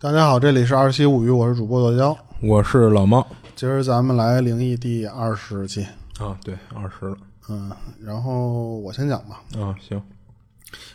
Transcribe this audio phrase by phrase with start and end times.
[0.00, 3.26] 大家好，这里是二七物语，我是主播剁椒，我是老猫。
[3.56, 5.84] 今儿咱们来灵异第二十期，
[6.20, 7.16] 啊，对，二十了。
[7.48, 10.00] 嗯，然后我先讲吧，啊，行，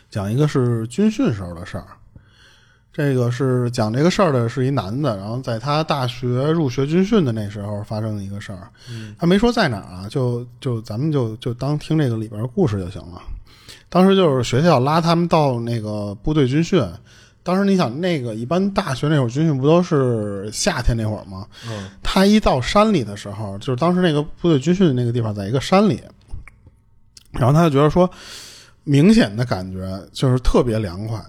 [0.08, 1.84] 讲一个是军训时候的事儿。
[2.94, 8.70] 这个是讲这个事儿的是一男的，然后在他大学入学军训的那时候发生的一个事儿。
[9.18, 13.20] 他没说在哪儿啊，就就咱们就就当听这个里边的故事就行了。
[13.90, 16.82] 当时就是学校拉他们到那个部队军训，
[17.44, 21.46] 当时你想那个一般大学那会儿军训不都是夏天那会儿吗？
[21.68, 26.02] 嗯，他一到山里的时候，就是当时那个部队军训的那个地方在一个山里，
[27.30, 28.10] 然后他就觉得说，
[28.82, 31.22] 明显的感觉就是特别凉快。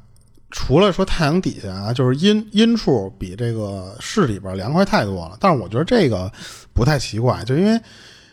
[0.51, 5.35] 除了说太阳底下啊，就是阴阴处比这个市里边凉快太多了。
[5.37, 6.31] 但是我觉得这个
[6.73, 7.77] 不太奇怪，就因为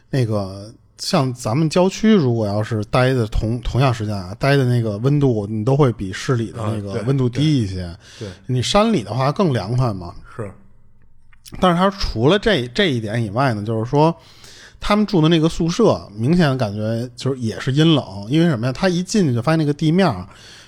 [0.09, 7.93] 那个像咱们郊区，如果要是待的同同样时间啊，待的那个温度，你都会比市里的那个温度低一些。
[8.21, 10.15] 对，你山里的话更凉快嘛。
[10.37, 10.49] 是，
[11.61, 14.17] 但是他除了这这一点以外呢，就是说
[14.79, 18.73] 他们住的那个宿舍，明显感觉就是也是阴冷，因为什么呀？
[18.73, 20.09] 他一进去就发现那个地面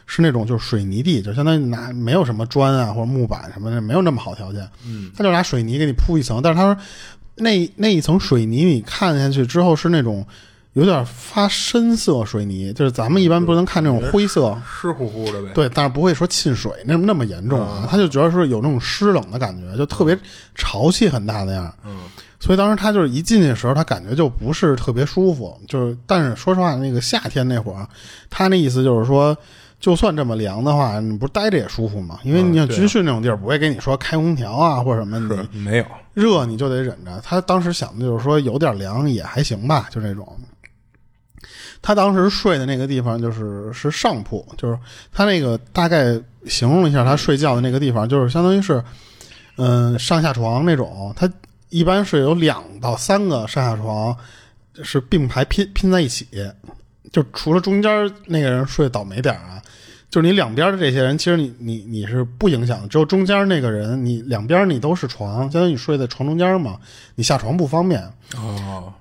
[0.05, 4.69] 是那种就是水泥地，就相当于拿没有什么砖啊或者木板什么的，没有那么好条件。
[4.84, 6.83] 嗯，他就拿水泥给你铺一层，但是他说
[7.36, 10.27] 那那一层水泥你看下去之后是那种
[10.74, 14.60] 有点发深色水泥，就是咱们一般不能看那种灰色。
[14.66, 20.18] 湿乎乎的呗，对，但是不会说沁水那么那么严重啊，他就觉得是有那种湿冷的感觉，就特别
[20.55, 21.72] 潮气很大那样。
[21.84, 21.96] 嗯，
[22.40, 25.56] 所以当时他就是一进去的时候，他感觉就不是特别舒服。
[25.68, 27.86] 就是，但是说实话，那个夏天那会儿，
[28.28, 29.36] 他那意思就是说，
[29.84, 32.18] 就算这么凉的话，你不是待着也舒服吗？
[32.24, 37.20] 因为你像军训那种地儿，不会给你说开空调啊 或者什么，你是没有，热你就得忍着。
[37.22, 40.27] 他当时想的就是说，有点凉也还行吧，就这种。
[41.82, 44.78] 他当时睡的那个地方就是是上铺，就是
[45.12, 48.82] 他那个大概形容了一下他睡觉的那个地方，就是相当于是，
[49.58, 51.12] 嗯、上下床那种。
[51.14, 51.30] 他
[51.68, 54.17] 一般是有两到三个上下床
[54.83, 56.27] 是并排拼拼在一起，
[57.13, 59.63] 就除了中间那个人睡倒霉点儿啊，
[60.11, 66.79] 就是你两边的这些人，其实你你你是不影响的，只有中间那个人，你两边你都是床，相当于你睡在床中间嘛，
[67.15, 68.03] 你下床不方便。
[68.37, 68.92] 哦，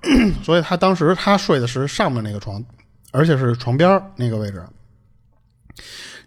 [0.44, 2.64] 所以他当时他睡的是上面那个床，
[3.12, 4.62] 而且是床边儿那个位置。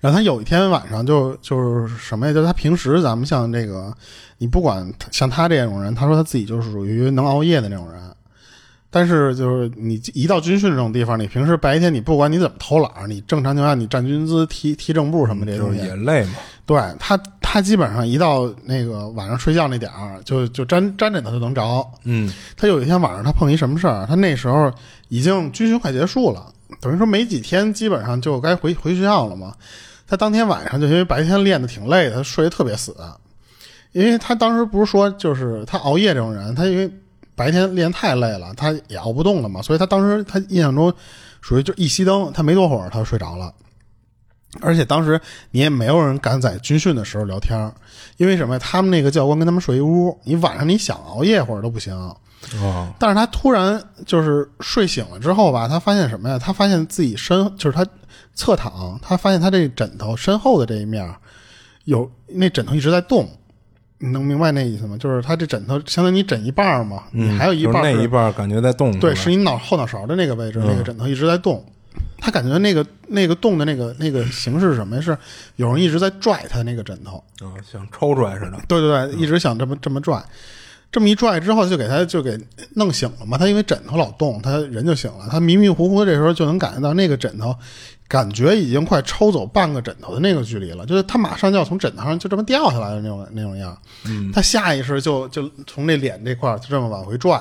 [0.01, 2.33] 然后他有一天晚上就就是什么呀？
[2.33, 3.93] 就是他平时咱们像这个，
[4.39, 8.03] 你不管像他这种人，他说他自己就是属于能熬夜的那种人。
[8.97, 21.87] 但是就是你一到军训这种地方，你平时白天你不管你怎么偷懒，你正常情况下你站军姿、踢踢正步什么这些就是东西，也累嘛，对他，他基本上一到那个晚上睡觉那点儿，就就沾沾枕头就能着。
[22.05, 24.07] 嗯，他有一天晚上他碰一什么事儿？
[24.07, 24.73] 他那时候
[25.09, 26.47] 已经军训快结束了，
[26.81, 29.53] 等于说没几天，基本上就该回回学校了嘛。
[30.09, 32.97] 他当天晚上就因为白天练的挺累的，他睡得特别死。
[33.93, 36.91] 因为他当时不是说就是他熬夜这种人，他因为
[37.37, 40.93] 白天练太累了，他也熬不动了嘛，所以他当时他印象中
[41.41, 43.53] 属于就一熄灯，他没多会儿他就睡着了。
[44.63, 45.21] 而且当时
[45.51, 47.75] 你也没有人敢在军训的时候聊天儿，
[48.17, 48.59] 因为什么呀？
[48.59, 51.95] 他们那个教官跟他们睡一屋，你晚上你想熬夜会儿都不行。
[52.63, 56.39] 哦，但是他突然就是睡醒了之后吧，他发现什么呀？
[56.39, 57.85] 他发现自己身就是他
[58.35, 61.17] 侧躺，他发现他这枕头身后的这一面儿
[61.85, 63.29] 有那枕头一直在动，
[63.99, 64.97] 你能明白那意思吗？
[64.99, 71.65] 就是他这枕头相当于你枕一半儿嘛，你嗯，还有一半儿就是那一半儿感觉在动，对，是是你脑后脑勺的那个位置，那个枕头一直在动。
[72.19, 75.03] 他感觉那个那个动的那个那个形式是什么呀？
[75.03, 75.17] 是
[75.57, 77.23] 有人一直在拽他那个枕头。
[77.41, 80.23] 吧啊，像抽出来似的，对对对，一直想这么这么拽，
[80.91, 82.39] 这么一拽之后就给他就给
[82.75, 83.39] 弄醒了嘛。
[83.39, 85.27] 他因为枕头老动，他人就醒了。
[85.31, 87.55] 他迷迷糊糊这时候就能感觉到那个枕头，
[88.09, 93.77] 感觉已经快抽走半个枕头的那个距离了，就是他马上就要从枕头上就这么掉下来的那种那种样。
[94.05, 97.41] 嗯，他下意识就就从那脸这块儿就这么往回拽，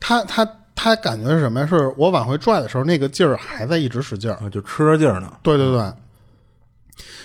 [0.00, 1.66] 他他他感觉是什么呀？
[1.66, 4.34] 是我往回拽的时候，那个劲儿还在一直使劲儿。
[4.36, 5.92] 啊，就吃着劲儿呢，对对对，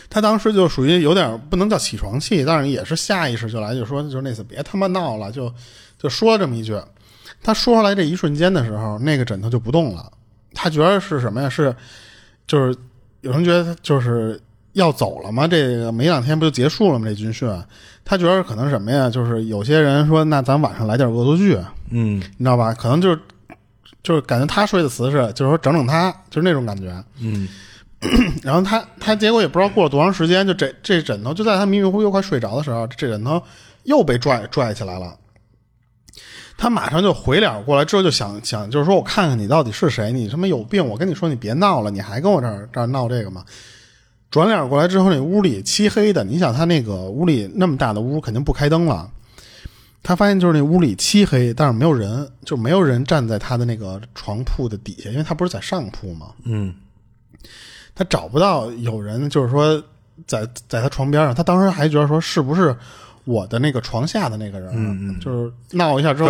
[0.10, 5.52] 他当时就属于有点不能叫起床气，但是也是下意识就来就说，就是那次别他妈闹了，就
[5.98, 6.80] 就说这么一句。
[7.42, 10.12] 他说出来这一瞬间的时候，那个枕头就不动了。
[10.54, 11.50] 他觉得是什么呀？
[11.50, 11.76] 是
[12.52, 12.78] 就是
[13.22, 14.38] 有人觉得就是
[14.74, 15.48] 要走了嘛？
[15.48, 17.08] 这个没两天不就结束了吗？
[17.08, 17.50] 这军训，
[18.04, 19.10] 他觉得可能什么呀？
[19.10, 21.58] 就是有些人说，那咱晚上来点恶作剧，
[21.92, 22.74] 嗯，你知道吧？
[22.74, 23.20] 可能就是
[24.04, 26.94] 就是感觉他睡的词是，就是说整整他，就是那种感觉。
[27.22, 27.48] 嗯，
[28.44, 33.42] 然后他他结果也不知道过了多长时间，就这这枕头就在他迷迷糊糊又快睡着的时候，这枕头
[33.84, 35.16] 又被拽拽起来了。
[36.62, 40.88] 他马上就回脸过来之后就想想，就是说我看看你到底是谁，你他妈有病！
[40.88, 43.44] 我跟你说你别闹了，你还跟我这儿这儿闹这个吗？
[44.30, 46.24] 转脸过来之后，那屋里漆黑的。
[46.24, 49.10] 你想，他那个屋里那么大的屋，肯定不开灯了。
[50.04, 56.28] 他发现就是那屋里漆黑，但是没有人，就没有人站在他的那个床铺的底下，因为他不是在上铺嘛。
[56.44, 56.76] 嗯
[57.96, 59.84] 他找不到有人，就是说
[60.28, 61.34] 在在他床边上。
[61.34, 62.78] 他当时还觉得说，是不是
[63.26, 64.70] 我的那个床下的那个人？
[64.76, 66.30] 嗯嗯就是闹一下之后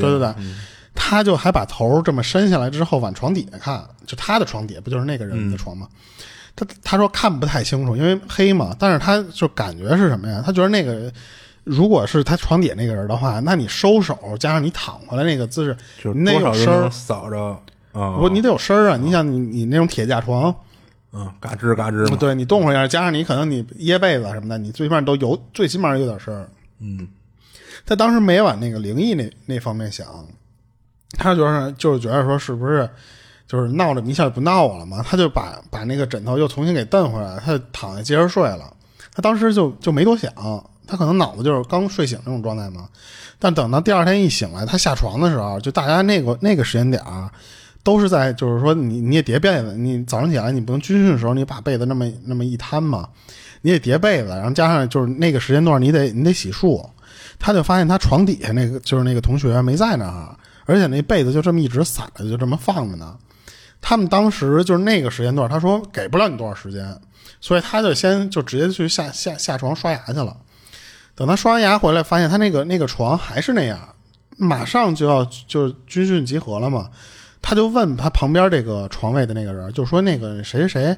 [0.00, 0.28] 对对对。
[0.38, 0.56] 嗯
[0.92, 5.88] 他就还把头这么伸下来之后往床底下看，就他的床底下不就是那个人的床吗？
[6.54, 8.74] 他他说看不太清楚，因为黑嘛。
[8.78, 10.42] 但是他就感觉是什么呀？
[10.44, 11.10] 他觉得那个人
[11.64, 17.38] 如果是他床底下那个人的话，那你收手加上你躺回来那个姿势，就是你得有声儿，扫着
[17.92, 18.98] 啊，不，你得有声儿啊！
[19.00, 20.54] 你想你你那种铁架床，
[21.12, 26.48] 嗯，嘎吱嘎吱嘛，对你动会儿一下，加上你可能你掖被子什么的，你最起码都有，最起码有点声儿。
[26.78, 27.08] 嗯
[27.86, 30.06] 他当时没往那个灵异那那方面想，
[31.12, 32.88] 他就是就是觉得说是不是
[33.48, 35.02] 就是闹着你一下不闹我了嘛？
[35.02, 38.72] 他就把把那个枕头又重新给蹬回来，他就躺下接着睡了。
[39.12, 40.32] 他当时就就没多想，
[40.86, 42.88] 他可能脑子就是刚睡醒那种状态嘛。
[43.38, 47.30] 但等到第二天一醒来，他下床的时候，就大家那个那个时间点儿，
[47.82, 53.08] 都是在就是说你你也叠被子，你早上起来你不能军训的时候你把被子那么那么一摊嘛，
[53.62, 56.84] 你得叠被子，然后加上就是那个时间段你得你得洗漱。
[57.38, 60.36] 他就发现他床底下那个就是那个同学没在那儿，
[60.66, 63.16] 而且那被子就这么一直散着，就这么放着呢。
[63.80, 66.94] 他们当时就是那个时间段，他说给不了你多少时间，
[67.40, 70.36] 所以他就先就直接去下下下床刷牙去了。
[71.14, 73.78] 等他刷完牙回来，发现他那个那个床还是那样，
[74.36, 76.90] 马上就要就军训集合了嘛。
[77.42, 80.96] 他就问他旁边这个床位的那个人，就说那个谁谁谁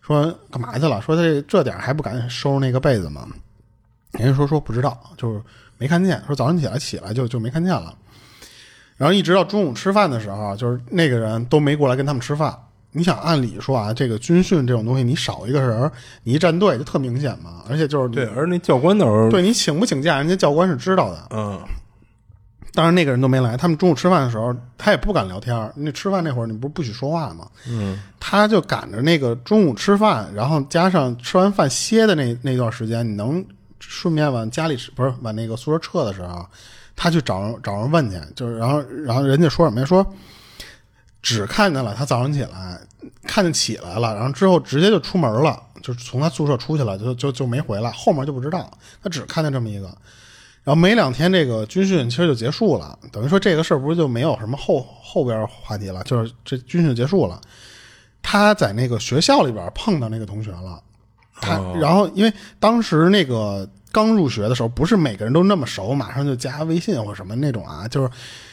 [0.00, 1.00] 说干嘛去了？
[1.00, 3.26] 说他这这点儿还不赶紧收拾那个被子吗？
[4.12, 5.40] 人家说说不知道，就是
[5.78, 6.22] 没看见。
[6.26, 7.94] 说早上起来起来就就没看见了。
[8.96, 12.56] 然后一直到中午吃饭的时候，就是那个人都没过来跟他们吃饭。
[12.92, 15.90] 你想，按理说啊，这个军训这种东西，你少一个人，
[16.22, 17.64] 你一站队就特明显嘛。
[17.68, 21.26] 而且就是对，而那教官那时候，对你请不请假，人家教官是知道的。
[21.30, 21.60] 嗯
[22.74, 25.72] 当然那个人都没来，他们中午吃饭的时候，他也不敢聊天。
[25.76, 27.48] 那吃饭那会儿，你不是不许说话吗？
[27.68, 33.44] 嗯他就赶着那个中午吃饭，然后加上吃完饭歇的那那段时间，你能
[33.78, 36.44] 顺便往家里不是往那个宿舍撤的时候，
[36.96, 39.86] 他去找人找人问去，就是然后然后人家说什么呀？
[39.86, 40.04] 说
[41.22, 42.80] 只看见了他早上起来
[43.22, 48.68] 看见起来了，然后之后直接就出门了，就是从他宿舍出去了，就就就没回来，后面就不知道，
[49.00, 49.96] 他只看见这么一个。
[50.64, 57.38] 然后没两天，这个军训其实就结束了，等于说这个事儿不是就没有什么后后边话题了，就是这军训结束了。
[58.22, 60.82] 他在那个学校里边碰到那个同学了，
[61.40, 68.08] 他、哦然后因为当时那个刚入学的时候，不是每个人都那么熟，马上就加微信或什么那种啊，就是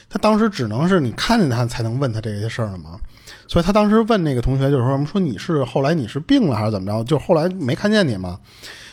[0.10, 3.00] 他当时只能是你看见他才能问他这些事儿了嘛。
[3.48, 7.02] 所以他当时问那个同学，就是说说你是后来你是病了还是怎么着？
[7.06, 8.38] 就后来没看见你嘛。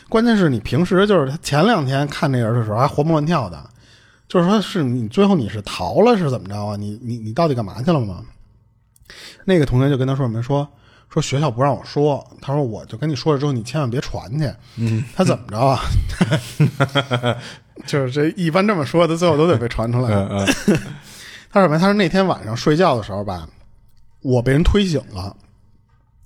[0.09, 3.63] 关键是你平时就是他前两天看这人的时候还活蹦乱跳的，
[4.27, 6.75] 就是说是你最后你是逃了是怎么着啊？
[6.75, 8.23] 你你你到底干嘛去了吗？
[9.45, 10.67] 那个同学就跟他说什么说
[11.09, 14.51] 说学校不让我说，他说我就跟你说了之后你千万别传去。
[14.77, 15.79] 嗯，他怎么着啊？
[17.87, 20.09] 就是这一般这么说的，最后都得被传出来。
[21.51, 21.79] 他说什么？
[21.79, 23.47] 他说那天晚上睡觉的时候吧，
[24.21, 25.35] 我被人推醒了。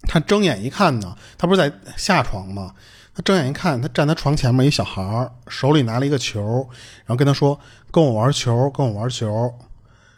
[0.01, 2.73] 他睁眼一看呢，他不是在下床吗？
[3.15, 6.67] 他睁眼一看，他站他床前面一小孩儿，手里拿了一个球，
[7.05, 7.59] 然后跟他说
[7.91, 9.53] ：“跟我玩球，跟我玩球。”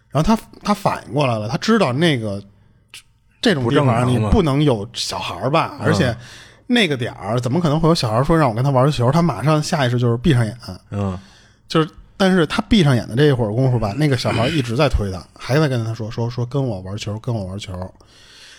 [0.09, 2.41] 然后他他反应过来了，他知道那个
[3.41, 6.15] 这种地方你不能有小孩儿吧，而且
[6.67, 9.11] 那个点儿怎么可能会有小孩儿说让我跟他玩球？
[9.11, 10.57] 他马上下意识就是闭上眼，
[10.91, 11.19] 嗯
[11.67, 17.73] 就是，但是他闭上眼的这一会儿功夫吧，那个小孩一直在推他，还在跟他说说说跟我玩球，跟我玩球，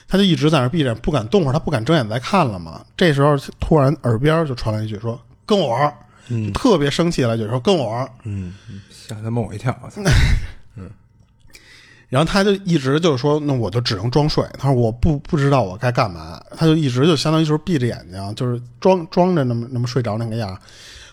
[0.08, 2.84] 他就一直在那儿闭着不敢动会儿，他不敢睁眼再看了嘛。
[2.96, 5.94] 这时候突然耳边就传来一句说跟我玩，
[6.28, 8.08] 嗯特别生气了，就说跟我玩。
[8.24, 8.54] 嗯，
[8.90, 10.00] 吓他妈我一跳，我操
[12.08, 14.44] 然后他就一直就是说，那我就只能装睡。
[14.56, 20.56] 他说我不不知道我该干嘛，他就一直就相当于就是闭着眼睛，就是装装着那么那么睡着那个样。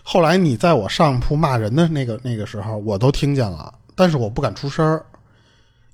[0.04, 5.04] 后来你在我上铺骂人的那个那个时候，我都听见了，但是我不敢出声儿，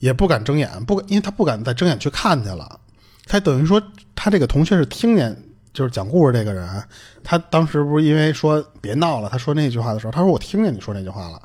[0.01, 2.79] 也不敢睁眼，不敢，因为他不敢再睁眼去看去了。
[3.31, 3.81] 他等于说，
[4.17, 5.37] 他这个同学是听见，
[5.73, 6.69] 就是讲故事这个人，
[7.23, 11.41] 他当时不是因为说别闹了，他说那句话的时候，他说我听见你说那句话了。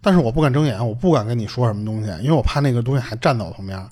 [0.00, 3.84] 但是我不敢睁眼，我不敢跟你说什么东西，因为我怕那个东西还站在我旁边。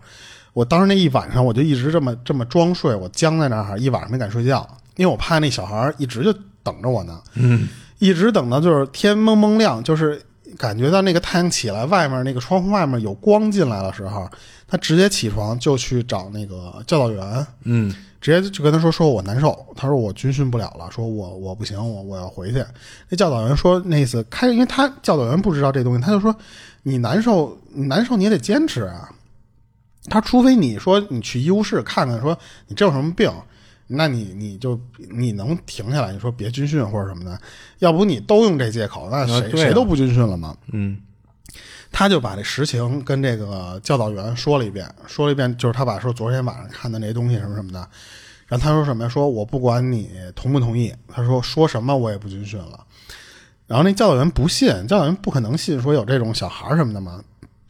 [0.52, 4.64] 我当时那一晚上，我就一直这么这么装睡，我僵在那儿，一晚上没敢睡觉，
[4.94, 7.66] 因为我怕那小孩一直就等着我呢，嗯
[7.98, 10.22] 一直等到就是天蒙蒙亮，就是
[10.58, 14.28] 感觉到那个太阳起来，外面那个窗户外面有光进来的时候，
[14.66, 22.64] 他直接起床就去找那个教导员，嗯直接就跟他说说我难受，他说我军训不了了，说我我不行，我我要回去。
[23.08, 26.34] 那教导员说那意思开，因为他教导员不知道这东西，他就说
[26.82, 29.10] 你难受，你难受你也得坚持啊。
[30.06, 33.30] 他除非你说你去医务室看看，说你这有什么病，
[33.86, 37.38] 那你你就你能停下来，你说别军训或者什么的，
[37.78, 40.56] 要不你都用这借口，那谁、啊谁都不军训了嘛。
[40.72, 40.98] 嗯
[41.92, 47.78] 他就把这实情跟这个教导员说了一遍，说了一遍，就是他把说昨天晚上看的那些东西什么什么的，
[48.48, 49.08] 然后他说什么呀？
[49.08, 52.84] 说我不管你同不同意，他说说什么我也不军训了。
[53.68, 57.22] 然后那教导员不信，教导员不可能信说有这种小孩什么的嘛。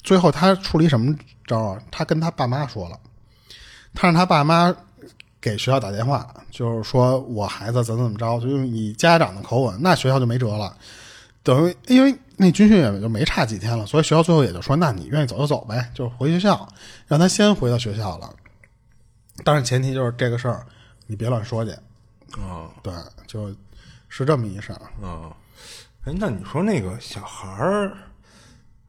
[0.03, 1.15] 最后他处理什么
[1.47, 1.79] 招啊？
[1.91, 2.99] 他跟他爸妈说了，
[3.93, 4.75] 他让他爸妈
[5.45, 10.75] 给学校打电话，就是说我孩子怎么怎么着，就用以家长的口吻，那学校就没辙了。
[11.43, 16.67] 等于因为那军训也就没差几天了，所以学校最后也就说，那你愿意走就走呗，就回学校，
[17.07, 18.31] 让他先回到学校了。
[19.45, 20.65] 当然前提就是这个事儿
[21.07, 21.73] 你别乱说去，
[22.41, 22.95] 啊对，
[23.27, 23.55] 就
[24.09, 24.81] 是这么一事儿。
[25.07, 25.29] 啊，
[26.07, 27.93] 哎，那你说那个小孩儿，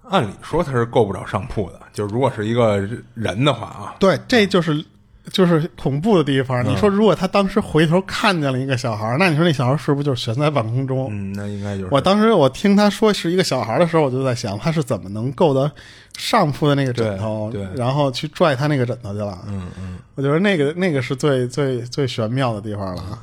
[0.04, 2.78] 按理说他是够不着上铺的，就如果是一个
[3.14, 4.86] 人的话啊，对，这就是
[5.32, 6.64] 就是恐怖的地方。
[6.66, 11.08] 你说如果他当时回头看见了一个小孩儿，那你说那小孩儿是不是就是悬在半空中？
[11.12, 15.72] 嗯，那应该就是我当时我听他说是一个小孩的时候，我就在想他是怎么能够得
[16.18, 19.38] 上铺的那个枕头，对对然后去拽他那个枕头去了。
[19.48, 23.20] 嗯嗯，我觉得那个那个是最最最玄妙的地方了。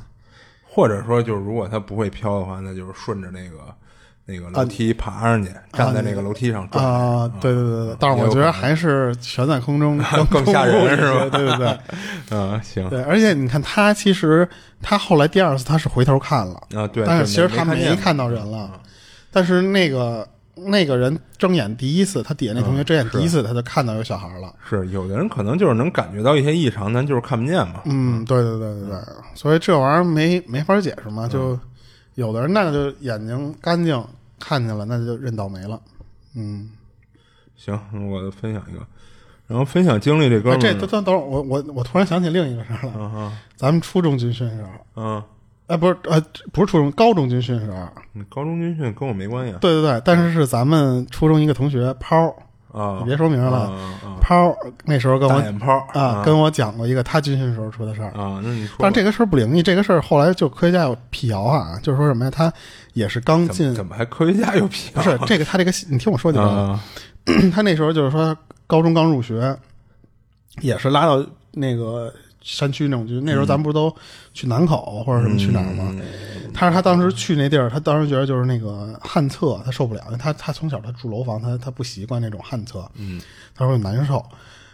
[0.74, 3.58] 或者说就是如果他不会飘的话，那就是顺着那个
[4.32, 6.84] 那个楼梯爬上去，站在那个楼梯上转。
[6.84, 11.28] 啊，对对对对，但是我觉得还是悬在空中 更更吓人是吧？
[11.30, 11.78] 对对对。
[12.30, 12.88] 嗯， 行。
[12.88, 14.48] 对，而且你看他其实
[14.80, 18.70] 他后来第二次他是回头看了，啊，对，但是其实他没看到人了，
[19.30, 24.52] 但是那个那个人睁眼第一次，他底下那同学睁眼第一次，他就看到有小孩了。
[24.68, 27.80] 是有的人可能就是能感觉到一些异常，但就是看不见嘛。
[27.86, 28.98] 嗯，对对对对对，
[29.34, 31.58] 所以这玩意儿没没法解释嘛，就
[32.14, 34.04] 有的人那就眼睛干净
[34.42, 35.80] 看见了，那就认倒霉了。
[36.34, 36.70] 嗯，
[37.54, 37.78] 行，
[38.10, 38.84] 我分享一个，
[39.46, 42.92] 然后分享经历这哥们儿，哎这等等等会儿，我我我突然想起另一个事儿了。
[42.96, 43.38] 嗯啊。
[43.56, 45.22] 咱们初中军训的时候，嗯，
[45.68, 46.20] 哎，不是呃，
[46.52, 47.88] 不是初中，高中军训的时候，
[48.28, 49.58] 高中军训跟我没关系啊。
[49.60, 52.34] 对对对，但是是咱们初中一个同学抛，
[52.72, 53.70] 啊，你别说名了，
[54.20, 55.34] 抛那时候跟我
[55.92, 58.08] 啊跟我讲过一个他军训时候出的事儿。
[58.10, 62.30] 啊，那你说，但这个事儿不灵异，这个事儿后来就科学家有辟谣啊，就是说什么呀？
[62.30, 62.52] 他
[62.94, 64.90] 也是刚进怎么，还科学家有皮？
[64.94, 66.70] 不是这个他这个，你听我说就完了。
[66.70, 66.80] 啊
[67.54, 68.36] 他那时候就是说
[68.66, 69.56] 高中刚入学，
[70.60, 73.94] 也是拉到那个山区那种就，那时候咱们不是都
[74.34, 75.88] 去南口或者什么去哪儿吗？
[75.96, 76.02] 嗯
[76.54, 83.18] 他说他当时去那地儿，他当时觉得就是那个旱厕，他受不了，因为他他从小他住楼房，他他不习惯那种旱厕，嗯，
[83.54, 84.22] 他说难受。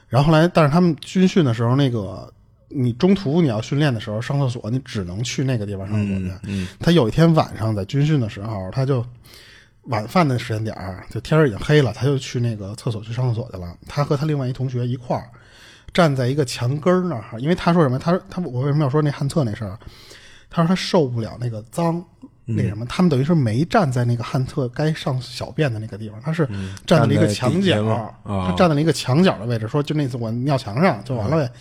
[0.09, 2.29] 然后后来，但是他们军训的时候，那个
[2.69, 6.33] 你中途你要训练的时候上厕所，你只能去那个地方上厕所去。
[6.49, 9.07] 嗯他有一天晚上在军训的时候，他就
[9.83, 13.73] 晚饭的时间点儿，就天儿已经黑了，他就去那个厕所去上厕所去了。
[13.87, 15.31] 他和他另外一同学一块儿
[15.93, 17.99] 站在一个墙根儿那儿，因为他说什么？
[17.99, 19.79] 他说他我为什么要说那旱厕那事儿？
[20.51, 22.05] 他说他受不了那个脏。
[22.51, 26.49] 那什么，他们等于是没站在那个旱厕该上小便的那个地方，他是
[26.87, 31.53] 站在了一个墙角，他站在了一个墙角的位置，说就那次我尿墙上就完了呗。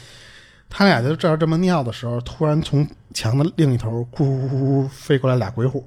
[0.69, 5.84] 他俩就这样这么尿的时候，突然从墙的另一头咕咕咕咕飞过来俩鬼火，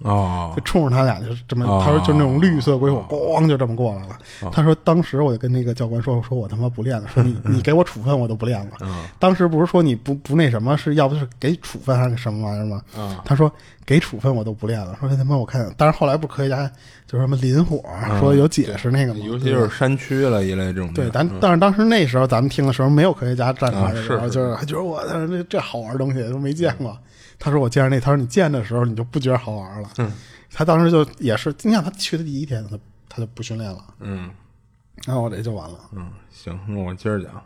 [0.00, 0.52] 哦。
[0.56, 1.82] 就冲着他俩就是这么，哦。
[1.84, 4.18] 他说就那种绿色鬼火，咣就这么过来了。
[4.52, 8.72] 他说当时我就跟那个教官说，我说我他妈不练了，说你 你给我处分我都不练了。
[9.18, 12.82] 当时不是说你不不那什么，是要不是给处分还是什么玩意儿吗？
[13.24, 13.50] 他说
[13.84, 16.70] 给处分我都不练了，说他妈我看，但是后来不是科学家
[17.06, 17.82] 就是什么林火，
[18.20, 21.10] 说有解释那个嘛，尤其就是山区了一类这种对，儿。
[21.10, 26.96] 咱但是当时那时候咱们听的时候，没有科学家站出来的时候，就是还觉得我操这这好玩的东西都没见过。
[27.38, 29.88] 他说我见着那，他说你见的时候你就不觉得好玩了。
[29.98, 30.12] 嗯，
[30.52, 32.78] 他当时就也是，你想他去的第一天，他
[33.08, 34.30] 他就不训练了，嗯
[35.06, 35.78] 然后我这就完了。
[35.92, 37.40] 嗯，行，那我接着讲，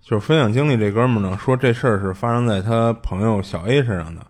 [0.00, 4.26] 就是分享经历这哥们儿呢，说这事儿是发生在他朋友小 A 身上的。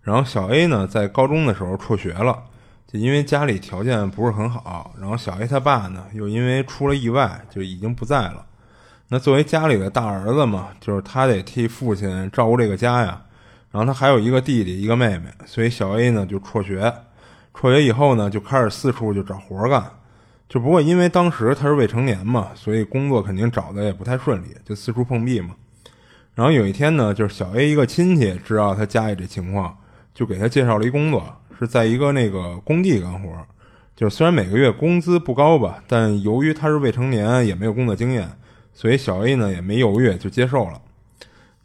[0.00, 2.42] 然后小 A 呢，在高中的时候辍学了，
[2.86, 4.94] 就因为家里条件不是很好。
[4.98, 8.46] 然后小 A 他爸呢，又因为出了意外，就已经不在了。
[9.08, 13.20] 那作为家里的大儿子嘛，就是他得替父亲照顾这个家呀。
[13.70, 16.92] 然后他还有一个弟弟，一个妹妹，所以小 A 呢就辍学。
[17.52, 19.84] 辍学以后呢，就开始四处就找活干。
[20.48, 25.50] 就不过因为当时他是未成年嘛，所以工作肯定找的也不太顺利，就四处碰壁嘛。
[26.34, 29.76] 然后有一天呢，就是小 A 一个亲戚知道他家里这情况，
[30.14, 33.28] 就给他介绍了一工作，是在一个那个工地干活。
[33.94, 38.30] 就是虽然每个月工资不高吧，但由于他是未成年，也没有工作经验，
[38.72, 40.80] 所以小 A 呢也没犹豫就接受了。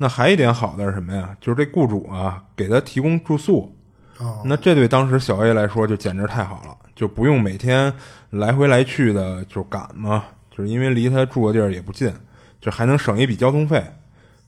[0.03, 1.33] 那还一点好的是什么呀？
[1.39, 3.73] 就是这雇主啊给他提供住宿。
[4.17, 7.93] 哦，那这对当时小 A 来说就简直太好了，就不用每天
[8.31, 12.13] 来回来去的就赶嘛，就是因为离他住的地儿也不近，
[12.59, 13.81] 就还能省一笔交通费。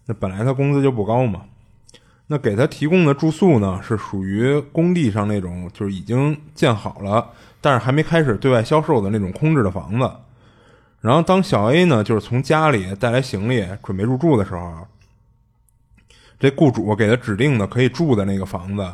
[0.06, 1.44] 那本来他工资就不高嘛。
[2.28, 7.26] 那给他提供的住宿呢，是属于工地上那种就是已经建好了，
[7.62, 10.12] 但是还没开始对外销售的那种空置的房子。
[11.00, 14.86] 然后当小 A 呢，就是从家里带来行李准备入住的时候，
[16.40, 18.86] 这雇主给他指定的可以住的那个房子，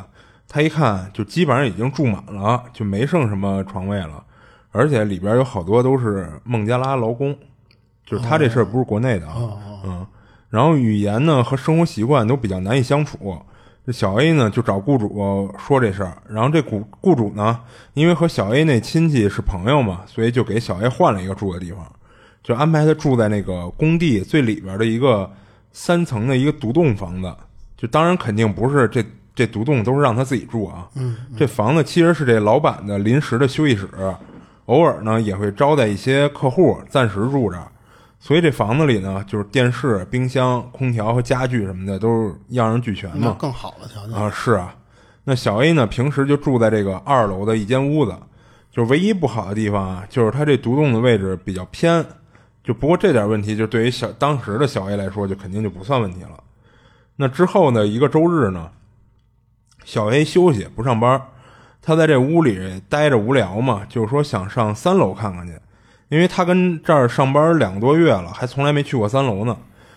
[0.48, 4.22] 他一看就基本上已经住满了，就没剩什么床位了，
[4.70, 7.36] 而且里边有好多都是孟加拉劳工，
[8.06, 10.06] 就是他这事儿不是国内的啊，嗯。
[10.50, 13.38] 然后语言呢和生活习惯都比较难以相处，
[13.86, 17.58] 这小 A 呢就找雇主说这事儿，然后这雇雇主呢，
[17.94, 21.90] 因为和小 A 那亲戚是朋友嘛，所以就给小 A 换了一个住的地方，
[22.42, 25.30] 就安排他住在那个工地最里边的一个
[25.72, 27.34] 三层的一个独栋房子，
[27.76, 33.88] 就当然肯定不是这这独栋都是让他自己住啊，嗯，这房子其实是这老板的临时的休息室，
[34.66, 37.58] 偶尔呢也会招待一些客户暂时住着。
[38.20, 43.34] 所以这房子里呢，就是电视、冰箱、空调和家具什么的都是样样俱全嘛。
[43.36, 44.72] 更好的条件啊，是啊。
[45.24, 48.14] 那小 A 呢，平时就住在这个二楼的一间屋子，
[48.70, 52.04] 就唯一不好的地方啊，就是他这独栋的位置比较偏。
[52.62, 56.42] 就不过这点问题，就对于小当时的小 A 来说，就肯定就不算问题了。
[57.16, 58.70] 那之后呢，一个周日呢，
[59.84, 61.20] 小 A 休息不上班，
[61.80, 65.54] 他在这屋里待着无聊嘛，就是说想上三楼看看去。
[66.08, 69.56] 因为他跟这儿上班两个多月了，还从来没去过三楼呢。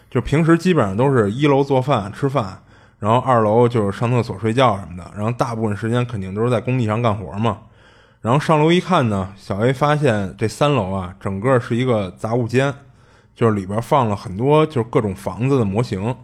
[0.10, 2.58] 就平时基本上都是一楼做饭吃饭，
[3.00, 5.12] 然后二楼就是上厕所睡觉什么的。
[5.14, 7.60] 然后大部分时间肯定都是在工地上干活嘛。
[8.26, 12.74] 然后上楼一看呢，小 A 发现这三楼啊，整个是一个杂物间，
[13.36, 16.16] 就是里边放了很多就是各种房子的模型、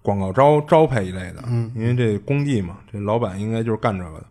[0.00, 1.42] 广告招招牌一类的。
[1.48, 4.24] 嗯，因为这工地嘛，这老板应该就是干这个的。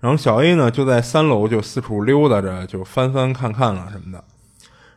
[0.00, 4.22] 然后小 A 呢就在三楼就四处溜达着，就翻翻看看了什么的。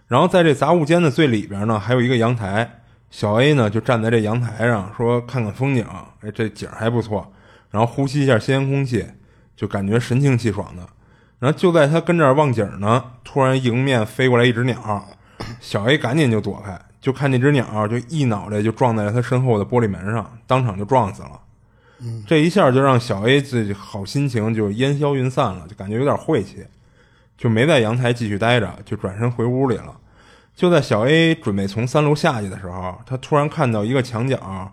[0.10, 2.82] 然后在这杂物间的最里边呢，还有一个阳台。
[3.10, 5.86] 小 A 呢就站在这阳台上，说看看风景，
[6.20, 7.32] 哎，这景还不错。
[7.72, 9.06] 然后呼吸一下新鲜空气，
[9.56, 10.86] 就感觉神清气爽的。
[11.40, 15.06] 然后就在他跟这儿望景呢，突然迎面飞过来一只鸟，
[15.60, 21.42] 小 A 赶紧就躲开，就看那只鸟就一脑袋就撞在了他身后的玻璃门上，当场就撞死了。
[22.28, 26.66] 这一下就让小 A 自己好心情就烟消云散了，就感觉有点晦气。
[27.38, 29.96] 就没在阳台继续待着，就转身回屋里了。
[30.56, 34.72] 就在小 A 准备从三楼下去的时候，他突然看到一个墙角，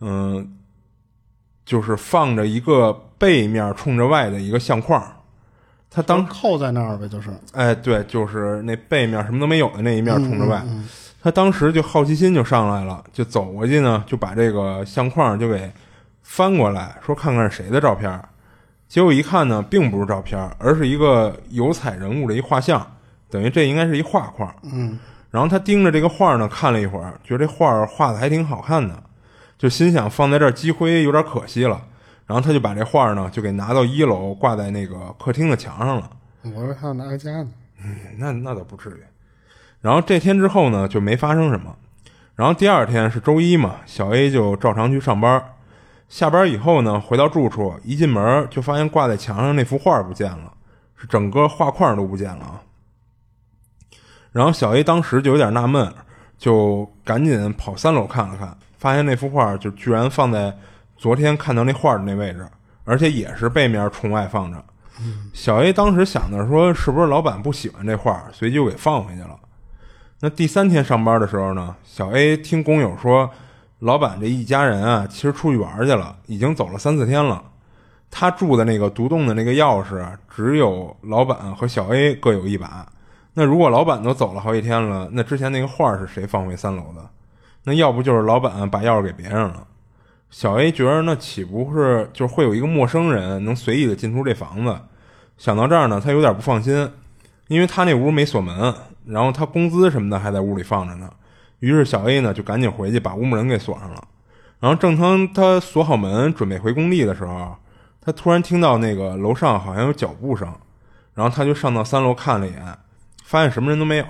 [0.00, 0.56] 嗯，
[1.64, 5.13] 就是放着一个背面冲着外的一个相框。
[5.94, 10.60] 他当扣在那儿呗，就是哎，对，就是那背面什么都没有的那一面冲着外。
[11.22, 15.70] 他当时就好奇心就上来了，就走过去呢，就把这个相框就给
[16.22, 18.20] 翻过来，说看看是谁的照片。
[18.88, 22.84] 结果一看呢，并不是照片，而是一个有彩人物的一画像，
[23.30, 24.52] 等于这应该是一画框。
[24.64, 24.98] 嗯，
[25.30, 29.00] 然后他盯着这个画呢看了一会儿，觉得这画画的还挺好看的，
[29.56, 31.80] 就心想放在这儿积灰有点可惜了。
[32.26, 36.10] 然后他就把这画呢就给拿到一楼挂在那个客厅的墙上了。
[36.42, 37.48] 我说他要拿回家呢。
[37.82, 39.02] 嗯，那那倒不至于。
[39.80, 41.76] 然后这天之后呢就没发生什么。
[42.34, 45.42] 然后第二天是周一嘛，小 A 就照常去上班。
[46.08, 50.52] 下班以后呢，回到住处，一进门就发现挂在墙上那幅画不见了，
[50.96, 52.62] 是整个画框都不见了啊。
[54.32, 55.92] 然后小 A 当时就有点纳闷，
[56.36, 60.56] 就赶紧跑三楼看了看，发现那幅画就居然放在
[61.04, 62.48] 昨天看到那画的那位置，
[62.84, 64.64] 而且也是背面冲外放着。
[65.34, 69.38] 小 A 当时想的说，是不是老板不喜欢这画，随即就给放回去了。
[70.20, 73.30] 那第三天上班的时候呢，小 A 听工友说。
[73.80, 77.42] 老板这一家人啊，其实出去玩去了，已经走了三四天了。
[78.10, 80.02] 他住的那个独栋的那个钥匙，
[80.34, 82.86] 只有老板和小 A 各有一把。
[83.34, 87.06] 那如果老板都走了好几天了，那之前那个画是谁放回三楼的？
[87.64, 89.66] 那要不就是老板把钥匙给别人了。
[90.36, 94.76] 小 A 觉得那岂不是就会有一个陌生人能随意的进出这房子？
[95.38, 96.90] 想到这儿呢，他有点不放心，
[97.46, 98.74] 因为他那屋没锁门，
[99.06, 101.08] 然后他工资什么的还在屋里放着呢。
[101.60, 104.08] 于是小 A 呢就赶紧回去把屋门给锁上了，
[104.58, 107.54] 然后正当他锁好门准备回工地的时候，
[108.00, 110.52] 他突然听到那个楼上好像有脚步声，
[111.14, 112.76] 然后他就上到三楼看了一眼，
[113.22, 114.06] 发现什么人都没有。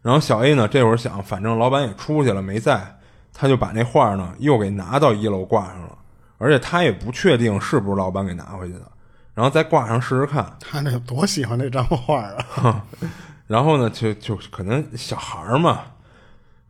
[0.00, 2.96] 然后小 A 呢这会儿想，反正老板也出去了没在，
[3.40, 5.96] 他就把那画呢又给拿到一楼挂上了，
[6.36, 8.82] 而且他也不确定是不是老板给拿回去的，
[9.32, 10.44] 然后再挂上试试看。
[10.60, 12.84] 他那多喜欢那张画啊！
[13.48, 15.80] 然后呢，就就可能小孩儿嘛，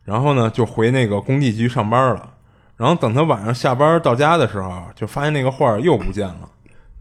[0.05, 2.35] 然后呢就回那个工地局上班了。
[2.77, 6.49] 然后等他晚上下班到家的时候，就发现那个画又不见了。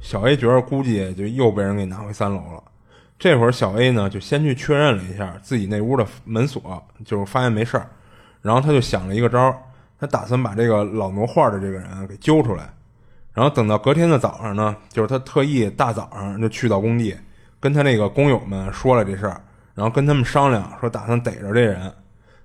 [0.00, 2.60] 小 A 觉得估计就又被人给拿回三楼了。
[3.16, 7.88] 这会儿小 A 呢就先去确认了一下自己那屋的门锁，就是发现没事儿。
[8.42, 9.56] 然后他就想了一个招儿，
[9.98, 12.72] 他打算把这个老挪画的这个人给揪出来。
[13.32, 17.16] 然后等到隔天的早上呢，就是他特意大早上就去到工地，
[17.60, 19.40] 跟他那个工友们说了这事儿，
[19.74, 21.92] 然后跟他们商量说打算逮着这人。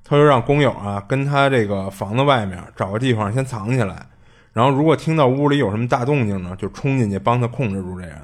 [0.08, 4.05] 他就让工友啊跟他这个房子外面找个地方先藏起来，
[4.53, 8.21] 然后如果听到屋里有什么大动静呢，就冲进去帮他控制住这人。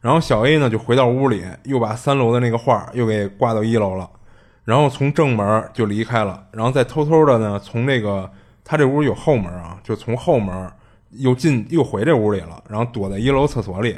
[0.00, 4.08] 然后小 A 呢就回到屋里，又把三楼的那个画又给挂到一楼了，
[4.64, 8.30] 然后从正门就离开了，然后再偷偷的呢从这个
[8.64, 10.70] 他这屋有后门啊，就从后门
[11.10, 13.96] 又进又回这屋里了，然后躲在一楼厕所里。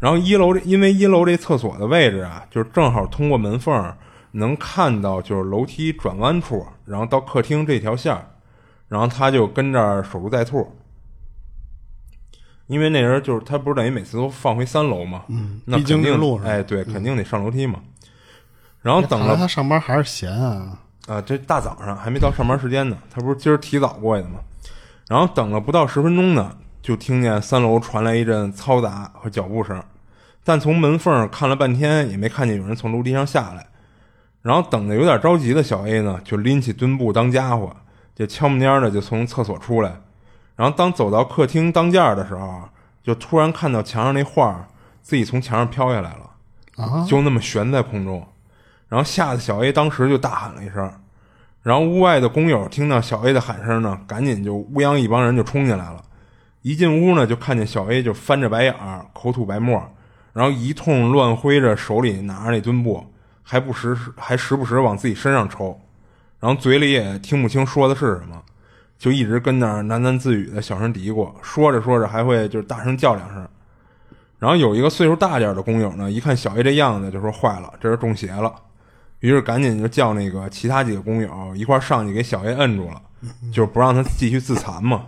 [0.00, 3.94] 然后一楼因为一楼这厕所的位置啊，就是正好通过门缝。
[4.36, 8.20] 能看到就是楼梯转弯处，然后到客厅这条线
[8.88, 10.76] 然后他就跟这儿守株待兔。
[12.66, 15.22] 因为那人就是他，不是等于每次都放回三楼嘛？
[15.28, 17.78] 嗯，那肯定路哎，对，肯定得上楼梯嘛。
[18.84, 20.78] 然后等了他上班还是闲啊？
[21.08, 24.40] 啊，这大早上还没到上班时间呢，他不是今儿提早过去的吗？
[25.08, 29.82] 然后等了不到十分钟呢，就听见三楼传来一阵嘈杂和脚步声，
[30.44, 33.66] 但从门缝看了半天也没看见有人从楼梯上下来。
[34.42, 37.74] 然后等的有点着急的小 A 呢，就拎起墩布当家伙，
[38.14, 39.96] 就悄不蔫的就从厕所出来。
[40.56, 42.68] 然后当走到客厅当间的时候，
[43.02, 44.68] 就突然看到墙上那画
[45.00, 48.26] 自己从墙上飘下来了，啊就那么悬在空中。
[48.94, 50.88] 然后吓得小 A 当时就大喊了一声。
[51.64, 56.00] 然后屋外的工友听到小 A 的喊声呢，赶紧就乌泱一帮人就冲进来了。
[56.62, 59.82] 一进屋呢，就看见小 A 就翻着白眼儿，口吐白沫，
[60.32, 63.04] 然后一通乱挥着手里拿着那墩布。
[63.42, 65.78] 还不时还时不时往自己身上抽，
[66.40, 68.40] 然后嘴里也听不清说的是什么，
[68.96, 73.46] 就一直跟那儿喃喃自语的小声嘀咕，说着说着还会就是大声叫两声。
[74.38, 78.54] 然后有一个岁数大点的工友呢，一看小 A 这样子，就说坏了，这是中邪了，
[79.24, 83.00] 于是赶紧就叫那个其他几个工友一块上去给小 A 摁住了，
[83.50, 85.06] 就是不让他继续自残嘛。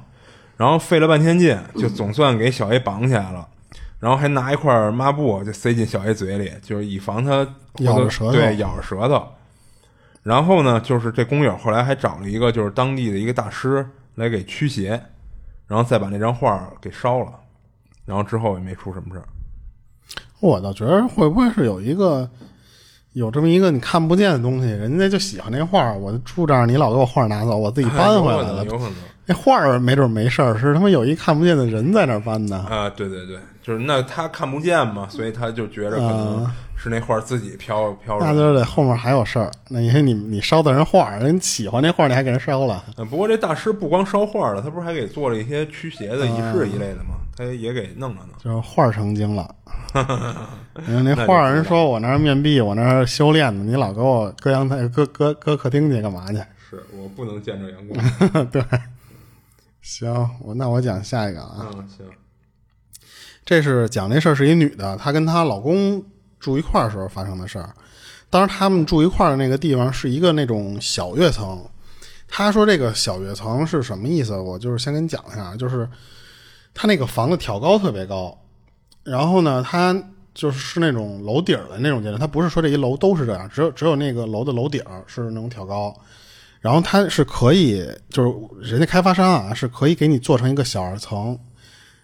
[0.56, 3.46] 然后费了半天劲，就总算给小 A 绑起来了。
[4.00, 7.46] 然后还拿一块抹布就塞进小 A 嘴里，就是以防他
[7.80, 8.32] 咬着舌头。
[8.32, 9.22] 对，咬着舌头。
[10.22, 14.98] 然后呢，就是这工友后来还找了一个就是当地的一个大师来给驱邪，
[15.66, 17.30] 然后再把那张画给烧了。
[18.06, 19.28] 然后之后也没出什么事儿。
[20.40, 22.26] 我倒觉得会不会是有一个
[23.16, 28.62] 有这么一个你看不见的东西，人家就喜欢那画，我住这儿，你老给我画拿走，我自己搬回来了。
[28.66, 28.94] 有可能。
[29.24, 32.90] 那画儿没准没事儿，是他妈有一看不见的人在那儿搬的啊！
[32.90, 38.20] 对对对，就是那他看不见嘛，所以他就觉着可能是那画自己飘飘。
[38.20, 39.50] 那就得后面还有事儿。
[39.70, 42.84] 那你说你你烧的人画，人喜欢那画，你还给人烧了？
[43.08, 47.16] 不过这大师不光烧画了，他不是还给做了一些驱邪的仪式一类的吗？
[47.36, 48.32] 他也给弄了呢。
[48.42, 49.54] 就是画成精了。
[50.74, 56.38] 那画人说我那面壁，我那修炼呢，你老给我搁阳台、搁搁搁客厅去干嘛去？
[56.68, 58.46] 是我不能见着阳光。
[58.50, 58.62] 对。
[59.80, 61.70] 行，我那我讲下一个啊。
[61.74, 62.06] 嗯，行。
[63.44, 66.04] 这是讲这事儿是一女的，她跟她老公
[66.40, 67.72] 住一块儿时候发生的事儿。
[68.28, 71.64] 当时他们住一块儿的那个地方是一个那种小跃层。
[72.26, 74.36] 她说这个小跃层是什么意思？
[74.36, 75.88] 我就是先跟你讲一下，就是
[76.76, 78.38] 她那个房子挑高特别高，
[79.02, 79.96] 然后呢，它
[80.34, 85.92] 就是是那种楼顶的那种建筑，它不是说这一楼都是这样，只有只有那个楼的楼顶是那种挑高。
[86.60, 91.38] 然后它是可以，就是人家开发商啊，是可以给你做成一个小二层，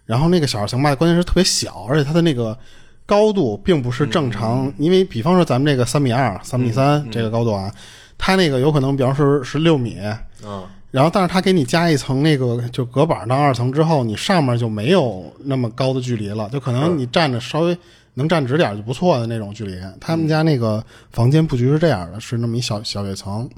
[0.05, 2.57] 然后那个小二层吧，关键是特别小，而且它的那个
[3.05, 7.75] 高度并不是正常，因为比方说咱们这个三米二、三米三这个高度啊，
[8.17, 9.99] 它那个有可能比方说是六米，
[10.45, 17.77] 嗯，然后但是它给你加一层那个就隔板当二层之后，你上面就没有那么高的距离了，就可能你站着稍微
[18.15, 19.75] 能站直点就不错的那种距离。
[19.99, 23.49] 他们家那个房间布局是这样的，是那么一小小跃层。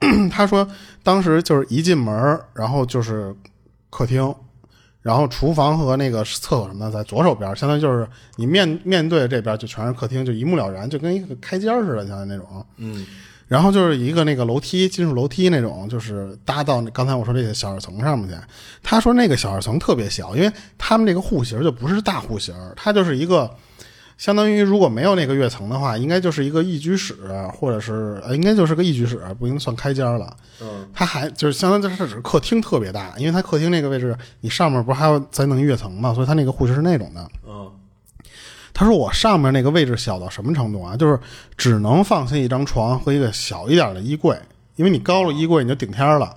[0.32, 0.68] 他说，
[1.04, 3.32] 当时就是一进门，然后就是
[3.88, 4.34] 客厅，
[5.00, 12.66] 然后厨房和那个厕所什么的在左手边，相当于就是你面面对这边就全是客厅，就一目了然，就跟一个开间似的，像那种。
[12.78, 13.06] 嗯。
[13.48, 18.34] 然后就是一个那个楼梯，金属楼梯那种，就是搭到刚才我说这个小二层上面去。
[18.82, 23.50] 他说那个小二层特别小，因为他们这个户型就不是大户型，它就是一个。
[24.18, 27.14] 相当于如果没有那个跃层的话，应该就是一个一居室，
[27.54, 30.36] 或者是呃，应该就是个一居室，不应该算开间了。
[30.60, 37.30] 嗯，它还就是相当于它是客厅特别大，因为它客厅那个位置，你上面不是还要再弄跃层嘛，所以它那个户型是那种的。
[37.46, 37.70] 嗯，
[38.78, 40.96] 他说我上面那个位置小到什么程度啊？
[40.96, 41.18] 就是
[41.56, 44.38] 只能放下一张床和一个小一点的衣柜，
[44.76, 46.32] 因为你高了衣柜你就顶天儿了，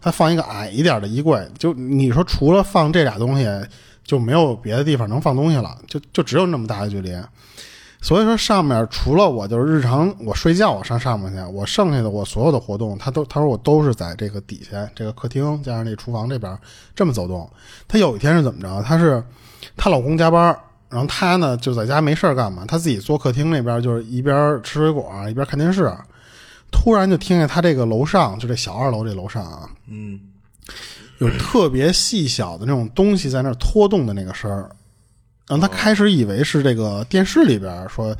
[0.00, 3.46] 他放一个矮一点的衣柜，就你说除了放这俩东西，
[4.04, 7.14] 就没有别的地方能放东西了，就就只有那么大的距离。
[8.00, 16.58] 所以说上面除了我就是日常我睡觉我上上面去，我剩下的我所有的活动，他都他说我都是在这个底下这个客厅加上那厨房这边
[16.96, 17.46] 这么走动。
[17.86, 18.82] 他有一天是怎么着？
[18.82, 19.22] 他是
[19.76, 20.58] 她老公加班，
[20.92, 25.90] 然后他呢就在家没事儿干嘛，他自己坐客厅那边就是一边吃水果一边看电视，
[26.70, 30.20] 突然就听见他这个楼上就这小二楼这楼上啊，嗯，
[31.18, 34.70] 有特别细小的那种东西在那儿拖动的那个声儿。
[35.48, 38.16] 然后他开始以为是这个电视里边说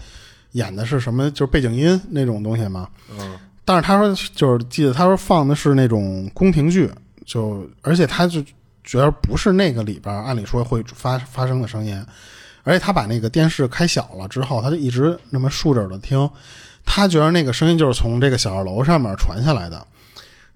[0.52, 2.88] 演的是什么，就是背景音那种东西嘛。
[3.18, 6.90] 嗯，但是他说就是记得他说放的是那种宫廷剧，
[7.24, 8.42] 就而且他就
[8.82, 12.04] 觉得不是那个里边按理说会发发生的声音，
[12.62, 16.28] 而且他把那个电视开小了之后，他就一直那么竖着耳朵听，
[16.84, 19.86] 他觉得那个声音就是从这个小二楼上面传下来的。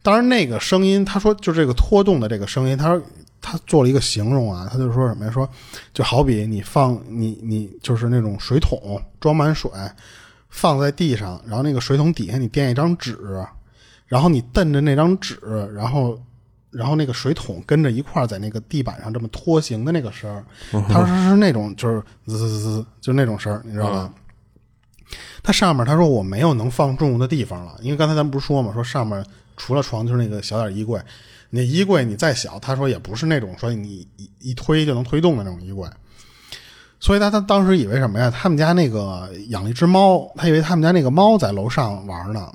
[0.03, 3.03] 当然那个声音，他说就这个拖动的这个声音，他说。
[3.49, 5.31] 他做了一个形容啊，他就说什么呀？
[5.31, 5.49] 说
[5.95, 9.71] 就好比你放你你就是那种水桶装满水
[10.49, 13.16] 放在地上，然后那个水桶底下你垫一张纸，
[14.09, 15.38] 然后你蹬着那张纸，
[15.73, 16.21] 然后
[16.77, 20.45] 然后那个水桶跟着一块在那个地板上这么拖行的那个声儿。
[20.89, 24.12] 他说是那种就是滋滋滋，就那种声儿，你知道吧？
[25.43, 29.25] 他上面他说我没有能放重物的地方了，因为刚才咱们不是说嘛，说上面
[29.57, 31.01] 除了床就是那个小点衣柜。
[31.51, 35.89] 那衣柜你再小，他说也不是那种说你一一推就能推动的那种衣柜，
[36.99, 38.29] 所以他他当时以为什么呀？
[38.29, 42.53] 他们家那个养了一只猫，他以为他们家那个猫在楼上玩呢，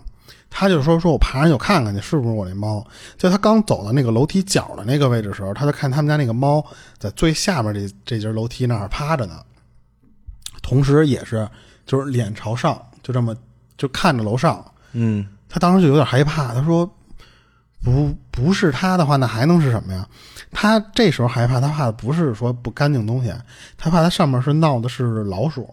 [0.51, 2.85] 他就说说我爬上去看看去，是不是我那猫？
[3.17, 6.63] 就他刚走到那个楼梯角的那个位置的时候，他就看他们家那个猫
[6.99, 9.39] 在最下面这这节楼梯那儿趴着呢，
[10.61, 11.49] 同时也是
[11.87, 13.35] 就是脸朝上，就这么
[13.77, 14.63] 就看着楼上。
[14.91, 16.87] 嗯，他当时就有点害怕，他说。
[17.83, 20.07] 不不是他的话，那还能是什么呀？
[20.51, 23.33] 他这时候害怕，他怕的不是说不干净东西，
[23.75, 25.67] 他怕他上面是闹的是老鼠，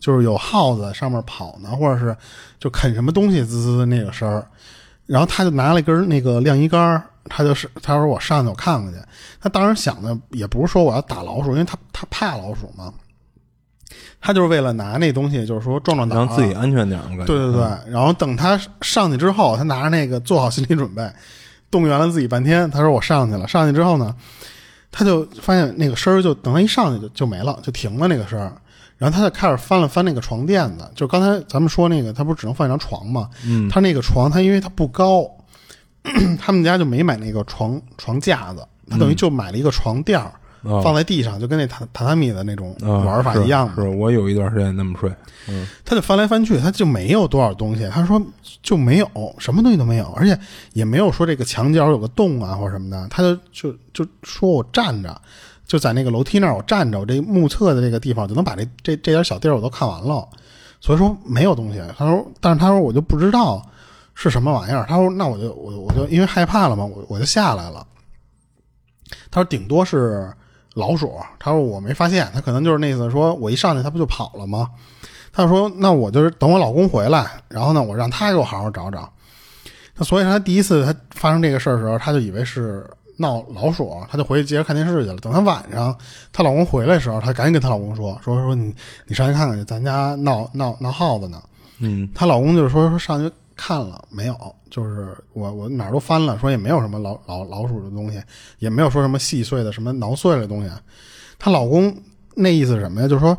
[0.00, 2.16] 就是有耗子上面跑呢，或者是
[2.58, 4.46] 就啃什么东西滋滋那个声儿。
[5.06, 8.98] 然后他就拿了一根那个晾衣杆，他就是他说我上去我看看去。
[9.40, 12.92] 他当时想的也不是说我要打老鼠，因为他他怕老鼠嘛。
[14.20, 17.00] 他就是为了拿那东西，就是说壮壮胆，让自己安全点。
[17.26, 17.62] 对对对。
[17.88, 21.10] 然后等他上去之后，他拿着那个做好心理准备。
[21.68, 23.48] 动员了自己半天，他说我上去了。
[23.48, 24.14] 上去之后呢，
[24.92, 28.52] 他就发现那个声儿就等他一上去就就没了，就停了那个声儿。
[29.02, 33.28] 然后他就开始翻了翻那个床垫子，就刚才咱们说那个，他不是只能放一张床吗？
[33.44, 35.28] 嗯，他那个床，他因为他不高，
[36.38, 40.30] 他们家就没买那个床床架子，他等于就买了一个床垫儿。
[40.80, 43.68] 放在地上，就跟那榻榻榻米的那种玩法一样。
[43.74, 45.12] 是我有一段时间那么睡。
[45.48, 47.84] 嗯，他就翻来翻去，他就没有多少东西。
[47.88, 48.24] 他说
[48.62, 50.38] 就没有什么东西都没有，而且
[50.72, 53.08] 也没有说这个墙角有个洞啊或者什么的。
[53.10, 55.20] 他就就就说我站着，
[55.66, 60.28] 就在那个楼梯那儿，我站着，我这目测的这个地方就能把这这这点小地儿我都看完了。
[60.80, 61.80] 所以说没有东西。
[61.96, 63.62] 他说，但是他说我就不知道
[64.14, 64.84] 是什么玩意儿。
[64.88, 67.86] 他说那我就我我就因为害怕了嘛，我我就下来了。
[69.30, 70.32] 他说顶多是。
[70.74, 74.70] 老鼠，他说我没发现，他可能就是那意思，说我一上去他不就跑了吗？
[75.30, 79.12] 他说那我就是等我老公回来，然后呢，我让他给我好好找找。
[79.96, 82.88] 那所以说他第一次他发生这个事儿的时候，他就以为是
[83.22, 85.16] 闹老鼠，她就回去接着看电视去了。
[85.16, 85.96] 等她晚上
[86.30, 88.74] 她老公回来的时候，她赶紧跟她老公说说说你
[89.06, 91.42] 你上去看看去，咱家闹闹闹耗子呢。
[91.78, 93.34] 嗯，她老公就是说说上去。
[93.54, 94.34] 看了没有？
[94.70, 98.20] 就是我我哪儿都翻了，说也没有什么老老老鼠的东西，
[98.58, 100.70] 也没有说什么细碎的什么挠碎了的东西。
[101.38, 101.94] 她老公
[102.34, 103.06] 那意思是什么呀？
[103.06, 103.36] 就是说，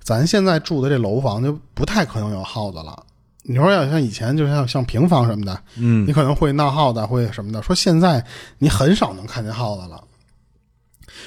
[0.00, 3.02] 咱现在住的这楼房就不太可能有耗子了。
[3.48, 7.62] 你说要像以前，就像像平房什么的，嗯，你可能会闹耗子，会什么的。
[7.62, 8.24] 说现在
[8.58, 10.02] 你很少能看见耗子了。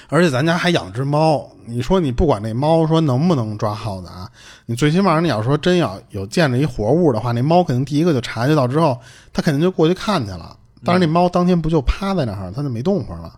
[0.08, 4.30] 而且咱家还养只猫，你说你不管那猫说能不能抓耗子啊？
[4.66, 9.00] 你最起码你要说真要有见着一活物的话，那猫肯定第一个就察觉到之后，
[9.34, 10.56] 它肯定就过去看去了。
[10.84, 13.34] 但是那猫当天不就趴在那儿，它就没动静了，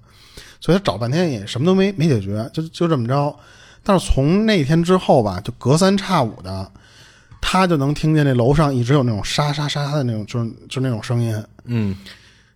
[0.60, 3.36] 所以它找半天也什么都没没解决，就就这么着。
[3.84, 6.72] 但是从那天之后吧，就隔三差五的，
[7.41, 11.43] 他就能听见那楼上一直有那种沙沙沙的那种，就是就那种声音。
[11.65, 11.97] 嗯，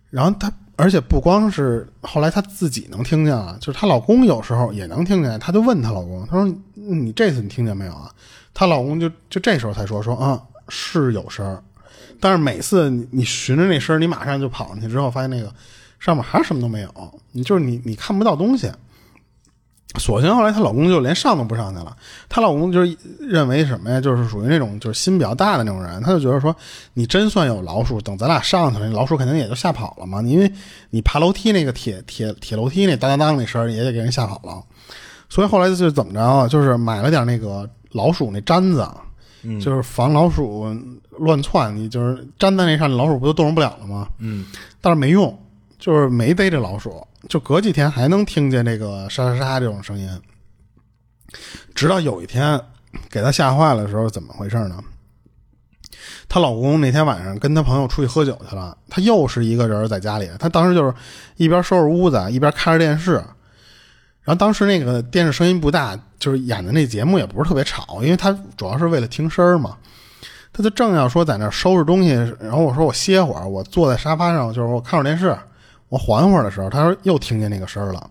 [0.08, 0.50] 然后他。
[0.78, 5.40] 而且不光是后来她自己能听见了，就是她老公有时候也能听见。
[5.40, 8.12] 她就问她老公：“她说你这次你听见没有啊？”
[8.52, 11.64] 她老公就就这时候才说：“说啊是有声儿，
[12.20, 15.50] 但是每次你你循着那声儿，你马上就跑上去之后，发现那个
[15.98, 18.70] 上面还是什么都没有，你就是你你看不到东西。”
[19.98, 21.96] 索性后来她老公就连上都不上去了。
[22.28, 24.00] 她老公就是认为什么呀？
[24.00, 26.54] 就是属于那种就是心比较大的那种人，他就觉得说，
[26.94, 30.22] 你真算有老鼠，等咱俩上去了，老鼠肯定也就吓跑了嘛。
[30.22, 30.50] 因为
[30.90, 34.62] 你爬楼梯那个铁铁铁楼梯那当当当那声也得给人吓跑了。
[35.28, 36.46] 所以后来就是怎么着啊？
[36.46, 38.88] 就是买了点那个老鼠那毡子，
[39.60, 40.66] 就是防老鼠
[41.18, 41.74] 乱窜。
[41.74, 44.08] 你就是粘在那上，老鼠不就动不了了吗？
[44.18, 44.46] 嗯，
[44.80, 45.36] 但是没用，
[45.78, 47.06] 就是没逮着老鼠。
[47.28, 50.08] 就隔几天还能听见这个沙沙沙这种声音，
[51.74, 52.60] 直到有一天
[53.10, 54.78] 给她吓坏了的时候，怎么回事呢？
[56.28, 60.30] 她老公那天晚上跟她朋友出去喝酒去了，她又是一个人在家里。
[60.38, 60.94] 她当时就是
[61.36, 63.14] 一边收拾屋子，一边开着电视。
[64.22, 69.76] 然后当时那个电视声音不大，就是演的那节目也不是特别吵，因为她主要是为了听声嘛。
[70.52, 72.10] 她就正要说在那收拾东西，
[72.40, 75.36] 然后我说我歇会儿，我坐在沙发上，就是我看会儿电视。
[75.88, 78.10] 我缓会儿的时候，他说又听见那个声儿了。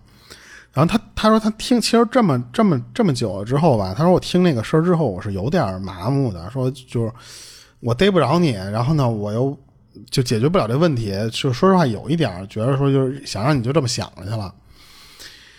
[0.72, 6.50] 然后他他说他听，其实这么这么这么久了之后吧，他说我听那个声儿之后，我是有点麻木的。
[6.50, 7.10] 说就是
[7.80, 9.58] 我逮不着你，然后呢，我又
[10.10, 11.14] 就解决不了这问题。
[11.32, 14.54] 就说实话，有一点觉得说就是想让你就这么想着去了。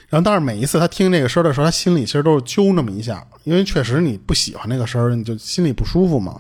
[0.10, 6.40] 然后但是每一次他听这个声儿的时候，他心里其实都是揪那么一下，因为确实你不喜欢那个声儿，你就心里不舒服嘛。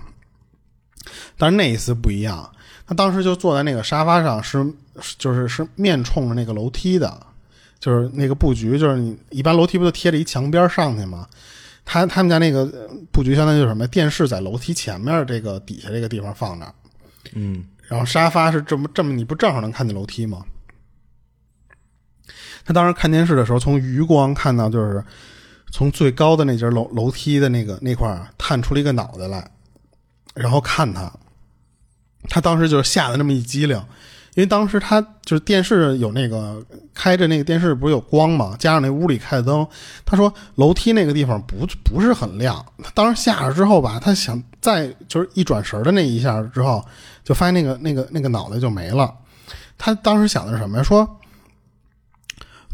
[1.35, 2.47] 但是那一次不一样，
[2.88, 4.65] 他当时就坐在那个沙发上是。
[5.19, 7.21] 就是是面冲着那个楼梯的，
[7.80, 11.28] 就是那个布局，就是你一般楼梯不都贴着一墙边上去吗？
[11.86, 12.65] 他他们家那个
[13.12, 13.86] 布局相当于就是什么？
[13.86, 16.73] 电视在楼梯前面这个底下这个地方放着，
[17.34, 20.43] 嗯，然后沙发是这么这么，你不正好能看见楼梯吗？
[22.65, 25.04] 他当时看电视的时候，从余光看到，就是
[25.71, 29.47] 从最高的那节楼楼梯的那个那块探出了一个脑袋来，
[30.34, 31.13] 然后看他，
[32.29, 33.81] 他当时就是吓得那么一激灵。
[34.35, 36.63] 因为当时他就是电视有那个
[36.93, 39.67] 开着那个电视不是有光嘛，加上那屋里开的灯，
[40.05, 42.63] 他说楼梯那个地方不不是很亮。
[42.83, 46.85] 他当时下了之后吧，他想再就是一转神的那一下之后，
[47.23, 49.11] 就发现那个那个那个脑袋就没了。
[49.75, 50.83] 他当时想的是什么呀？
[50.83, 51.19] 说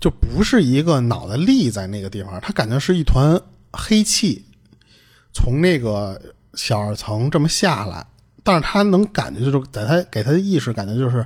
[0.02, 3.40] 就不是一个脑袋立在那个地方，他感觉是一团
[3.72, 4.44] 黑气
[5.32, 6.22] 从那个
[6.56, 8.06] 小二层这么下来。
[8.44, 11.26] 但是他能感觉，就是在他给他的意识感觉，就是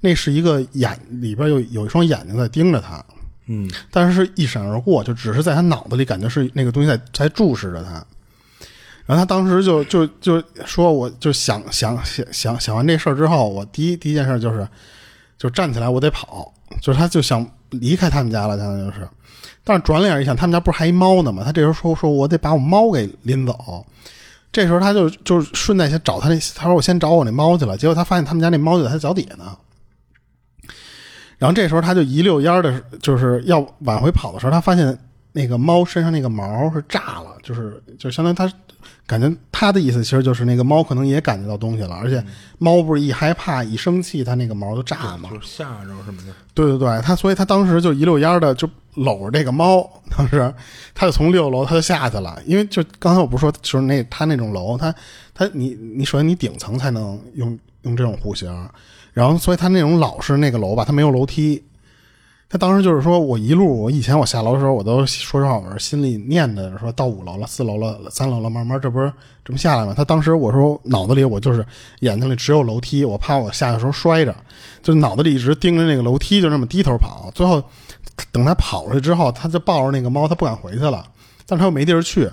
[0.00, 3.04] 那是一个眼里边有有一双眼睛在盯着他，
[3.46, 8.04] 嗯，但是是一闪而过，就只是在他脑子里感觉是那个东西在在注视着他。
[9.06, 14.66] 然后他当时就就就说，我就想想想想想完这事儿之后，我第一第一件事就是
[15.36, 16.50] 就站起来，我得跑，
[16.80, 19.06] 就是他就想离开他们家了，相当于是。
[19.62, 21.42] 但是转脸一想，他们家不是还一猫呢吗？
[21.44, 23.84] 他这时候说说我得把我猫给拎走。
[24.54, 27.76] 这时候他就就顺带先找他那，他说我先找我那猫去了。
[27.76, 29.56] 结果他发现他们家那猫就在他脚底下呢。
[31.38, 34.96] 然后这时候他就一溜烟的，就是要往回跑的时候，他发现
[35.32, 38.50] 那个猫身上那个毛是炸了，就是就相当于他
[39.06, 42.24] 感觉他的意思其实就是那个猫可能也感觉到东西了，而且
[42.58, 46.32] 猫不是一害怕一生气，它那个毛就炸嘛，就吓着什么的。
[46.54, 48.68] 对对对，他所以他当时就一溜烟的就。
[48.96, 49.84] 搂着这个猫，
[50.16, 50.54] 当时
[50.94, 54.94] 他就从六楼他就下去了，因为就刚才我不是说，就是那他那种楼，他
[55.34, 58.48] 他你你首先你顶层才能用用这种户型，
[59.12, 61.60] 然后所以他那种老式那个楼吧，他没有楼梯。
[62.54, 69.12] 他当时就是说我一路，我以前我下楼的时候，我都说实话，我心里念着说到五楼了，四楼了，三楼了，慢慢这不是
[69.44, 69.92] 这么下来吗？
[69.92, 71.66] 他当时我说脑子里我就是
[71.98, 74.32] 眼睛里只有楼梯，我怕我下的时候摔着，
[74.84, 77.60] 就脑子里一直盯着那个楼梯，就那么低头跑，最后。
[78.30, 81.04] 等他跑出去之后，他就抱着那个猫，他不敢回去了，
[81.48, 82.30] 但他又没地儿去，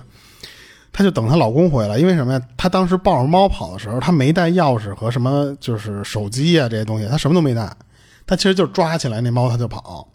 [0.92, 1.98] 他就等她老公回来。
[1.98, 2.40] 因为什么呀？
[2.56, 7.68] 他当时抱着猫跑的时候，他没带钥匙和什么，就是手机啊这些东西，他什么都没带。
[8.24, 10.08] 他其实就抓起来那猫，他就跑。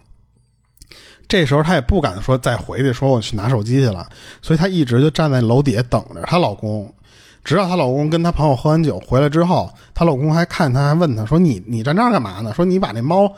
[1.27, 4.07] 这时候她也不敢说再回去，说我去拿手机去了，
[4.41, 6.93] 所以她一直就站在楼底下等着她老公，
[7.43, 13.31] 直到她老公跟她朋友喝完酒回来之后，她老公还看她，还问她说：“你你站这儿干嘛呢？”说：“你把那猫。”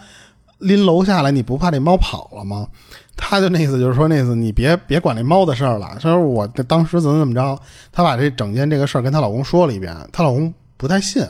[0.60, 2.68] 拎楼下来，你不怕这猫跑了吗？
[3.16, 5.92] 她就那意思就是说，那意思你别别管那猫的事儿了。
[5.94, 7.58] 她说我当时怎么怎么着，
[7.94, 11.26] 她把这整件这个事儿跟她老公说了一遍，她老公不太信，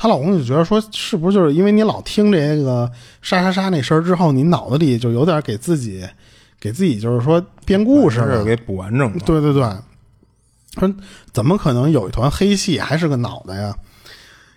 [0.00, 2.88] 她老公就觉得说，是不是就是因为你老听这个
[3.20, 6.06] 沙沙沙那声儿之后，你脑子里就有点给自己
[6.60, 9.18] 给自己就是说编故事了，给补完整了。
[9.26, 9.62] 对对对，
[10.78, 10.94] 说
[11.32, 13.74] 怎么可能有一团黑气还是个脑袋呀？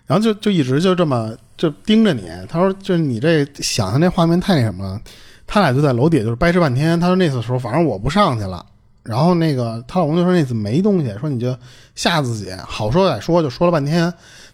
[0.06, 2.30] 然后就就一直就这么就盯着你。
[2.48, 5.00] 他说：“就是你这想象那画面太那什么了。”
[5.46, 6.98] 他俩就在楼底下就是掰扯半天。
[7.00, 8.64] 他说：“那次时候反正我不上去了。”
[9.02, 11.56] 然后那个她老公就说：“那次没东西，说你就
[11.94, 14.12] 吓自己。”好说歹说就说了半天。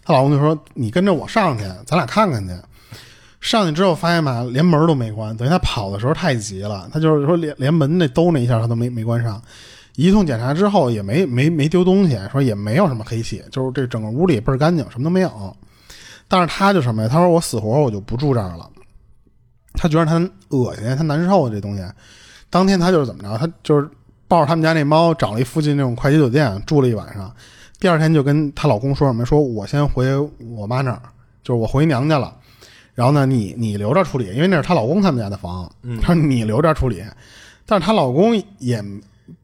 [0.09, 2.53] 她老公就说：“你跟着我上去，咱俩看看去。”
[3.39, 9.39] 上去之后发现吧，连门都没关，等于他跑的时候太急了，他就是说连连门那兜那一下他都没没关上。
[9.95, 15.55] 一通检查之后也没没没丢东西，说也没有什么黑气，就是这整个屋里倍儿干净，什么都没有。
[16.27, 17.07] 但是他就什么呀？
[17.07, 18.67] 他说我死活我就不住这儿了，
[19.73, 20.15] 他觉得他
[20.49, 21.83] 恶心，他难受这东西。
[22.49, 23.37] 当天他就是怎么着？
[23.37, 23.87] 他就是
[24.27, 27.31] 抱着他们家那猫，找了一附近那种快捷酒店住了一晚上。
[27.79, 29.25] 第二天就跟她老公说什么？
[29.25, 30.05] 说我先回
[30.55, 31.01] 我妈那儿，
[31.43, 32.35] 就是我回娘家了。
[32.93, 35.71] 然后呢，你你留着处理，因为那是她老公他们家的房。
[36.01, 37.03] 她说你留着处理，
[37.65, 38.83] 但是她老公也。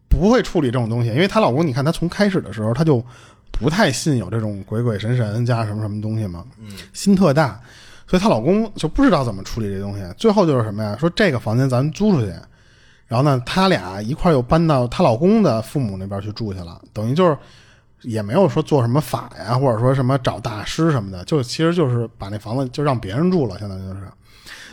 [0.08, 3.04] 不会处理这种东西，因为她老公，你看她从开始的时候，他就
[3.52, 6.46] 不太信有这种鬼鬼神神加什么什么东西嘛，
[6.94, 7.60] 心特大，
[8.08, 10.02] 所以她老公就不知道怎么处理这东西。
[10.16, 10.96] 最后就是什么呀？
[10.98, 12.28] 说这个房间咱租出去，
[13.08, 17.38] 然后呢，他俩一块又搬到她老公的父母那边去住去了，等于就是
[18.06, 24.02] 也没有说做什么法呀，或者说什么找大师什么的，就其实就是把那房子就让别人住了，相当于就是。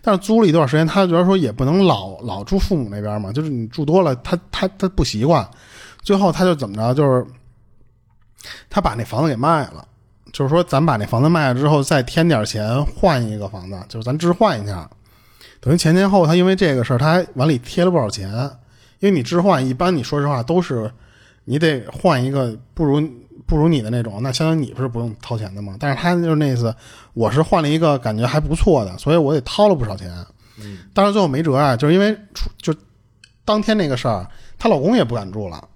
[0.01, 5.49] 但是租了一段时间，他觉得说也不能老老住父母那边嘛，就是你住多了，他他他不习惯。
[6.03, 7.27] 最后他就怎么着，就是
[8.69, 9.87] 他把那房子给卖了，
[10.33, 14.89] 就是说咱把那房子卖了之后，再添点钱换一个房子，就是咱置换一下。
[15.61, 18.51] 等于前前后他因为这个事儿，他还往里贴了不少钱。
[18.99, 20.89] 因为你置换一般，你说实话都是
[21.45, 23.03] 你得换一个不如。
[23.45, 25.77] 不如你的那种，那相当于你不是不用掏钱的吗？
[25.79, 26.75] 但是他就是那次，
[27.13, 30.11] 我是换了一个感觉还不错的，所以我得掏了不少钱。
[30.59, 32.17] 嗯，但是最后没辙啊，就是因为
[32.57, 32.75] 就
[33.45, 34.27] 当天那个事儿，
[34.59, 35.69] 她老公也不敢住了，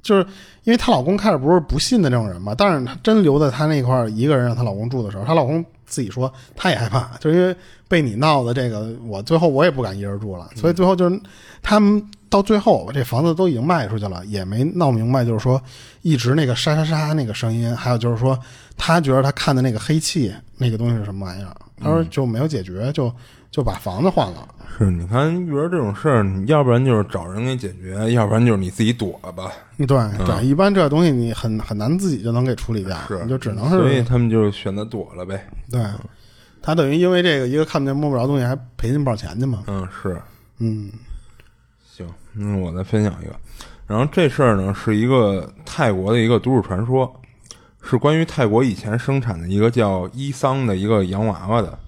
[0.00, 0.22] 就是
[0.62, 2.54] 因为她老公开始不是不信的那种人嘛。
[2.56, 7.54] 但是她真留在她那块儿一个人让她老公住的时候，她老公自己说他也害怕，就是因为
[7.86, 10.48] 被你闹的这个，我最后我也不敢一人住了。
[10.56, 11.20] 所以最后就是
[11.60, 12.02] 他们。
[12.30, 15.60] 到最后，这房子都已经卖出去了，也没闹明白，就是说，
[16.02, 18.38] 一直那个沙沙沙那个声音，还有就是说，
[18.76, 21.54] 他觉得他看的那个黑气那个东西是什么玩意儿？
[21.82, 23.12] 他说就没有解决，就
[23.50, 24.48] 就把房子换了。
[24.78, 29.50] 是，你看遇着这种事儿，你要不然就是找人给解决，要不然就是你自己躲吧。
[29.76, 33.76] 对对，一般这东西你很很难自己就能给处理掉，是，你就只能是。
[33.76, 35.44] 所以他们就选择躲了呗。
[35.68, 35.82] 对，
[36.62, 39.64] 他等于因为这个一个看不见摸不着东西，还赔进不少钱去嘛。
[39.66, 40.20] 嗯，是，
[40.58, 40.88] 嗯。
[42.34, 43.34] 嗯，我再分享一个，
[43.86, 47.12] 然后这事儿呢是一个泰国的一个都市传说，
[47.82, 51.78] 是关于泰国以前生产的一个叫伊桑的一个洋娃娃的。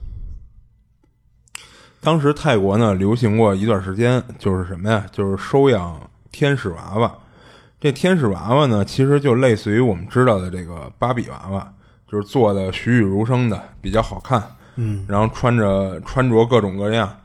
[2.01, 5.07] 当时泰国呢流行过一段时间，就是什么呀？
[5.13, 6.01] 就是收养
[6.33, 7.13] 天使娃娃。
[7.81, 11.73] 这天使娃娃呢，其实就类似于我们知道的这个芭比娃娃，
[12.11, 14.43] 就是做的栩栩如生的，比较好看。
[14.75, 17.17] 嗯，然后穿着穿着各种各样。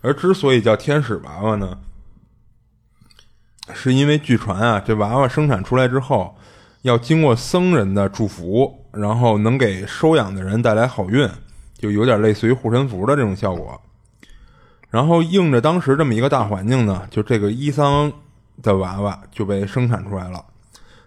[0.00, 1.78] 而之所以叫天使娃娃呢？
[3.72, 6.36] 是因为据传啊，这娃娃生产出来之后，
[6.82, 11.26] 要经过僧人的祝福，然后能给收养的人带来好运，
[11.78, 13.80] 就有点类似于护身符的这种效果。
[14.90, 18.12] 然后应着当时这么一个大环境呢，就这个伊桑
[18.62, 20.44] 的娃娃就被生产出来了。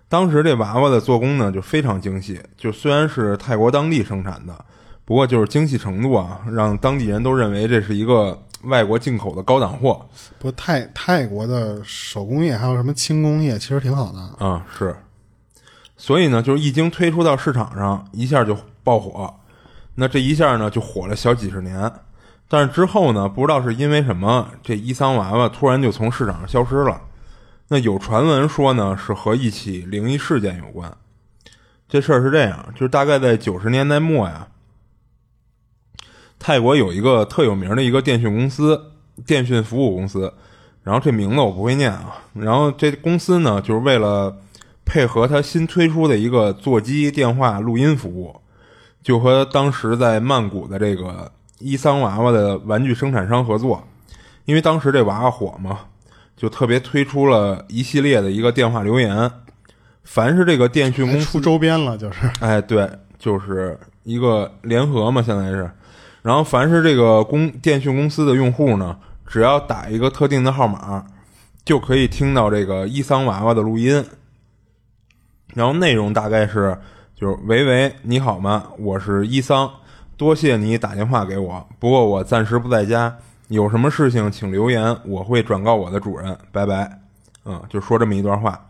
[0.10, 4.66] 当时这娃娃的做工呢就非常精细，就虽然是泰国当地生产的，
[5.05, 8.41] 不过就是精细程度啊，让当地人都认为这是一个。
[8.64, 10.05] 外国进口的高档货，
[10.39, 14.66] 不泰泰国的手工业还有什么轻工业，其实挺好的啊。
[14.78, 14.95] 是，
[15.95, 19.34] 所以呢，就是一经推出到市场上，一下就爆火。
[19.95, 21.91] 那这一下呢，就火了小几十年。
[22.47, 27.01] 但是之后呢，不知道是因为什么，这伊桑娃娃突然就从市场上消失了。
[27.68, 30.91] 那有传闻说呢，是和一起灵异事件有关。
[31.89, 34.47] 这事儿是这样，就是大概在九十年代末呀。
[36.47, 38.81] 泰国有一个特有名的一个电讯公司，
[39.25, 40.31] 电讯服务公司，
[40.81, 42.23] 然后这名字我不会念啊。
[42.35, 44.33] 然后这公司呢，就是为了
[44.85, 48.33] 配合他新推出的一个座机电话录音服务，
[49.03, 51.29] 就和当时在曼谷的这个
[51.59, 53.85] 伊桑娃娃的玩具生产商合作。
[54.45, 55.79] 因为当时这娃娃火嘛，
[56.37, 59.29] 就特别推出了一系列的一个电话留言。
[60.05, 62.89] 凡是这个电讯公司出周边了，就是哎，对，
[63.19, 65.69] 就是一个联合嘛，相当于是。
[66.28, 71.05] 然后，凡是这个公电讯公司的用户呢，只要打一个特定的号码，
[71.63, 74.03] 就可以听到这个伊桑娃娃的录音。
[75.53, 76.78] 然后内容大概是：
[77.15, 78.65] 就是喂喂，你好吗？
[78.78, 79.71] 我是伊桑，
[80.17, 83.15] 多谢你打电话给我，不过我暂时不在家，
[83.47, 86.38] 有什么事情请留言，我会转告我的主人。
[86.51, 86.99] 拜拜。
[87.45, 88.61] 嗯，就说这么一段话。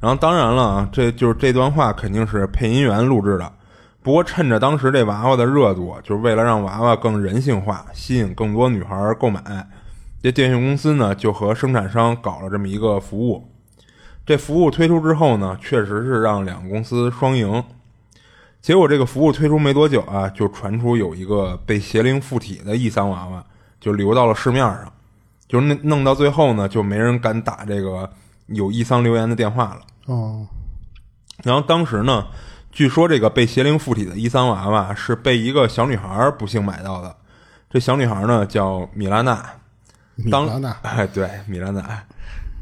[0.00, 3.52] 然后当然了啊，这就是这段话肯定是配音员录制的。
[4.02, 9.68] 不过，趁着当时这娃娃的热度，就是为了让娃娃更人性化，吸引更多女孩购买，
[10.22, 13.50] 这电信公司呢就和生产商搞了这么一个服务。
[14.24, 17.62] 这服务推出之后呢，确实是让两个公司双赢。
[18.60, 23.44] 结果这个服务推出没多久啊，就传出有一个被邪灵附体的易桑娃娃
[23.80, 24.92] 就流到了市面上，
[25.46, 28.10] 就弄弄到最后呢，就没人敢打这个
[28.46, 29.80] 有易桑留言的电话了。
[30.06, 30.46] 哦，
[31.44, 32.26] 然后当时呢，
[32.70, 37.16] 据说这个被邪灵附体的伊桑娃娃是被一个小女孩不幸买到的。
[37.70, 39.44] 这小女孩呢叫米拉娜，
[40.30, 42.02] 当米拉娜 哎对米拉娜，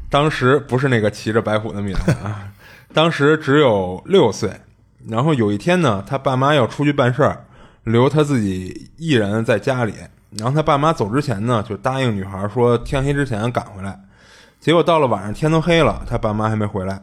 [0.09, 2.47] 当时不是那个骑着白虎的米拉娜，啊，
[2.93, 4.51] 当时只有六岁。
[5.07, 7.45] 然后有一天呢，他爸妈要出去办事儿，
[7.83, 9.93] 留他自己一人在家里。
[10.31, 13.97] 然后他爸妈走之前呢，就答应女孩说天黑之前赶回来。
[14.59, 17.01] 结果到了晚上天都黑了，他爸妈还没回来。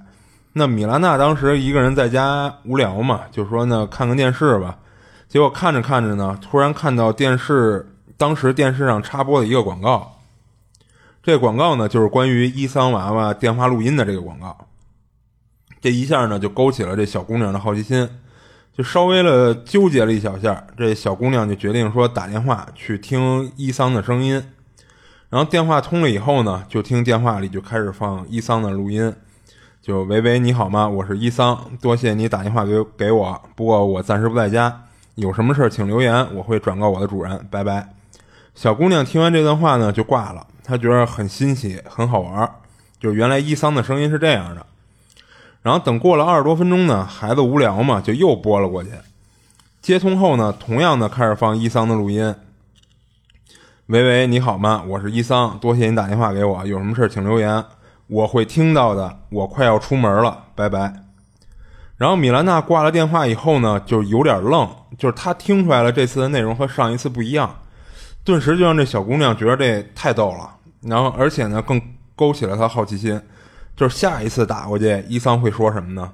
[0.56, 4.78] 那米拉娜当时一个人在家无聊嘛，就说呢看看电视吧。
[5.26, 10.20] 结果看着看着呢，突然看到电视，当时电视上插播的一个广告。
[11.24, 14.56] 这广告呢，就是关于伊桑娃娃电话录音的这个广告。
[15.80, 18.08] 这一下呢，就勾起了这小姑娘的好奇心，
[18.72, 20.64] 就稍微了纠结了一小下。
[20.76, 24.40] 这小姑娘就决定说打电话去听伊桑的声音。
[25.30, 29.12] 然后电话通了以后呢，就听电话里就开始放伊桑的录音，
[29.84, 30.88] 就喂喂，你好吗？
[30.88, 34.84] 我是伊桑，多谢你打电话给给我，不过我暂时不在家，
[35.16, 37.90] 有什么事请留言，我会转告我的主人，拜拜。
[38.54, 42.50] 小姑娘听完这段话呢，就挂了，她觉得很新奇，很好玩，
[42.98, 44.64] 就原来伊桑的声音是这样的。
[45.60, 48.88] 然后等过了二十多分钟呢，孩子无聊嘛，就又拨了过去。
[49.82, 52.34] 接通后呢，同样的开始放伊桑的录音。
[53.88, 54.82] 喂喂，你好吗？
[54.88, 57.62] 我是伊桑，多谢你打电话给我，有什么事请留言，
[58.06, 59.20] 我会听到的。
[59.30, 60.94] 我快要出门了，拜拜。
[61.96, 67.62] 然后米兰娜挂了电话以后呢，就有点愣，就是她听出来了这次的内容和上一次不一样，
[68.24, 70.56] 顿时就让这小姑娘觉得这太逗了。
[70.82, 71.80] 然后而且呢，更
[72.16, 73.20] 勾起了她好奇心，
[73.76, 76.12] 就是下一次打过去，伊桑会说什么呢？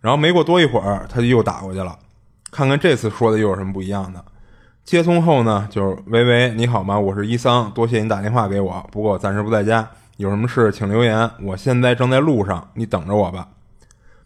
[0.00, 1.98] 然后没过多一会儿，他就又打过去了，
[2.52, 4.24] 看看这次说的又有什么不一样的。
[4.84, 6.98] 接通后呢，就是喂喂，你好吗？
[6.98, 9.88] 我是伊桑，多谢你打电话给我，不过我暂时不在家，
[10.18, 13.48] 有什么事请留言，我现在正在路上，你等着我吧。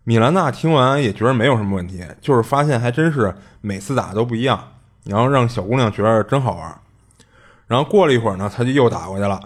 [0.05, 4.73] 米兰娜听完也觉得没有什么问题，就是发现还真是每次打都不一样，
[5.05, 6.81] 然后让小姑娘觉得真好玩。
[7.67, 9.39] 然后过了一会儿呢，他就又打过去了，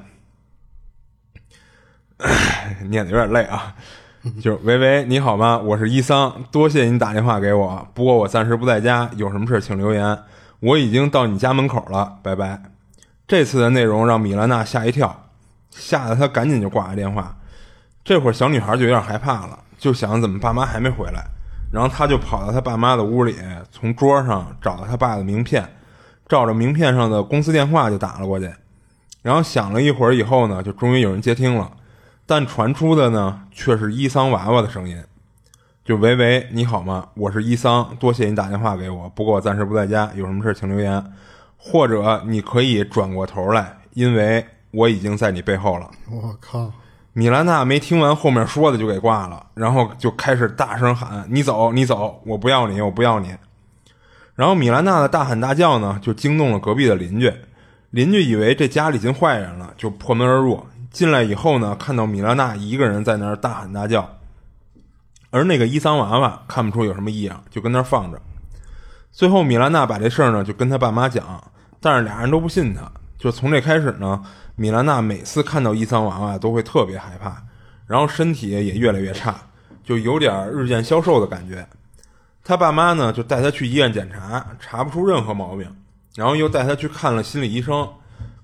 [2.89, 3.75] 念的有点累啊。
[4.41, 5.59] 就是喂喂，你好吗？
[5.59, 10.19] 我是伊桑，多谢你打电话给我，不过我暂时不在家，有什么事请留言。
[10.61, 12.63] 我已经到你家门口了，拜拜。
[13.27, 15.26] 这次的内容让米兰娜吓一跳，
[15.79, 17.37] 吓得她赶紧就挂了电话。
[18.05, 21.25] 这会儿小女孩就有点害怕了，就想怎么爸妈还没回来，
[21.73, 23.37] 然后她就跑到她爸妈的屋里，
[23.71, 25.69] 从桌上找到她爸的名片，
[26.29, 28.51] 照着名片上的公司电话就打了过去。
[29.23, 31.71] 然后响了一会儿以后呢，就终于有人接听了，
[32.25, 35.03] 但传出的呢却是伊桑娃娃的声音。
[35.85, 37.09] 就喂喂，你好吗？
[37.15, 41.05] 我是伊桑，多谢你打电话给我，不过我暂时不在家，有什么事请留言，
[41.57, 44.47] 或者你可以转过头来，因为
[44.77, 45.91] 我已经在你背后了。
[46.11, 46.71] 我靠！
[47.15, 53.35] 米兰娜没听完后面说的就给挂了，然后就开始大声喊：“你走，你走，我不要你，我不要你！”
[54.37, 57.33] 然后米兰娜的大喊大叫呢，就惊动了隔壁的邻居。
[57.89, 60.63] 邻居以为这家里进坏人了，就破门而入。
[60.91, 64.07] 进来以后呢，看到米兰娜一个人在那儿大喊大叫。
[65.31, 68.21] 而那个伊桑娃娃看不出有什么异样，就跟那儿放着。
[69.11, 71.43] 最后，米兰娜把这事儿呢就跟他爸妈讲，
[71.81, 72.83] 但是俩人都不信他。
[73.19, 74.23] 就从这开始呢，
[74.57, 77.37] 米兰娜每次看到伊桑娃娃都会特别害怕，
[77.87, 79.37] 然后身体也越来越差，
[79.85, 81.67] 就有点日渐消瘦的感觉。
[82.43, 85.67] 他爸妈呢就带他去医院检查，查不出任何毛病，
[86.15, 87.87] 然后又带他去看了心理医生，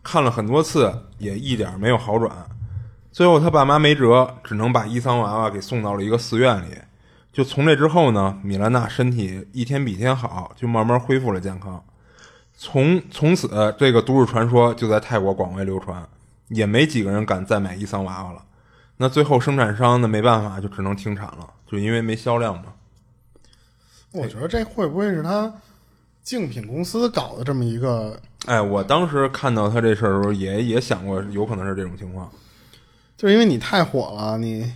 [0.02, 2.30] 看了很多次也一点没有好转。
[3.10, 6.76] 最后他爸妈没辙，只能把伊桑娃娃给送到了一个寺院里。
[7.32, 11.82] 就从这之后呢，米兰娜身体一天比一天好，就慢慢恢复了健康。
[12.64, 16.08] 从从此，这个都市传说就在泰国广为流传，
[16.46, 18.40] 也没几个人敢再买伊桑娃娃了。
[18.98, 22.66] 那最后生产商呢没办法，就只能停产了，就因为没销量嘛。
[24.12, 25.52] 我觉得这会不会是他
[26.22, 28.16] 竞品公司搞的这么一个？
[28.46, 32.30] 哎，我当时看到他这事儿的时候，也也想过有可能是这种情况。
[33.16, 34.72] 就是因为你太火了，你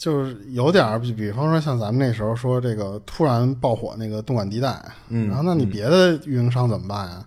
[0.00, 7.22] 就是有点儿，比比方说像咱们那时候说这个突然爆火那个动感地带，嗯，然后那你别的运营商怎么办呀？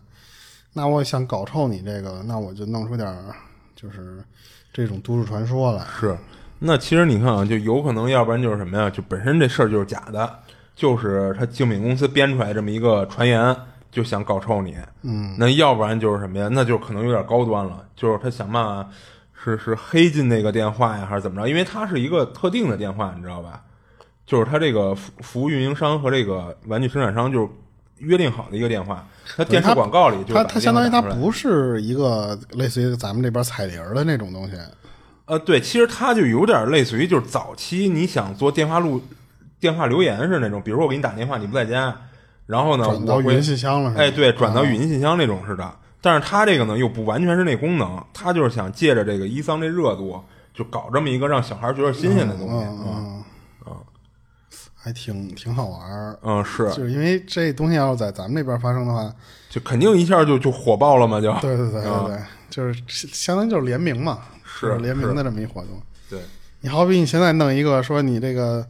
[0.73, 3.25] 那我想搞臭你这个，那我就弄出点儿
[3.75, 4.23] 就是
[4.73, 5.85] 这种都市传说来。
[5.99, 6.17] 是，
[6.57, 8.89] 那其实你看啊，就有可能，要不然就是什么呀？
[8.89, 10.39] 就本身这事儿就是假的，
[10.75, 13.55] 就是他竞品公司编出来这么一个传言，
[13.91, 14.75] 就想搞臭你。
[15.03, 16.49] 嗯，那要不然就是什么呀？
[16.51, 18.89] 那就可能有点高端了，就是他想办法。
[19.43, 21.49] 是是黑进那个电话呀，还是怎么着？
[21.49, 23.61] 因为它是一个特定的电话，你知道吧？
[24.25, 27.49] 就是它这个服服务运营商和这个玩具生产商就是
[27.97, 29.05] 约定好的一个电话。
[29.35, 34.57] 它电视广告里就它它相当于它不不是一个类似于咱们这边彩铃的那种东西，
[35.25, 39.01] 呃，对，其实它就有点类似于就是早期你想做电话录、
[39.59, 41.95] 电话留言是那种，比如说我给你打电话，你不在家，
[42.45, 43.93] 然后呢，转到语音信箱了。
[43.97, 45.69] 哎，对，转到啊语音信箱那种似的。
[46.03, 50.21] 但是他这个呢，又不完全是那功能，他就是想借着这个伊桑这热度，
[50.53, 52.65] 就搞这么一个让小孩觉得新鲜的东西。
[52.65, 53.23] 嗯嗯
[53.67, 53.77] 嗯，
[54.75, 56.19] 还挺挺好玩儿。
[56.21, 59.09] 嗯，是，就是因为这东西要是在咱们这边发生的话，
[59.49, 65.81] 就肯定一下就就火爆了嘛，就对对对对对，就是相当于就是联名嘛，是联名的这么一活动。
[66.09, 66.19] 对，
[66.59, 68.67] 你好比你现在弄一个说你这个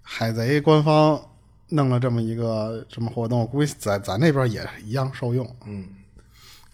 [0.00, 1.20] 海贼官方
[1.68, 5.46] 弄了这么一个什么活动，我估计在咱这边也一样受用。
[5.66, 5.86] 嗯，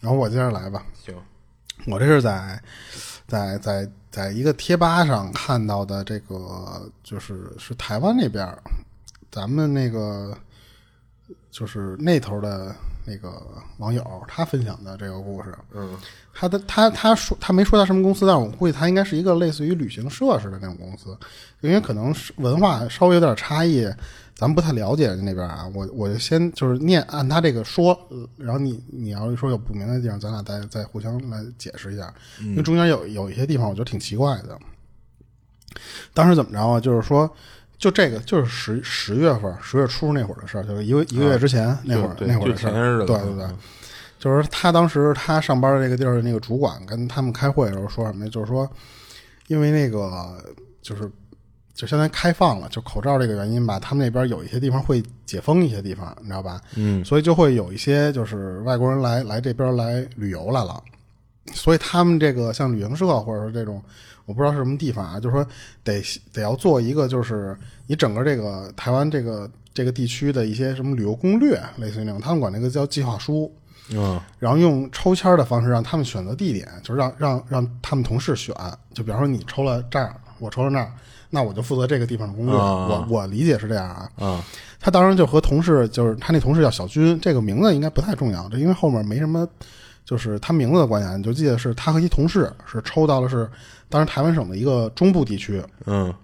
[0.01, 1.15] 然后我接着来吧，行，
[1.87, 2.61] 我这是在
[3.27, 8.63] 在在在一个贴吧上看到的，这个就是是台湾那边儿
[9.31, 10.37] 咱们那个
[11.51, 12.75] 就是那头的
[13.05, 13.43] 那个
[13.79, 15.57] 网友他分享的这个故事。
[15.73, 15.97] 嗯。
[16.41, 21.19] 他的他他说他没说他什么公司，但是我估计他应该是一个类似于旅行社似的那种公司，
[21.61, 23.85] 因为可能是文化稍微有点差异，
[24.39, 25.69] 咱们不太了解那边啊。
[25.75, 34.57] 我我就先就是念按他这个说，呃然后你你要是说有不明白的地方，咱俩再再互相来解释一下，因为中间有有一些地方我觉得挺奇怪的。
[36.15, 36.79] 当时怎么着啊？
[36.79, 37.29] 就是说。
[37.81, 43.47] 就这个就是十十月份十月初那会儿的事儿，就是一个一个月之前、那会儿对那会儿的事儿对对对，
[44.19, 48.31] 就是他当时他上班的这个地儿的那个主管跟他们开会的时候说什么呀？
[48.33, 48.69] 就是说，
[49.47, 50.43] 因为那个
[50.83, 51.09] 就是
[51.79, 56.61] 就相当于开放了，就口罩这个原因吧，他们那边有一些地方会解封一些地方，你知道吧？
[56.75, 60.83] 嗯，所以就会有一些就是外国人来来这边来旅游来了，
[61.53, 63.81] 所以他们这个像旅行社或者说这种。
[64.27, 65.47] 我不知道是什么地方啊，就是说
[65.83, 66.03] 得
[66.35, 67.57] 得要做一个，就是
[67.87, 73.51] 你整个这个台湾这个这个地区的一些什么旅游攻略，类似于那种，他们管那个叫计划书。
[73.91, 78.55] 嗯然后用抽签的方式让他们选择地点，就是让让让他们同事选。
[78.93, 80.93] 就比方说你抽了这儿，我抽了那儿，
[81.31, 82.55] 那我就负责这个地方的攻略。
[82.55, 84.11] 啊我我理解是这样啊。
[84.19, 84.45] 啊
[84.81, 89.47] 他当时就和同事，就是他那同事叫小军，这个名字应该不太重要，这因为后面没什么，
[90.05, 93.51] 就是他名字的关系啊，你就记得是他和一同事是抽到了是
[93.89, 95.63] 当时台湾省的一个中部地区。
[95.87, 96.15] 嗯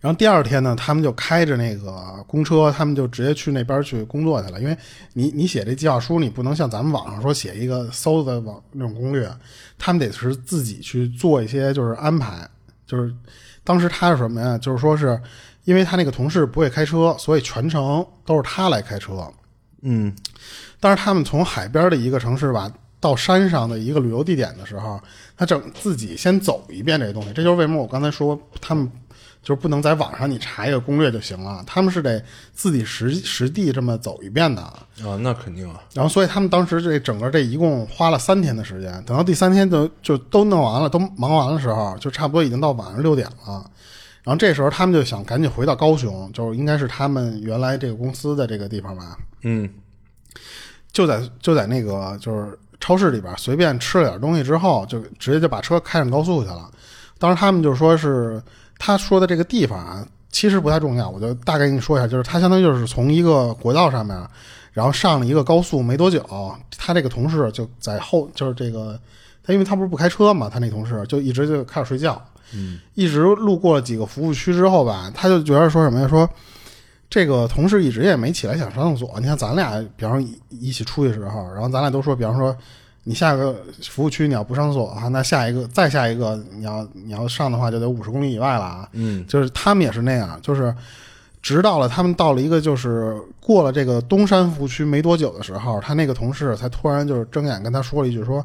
[0.00, 4.60] 然后第二天呢，他们就开着那个公车，他们就直接去那边去工作去了。
[4.60, 4.78] 因为
[5.12, 9.28] 你你写这计划书，你不能像咱们网上说写一个搜的网那种攻略，
[9.76, 12.48] 他们得是自己去做一些就是安排。
[12.86, 13.12] 就是
[13.68, 14.56] 当时他是什么呀？
[14.56, 15.20] 就是说是
[15.64, 19.30] 因为他那个同事不会开车，所以全程都是他来开车。
[19.82, 20.10] 嗯
[20.80, 24.98] 但是他们从海边的一个城市吧，到山上的一个旅游地点的时候，
[25.36, 27.32] 他整自己先走一遍这东西。
[27.34, 28.90] 这就是为什么我刚才说他们
[29.42, 32.22] 就是不能在网上你查一个攻略就行了，他们是得
[32.52, 34.60] 自己实实地这么走一遍的。
[34.62, 43.64] 啊，那肯定啊，然后，所以他们当时这整个这一共花了三天的时间，等到第三天就就都弄完了，都忙完的时候，就差不多已经到晚上六点了。
[44.24, 49.16] 然后这时候他们就想赶紧回到高雄，就是应该是他们原来这个公司的这个地方吧。
[49.42, 49.68] 嗯
[50.92, 56.70] 就在就在那个就是超市里边随便吃了点东西之后，就直接就把车开上高速去了。
[57.18, 58.42] 当时他们就说是
[58.78, 64.16] 他说的这个地方啊，其实不太重要，我就大概跟你说一下，就是他相当于就是从一个国道上面，
[64.72, 66.22] 然后上了一个高速没多久，
[66.76, 68.98] 他这个同事就在后，就是这个
[69.42, 72.22] 他因为他不是不开车嘛，他那同事就一直就开始睡觉，
[72.54, 76.28] 嗯，一直路过了几个服务区之后吧，他就觉得说什么呀，说。
[77.10, 79.14] 这个同事一直也没起来想上厕所。
[79.18, 82.54] 你看咱俩，比方说一一起出去的时候，然后咱俩都说，比方说
[83.04, 88.88] 你下个服务区你要不上厕所的话，那下一个再下一个你要你要上的话，就得五十公里以外了啊。
[88.92, 90.74] 嗯就是他们也是那样，就是
[91.40, 98.44] 直到了他们到了一个就是过了这个东山服务区没多久的时候，他那个同事才突然就是睁眼跟他说了一句说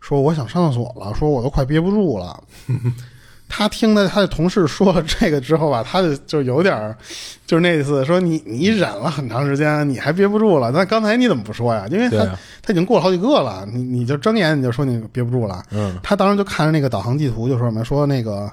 [0.00, 2.42] 说我想上厕所了，说我都快憋不住了。
[3.52, 6.96] 他听的他的同事说了这个之后吧，他就就有点儿，
[7.44, 11.84] 就是那意思，说你你忍了很长时间，你还憋不住了，那刚才你怎么不说呀？
[11.90, 15.62] 因为他、啊他已经过了好几个了，你你就睁眼你就说你憋不住了。
[15.72, 18.50] 嗯他当时就看着那个导航地图，就说什么说那个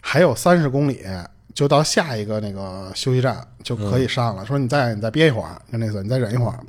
[0.00, 1.00] 还有三十公里
[1.52, 6.60] 就到下一个那个休息站就可以上了，说你再你再憋一会儿，就那意思，你再忍一会儿。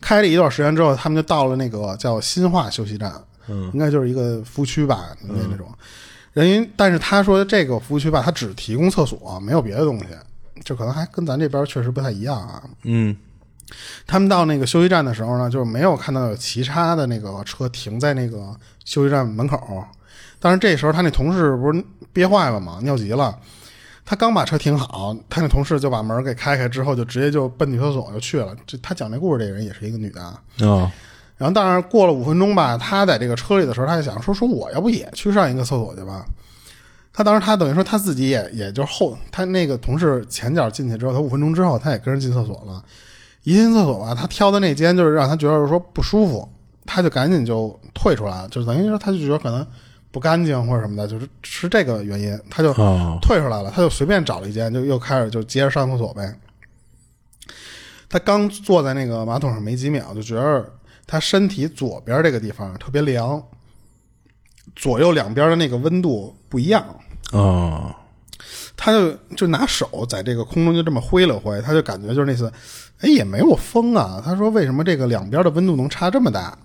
[0.00, 3.10] 开了一段时间之后，他们就到了那个叫新化休息站，
[3.48, 5.66] 嗯应该就是一个服务区吧，那那种。
[6.32, 10.06] 人因但是他说这个服务区吧，他只提供厕所，没有别的东西，
[10.64, 12.62] 就可能还跟咱这边确实不太一样啊。
[12.82, 13.16] 嗯
[14.06, 19.84] 他们到那个休息站的时候呢，就是没有看到有其他的那个车停在那个休息站门口。
[20.38, 21.82] 但是这时候他那同事不是
[22.12, 22.78] 憋坏了吗？
[22.82, 23.36] 尿急了，
[24.04, 28.54] 他刚把车停好，他那同事就把门给开开，之后就直接就奔女厕所就去了。
[28.66, 30.40] 这他讲这故事这个人也是一个女的啊。
[30.60, 30.90] 哦，
[31.36, 36.24] 然后，当然过了五分钟吧，他在这个车里的时候，他就想说说我要不也去上一个厕所去吧。
[37.12, 42.84] 他当时他等于说他自己也也就后他那个同事前脚进去之后，他五分钟之后他也跟着进厕所了。
[43.42, 46.48] 一进厕所吧，他挑的那间就是让他觉得说不舒服，
[46.86, 49.66] 他就赶紧就退出来了，就等于说他就觉得可能
[50.10, 56.34] 不干净或者什么的，就是是这个原因，他就哦，退出来了，他就随便找了一间，就又开始就接着上厕所呗。
[58.08, 60.64] 他刚坐在那个马桶上没几秒，就觉得
[61.06, 63.42] 他身体左边这个地方特别凉，
[64.74, 66.84] 左右两边的那个温度不一样。
[67.32, 67.94] 哦，
[68.76, 72.52] 他就就拿手在这个空中就这么挥了挥，他就感觉就是那次，
[73.00, 74.22] 哎，也没有风啊。
[74.24, 76.56] 他说为什么这个两边的温度能差这么大？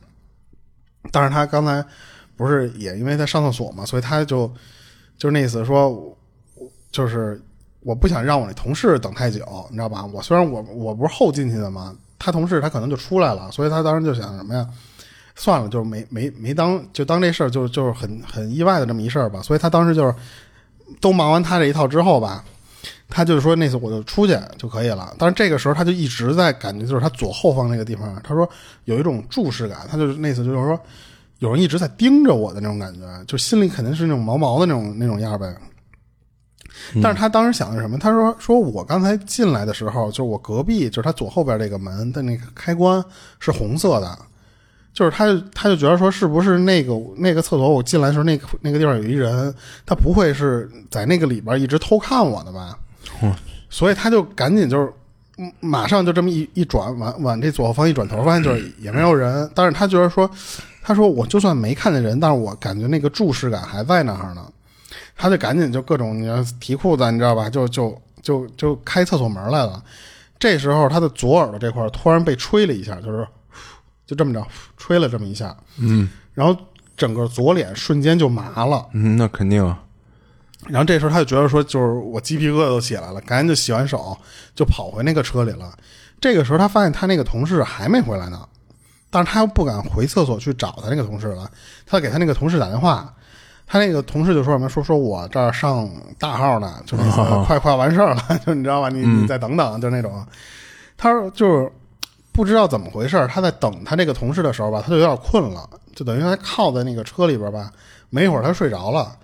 [1.11, 1.83] 但是他刚才
[2.35, 4.47] 不是也因为他上厕所嘛，所以他就
[5.17, 6.17] 就是那意思说，
[6.91, 7.41] 就是
[7.79, 10.05] 我不想让我那同事等太久，你知道吧？
[10.05, 14.67] 我虽然我我不是后进去的嘛，他同事他可能就出来了，所以他当时就想什么呀？
[15.35, 19.41] 算了，就没没没当就当这事儿就就是很很意外的这么一事儿吧。
[19.41, 20.13] 所以他当时就是
[20.99, 22.43] 都忙完他这一套之后吧，
[23.07, 25.15] 他就是说那次我就出去就可以了。
[25.17, 28.47] 但是这个时候他就一直在感觉就是他左后方那个地方，他说
[28.83, 30.77] 有一种注视感，他就那次就是说
[31.37, 35.55] 有人一直在盯着我的那种感觉，就心里肯定是那种毛毛的那种那种样呗。
[37.01, 37.97] 但是他当时想的是什么？
[37.97, 43.03] 他说：“说我刚才进来的时候，就是我隔壁，就是他左后边这个门的那个开关
[43.39, 44.17] 是红色的，
[44.93, 49.53] 就是他就他就觉得说，是不是那个那个厕所我进来的时候，那个那个地方有一人，
[49.85, 52.77] 他不会是在那个里边一直偷看我的吧？
[53.69, 54.91] 所以他就赶紧就是
[55.37, 59.49] 嗯马上就这么一一转，往往这左后方一转头，发现就是也没有人。
[59.53, 60.29] 但是他觉得说，
[60.81, 64.43] 他说我就算没看见人，但是我感觉那个注视感还在那儿呢。
[65.21, 67.49] 他就赶紧就各种你要提裤子，你知道吧？
[67.49, 69.83] 就就就就开厕所门来了。
[70.39, 73.27] 这时候他的左耳朵这块突然被吹了一下，就是
[74.07, 74.41] 就这么着
[74.77, 76.55] 吹了这么一下，嗯然后
[76.95, 78.87] 整个左脸瞬间就麻了。
[78.93, 79.83] 嗯，那肯定啊，
[80.69, 84.17] 然后这时候他就觉得说，就是我鸡皮疙瘩都起来了，赶紧就洗完手
[84.55, 85.73] 就跑回那个车里了。
[86.21, 88.47] 这个时候他发现他那个同事还没回来呢，
[89.09, 91.51] 但是他又不敢回厕所去找他那个同事了，
[91.85, 93.13] 他给他那个同事打电话。
[93.71, 98.89] 他那个同事就说什么说说我这儿上大号呢，就那意思，哦快快完事儿了， 就你知道吧？
[98.89, 100.25] 你你再等等，就那种。
[100.97, 101.71] 他说就是
[102.31, 107.71] 不知道怎么回事，他在等他这个同事的时候吧，他就有点困了，就等于他靠在那个车里边吧，
[108.09, 109.15] 没一会儿他睡着了，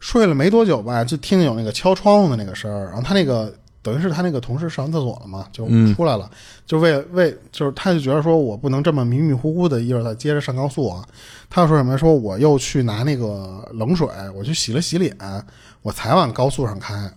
[0.00, 3.50] 睡了没多久吧，就听见有那个敲窗户的那个声儿，然后他那个
[3.88, 6.30] 等于是他那个同事上完厕所了嘛，就出来了，
[6.66, 11.02] 就为为就是他就觉得说我不能这么迷迷糊糊的一会儿再接着上高速啊，
[11.48, 15.16] 他又说什么说我又去拿那个冷水，我去洗了洗脸，
[15.80, 17.10] 我才往高速上开，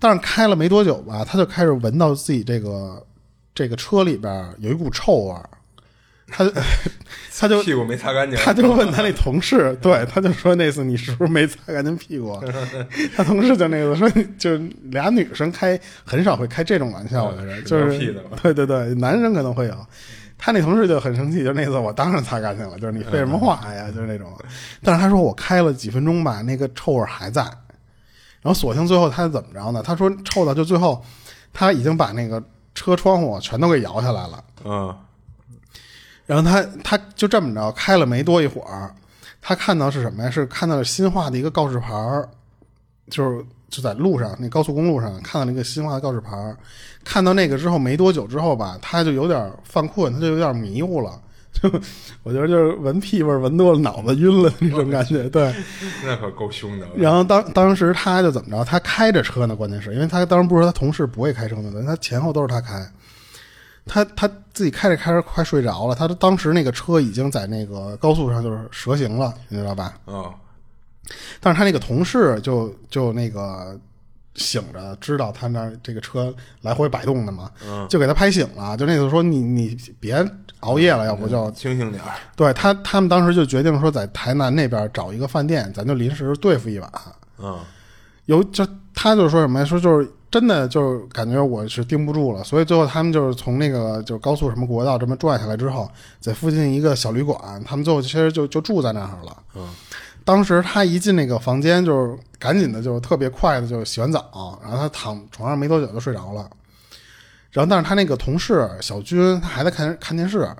[0.00, 3.04] 但是开了没多久吧，他就开始闻到自己这个
[3.54, 5.48] 这个车里边有一股臭味儿，
[6.28, 6.52] 他就
[7.38, 12.40] 他就屁股没擦干净，他就问他那同事，对，他就说那次你是不是没擦干净屁股？
[13.16, 14.08] 他同事就那个说，
[14.38, 19.74] 就俩女生开很少会开这种玩笑，我觉得嗯就是对对对，男生可能会有。
[20.36, 24.30] 他那同事就很生气，就那次我当然擦干净了，就是你废什么话呀，就是那种。
[24.82, 27.42] 但是他说我开了几分钟吧，那个臭味还在。
[28.42, 29.82] 然后索性最后他是怎么着呢？
[29.82, 31.02] 他说臭到就最后
[31.52, 32.42] 他已经把那个
[32.74, 34.44] 车窗户全都给摇下来了。
[34.64, 34.94] 嗯
[36.26, 38.94] 然后他他就这么着开了没多一会儿，
[39.42, 40.30] 他看到是什么呀？
[40.30, 42.28] 是看到了新化的一个告示牌儿，
[43.10, 46.56] 就是就在路上那高速公路上看到了一个新化的告示牌儿。
[47.04, 51.20] 看到那个之后没多久之后吧，他就有点犯困，他就有点迷糊了。
[51.52, 51.70] 就
[52.24, 55.28] 我觉得就是闻屁味儿闻多了，脑子晕了 那种感觉。
[55.28, 55.54] 对，
[56.04, 56.86] 那可够凶的。
[56.96, 58.64] 然后当当时他就怎么着？
[58.64, 62.84] 他开着车呢，关键是因为他当时不是他同事不会开车呢，他前后都是他开。
[63.86, 69.94] 他他自己开着开着快睡着了，他当时那个车已经在那个高速上就是蛇行了，你知道吧？
[70.06, 70.32] 啊，
[71.40, 73.78] 但是他那个同事就就那个
[74.34, 77.50] 醒着，知道他那儿这个车来回摆动的嘛，
[77.88, 80.24] 就给他拍醒了，就那个说你你别
[80.60, 82.10] 熬夜了，要不就清醒点儿。
[82.34, 86.90] 对他他们当时就决定说在台南那边找一个饭店，咱就临时对付一晚。
[87.38, 87.58] 嗯
[88.26, 89.64] 有就他就说什么呀？
[89.66, 99.36] 说就是真的就是感觉我是盯不住了，所以最后他们就是从那个就是高速什么国道这么转下来之后，在附近一个小旅馆，他们最后其实就就住在那儿了。
[99.54, 99.68] 嗯，
[100.24, 106.50] 当时他一进那个房间，就是赶紧的就特别快的就洗完澡，然后他躺床上没多久就睡着了。
[107.52, 110.50] 然后但是他那个同事小军他还在看看电视，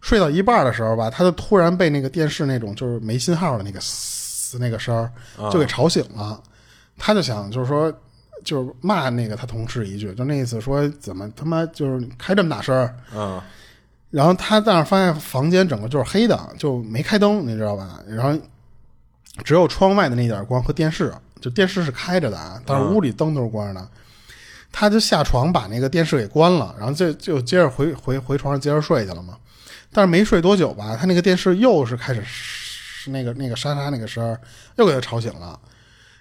[0.00, 5.12] 睡到一半的时候吧，他就突然被那个电视那种就是没信号的那个嘶那个声儿
[5.50, 6.40] 就给吵醒了。
[7.02, 7.90] 他就想，就是说，
[8.44, 12.94] 就是骂那个他同事一句，就那意思说怎么他妈就是开这么大声儿。
[13.14, 13.40] 嗯
[14.10, 18.00] 然后他在那儿发现房间整个就是黑的，就没开灯，你知道吧？
[18.08, 18.36] 然后
[19.44, 23.88] 只有窗外的那点光和电视，就电视是开着的啊，但是屋里灯都是关着的。
[24.72, 29.36] 他就下床把那个电视给关了，然后就就接着回回回床上接着睡去了嘛。
[29.92, 34.36] 但是没睡多久吧，他那个电视又是开始是那个那个沙沙那个声儿，
[34.74, 35.56] 又给他吵醒了。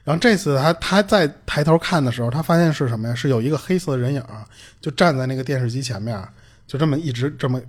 [0.09, 3.13] 然后这次他他再抬头看的时候，他发现是什么呀？
[3.13, 4.43] 是有一个黑色的人影儿，
[4.81, 6.19] 就站在那个电视机前面，
[6.65, 7.61] 就这么一直这么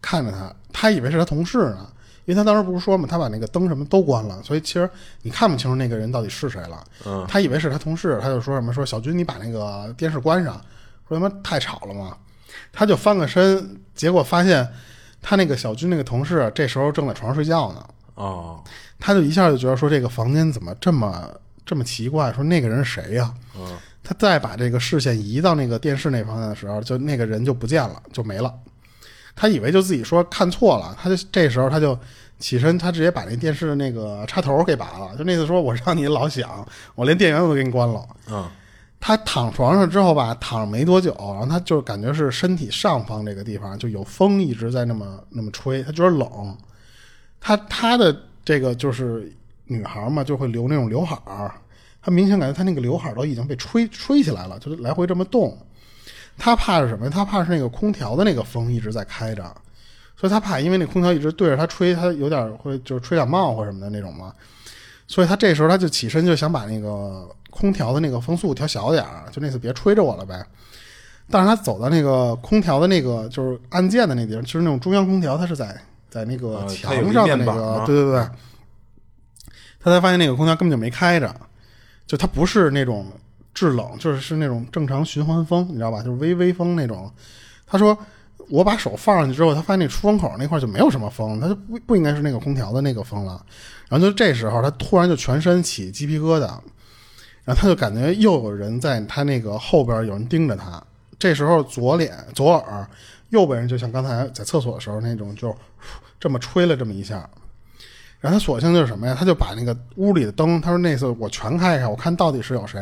[0.00, 0.54] 看着他。
[0.72, 1.90] 他以为是他同事呢，
[2.24, 4.88] 因为他当时不是说嘛，他把那个灯什么都关了，所以其实
[5.22, 6.84] 你看不清楚那个人到底是谁了。
[7.04, 10.54] 嗯他以为是他同事，他就说什么说小军，你把那个电视关上，
[11.08, 12.16] 说他妈太吵了嘛。
[12.72, 14.64] 他就翻个身，结果发现
[15.20, 17.84] 他那个小军那个同事这时候正在床上睡觉呢。
[18.14, 18.62] 哦
[19.00, 21.28] 他就一下就觉得说这个房间怎么这么
[21.68, 22.32] 这么奇怪？
[22.32, 28.50] 说那个人是谁呀、嗯他再把这个视线移到那个电视那方向的时候，就那个人就不见了，就没了。
[29.36, 31.98] 他以为就自己说看错了，他就这时候他就
[32.38, 38.02] 起身，他直接把那电视的那个插头给拔了，就那次说我让你老响，我连电源我都给你关了。
[38.30, 38.48] 嗯
[39.00, 46.56] 他躺床上之后吧，躺没多久，然后他就感觉是身体上方这个地方就有风一直在那么那么吹，他觉得冷。
[47.40, 49.30] 他他的这个就是
[49.68, 51.54] 女孩嘛，就会留那种刘海儿，
[52.02, 55.56] 她明显感觉她那个刘海儿都已经被吹吹起来了，就是来回这么动。
[56.36, 57.24] 她怕是什么她？
[57.24, 59.42] 怕是那个空调的那个风一直在开着，
[60.16, 64.32] 所以她怕因为那空调一直对着她吹，她有点会就是吹感冒或什么的那种嘛。
[65.06, 70.40] 所以她这时候她就起身就想把那个空调的那个风速调小点儿，就那次别吹着我了呗。
[71.30, 75.76] 但是她走到那个空调的那个就是按键的那地方，就是那种中央空调，它是在
[76.08, 78.26] 在那个墙上的那个对对对。
[79.88, 81.34] 他才发现那个空调根本就没开着，
[82.06, 83.06] 就它不是那种
[83.52, 86.02] 制冷，就是是那种正常循环风，你知道吧？
[86.02, 87.10] 就是微微风那种。
[87.66, 87.96] 他说
[88.48, 93.44] 我把手放上去之后，他发现那出风口那块就没有什么风，他就不不应该是那个空调的那个风了。
[93.88, 96.46] 然后就这时候，他突然就全身起鸡皮疙瘩，
[97.44, 100.82] 然后他就感觉又有人在他那个后边有人盯着他。
[101.18, 102.88] 这时候左脸左耳
[103.30, 105.54] 右边人就像刚才在厕所的时候那种，就
[106.20, 107.28] 这么吹了这么一下。
[108.20, 109.16] 然后他索性就是什么呀？
[109.18, 112.80] 他就把那个屋里的灯，他说那次我全开开，我看到底是有谁。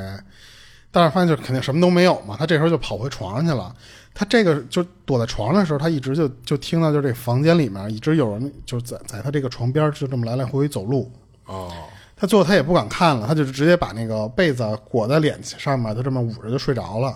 [0.91, 2.37] 但是发现就肯定什么都没有嘛。
[2.39, 3.75] 他这时候就跑回床上去了。
[4.15, 11.11] 他这个就躲在床上的时候，他一直就就听到就这房间里面一直有人就在在他这个床边就这么来来回回走路。
[11.45, 11.71] 哦
[12.19, 17.15] 他最后他也不敢看了，他就直接把那个被子裹在脸上面，就这么捂着就睡着了。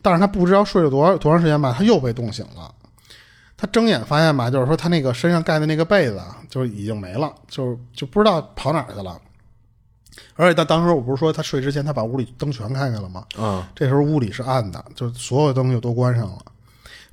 [0.00, 2.72] 但是他不知道睡了多少多长时间吧，他又被冻醒了。
[3.62, 9.16] 他睁眼发现吧，就是说他那个身上盖的那个被子啊就已经没了，就就不知道跑哪儿去了。
[10.34, 13.24] 而且他当时我不是说他睡之前他把屋里灯全开开了吗？
[13.38, 16.38] 嗯这时候屋里是暗的，就所有灯就都关上了。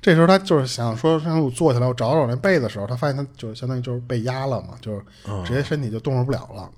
[0.02, 5.00] 这时候他就是想说，让我坐起来，我找找那被子的时候，他发现他就相当于就是被压了嘛，就是
[5.46, 6.68] 直接身体就动弹不了了。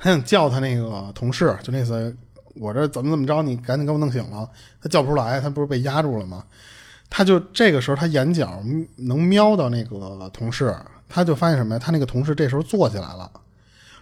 [0.00, 2.16] 他想叫他那个同事，就那次
[2.56, 4.50] 我这怎么怎么着，你赶紧给我弄醒了。
[4.82, 6.42] 他叫不出来，他不是被压住了吗？
[7.14, 8.62] 他就这个时候他眼角
[8.96, 10.74] 能瞄到那个同事，
[11.10, 11.78] 他就发现什么呀？
[11.78, 13.30] 他那个同事这时候坐起来了，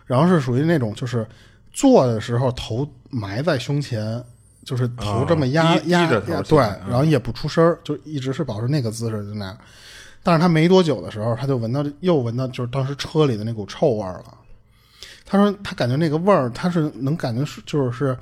[0.07, 1.27] 然后是属于那种就是
[1.73, 4.23] 坐的时候头埋在胸前，
[4.65, 6.59] 就是头这么压、压着对，
[6.89, 9.59] 然后也不出声儿，就一直是保持那个姿势就那样。
[10.23, 14.37] 但是他没多久的时候，他就闻到又闻到就是当时车里的那股臭味儿了。
[15.27, 18.17] 他说他感觉那个味儿，他是能感觉是就是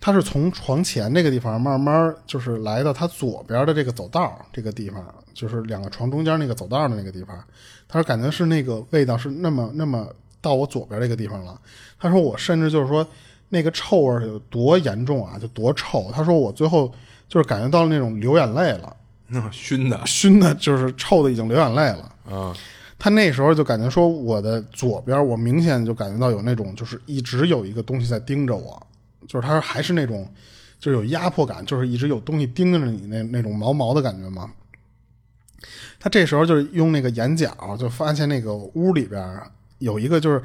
[0.00, 7.36] 他是从床前这个地方慢慢就是来到他左边的这个走道这个地方，就是两个床中间那个走道的那个地方。
[7.88, 10.08] 他说感觉是那个味道是那么那么
[10.40, 11.60] 到我左边这个地方了。
[11.98, 13.06] 他说我甚至就是说
[13.48, 16.10] 那个臭味有多严重啊，就多臭。
[16.12, 16.92] 他说我最后
[17.28, 18.96] 就是感觉到了那种流眼泪了，
[19.28, 22.12] 那熏的熏的就是臭的已经流眼泪了。
[22.30, 22.54] 啊
[22.98, 28.86] 他那时候就感觉说，我的左边，我明显就感觉到有那种，就是一直有一个东西在盯着我，
[29.26, 30.30] 就是他还是那种，
[30.78, 34.50] 就是有压迫感，就是一直有东西盯着你那那种毛毛的感觉嘛。
[35.98, 39.40] 他这时候就是用那个眼角，就发现那个屋里边
[39.78, 40.40] 有一个，就是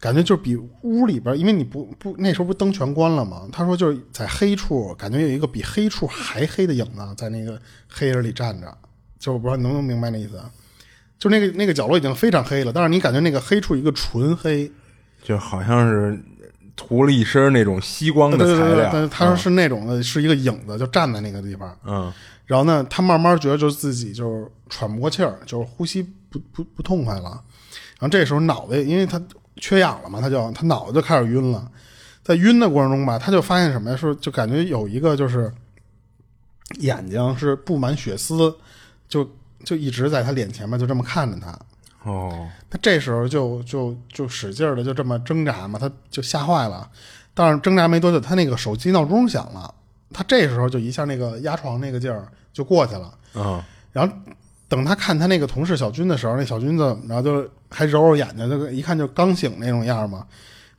[0.00, 3.48] 感觉就是比屋里边，因为你不不那时候不灯全关了吗？
[3.52, 8.76] 他说就是在黑处，感觉有一个比黑处还黑的影子在那个黑人里站着，
[9.18, 10.40] 就我不知道能不能明白那意思。
[11.18, 14.70] 就那个那个角落已经非常黑了，但是你感觉那个黑处一个纯黑，
[15.22, 16.18] 就好像是
[16.78, 19.08] 涂了一身那种吸光的对对对对，材料。
[19.08, 21.76] 他说是那种的，是一个影子，就站在那个地方。
[21.84, 22.10] 嗯
[22.46, 27.42] 然后呢，他慢慢觉得就是自己就是喘不过气儿，就是呼吸不不不痛快了。
[27.98, 29.20] 然后这时候脑袋，因为他
[29.56, 31.70] 缺氧了嘛，他就他脑子就开始晕了。
[32.22, 33.96] 在晕的过程中吧，他就发现什么呀？
[33.96, 35.52] 说就感觉有一个就是
[36.78, 38.54] 眼睛是布满血丝，
[39.10, 39.30] 就
[39.62, 41.58] 就一直在他脸前面就这么看着他。
[42.08, 46.88] 哦，他这时候就就就使劲的就这么挣扎嘛，他就吓坏了。
[47.34, 49.72] 但是挣扎没多久，他那个手机闹钟响了，
[50.12, 53.12] 他这时候就一下那个压床那个劲儿就过去了。
[53.34, 54.12] 嗯，然后
[54.68, 60.26] 等他看他那个同事小军的时候，那小军怎么着就还揉揉眼睛，就一看就刚醒那种样嘛。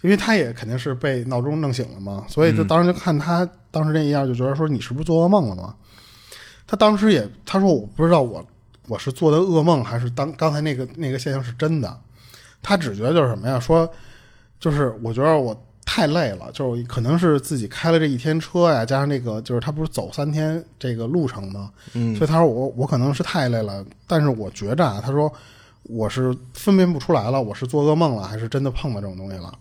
[0.02, 5.76] 因为他也肯定是被闹钟弄醒了嘛，所以就当时就看他当时那一样，就觉得说你是不是做噩梦了嘛？
[6.66, 8.46] 他当时也他说我不知道我
[8.90, 11.98] 我是做的噩梦还是当刚才那个那个现象是真的，
[12.62, 13.58] 他只觉得就是什么呀？
[13.58, 13.90] 说
[14.60, 25.32] 就是我觉得我太累了，就是可能是自己开了这一天车呀，加上那个就是他不是走三天这个路程吗，嗯，所以他说我我可能是太累了，但是我觉着啊，他说
[25.84, 29.54] 我是分辨不出来了，我是做噩梦了还是真的碰到这种东西了。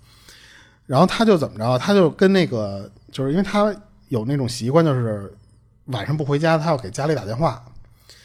[0.86, 1.78] 然后他就怎么着？
[1.78, 3.74] 他就跟那个，就是因为他
[4.08, 5.30] 有那种习惯，就是
[5.86, 7.62] 晚上不回家，他要给家里打电话。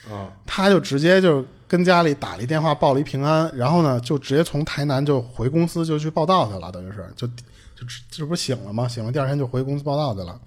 [0.09, 8.87] 啊，他就直接就跟家里打了一电话，报了一平安，然后呢，就直接从台南就回公司就去报道去了，等于是就就这不醒了吗？
[8.87, 10.39] 醒了第二天就回公司报道去了。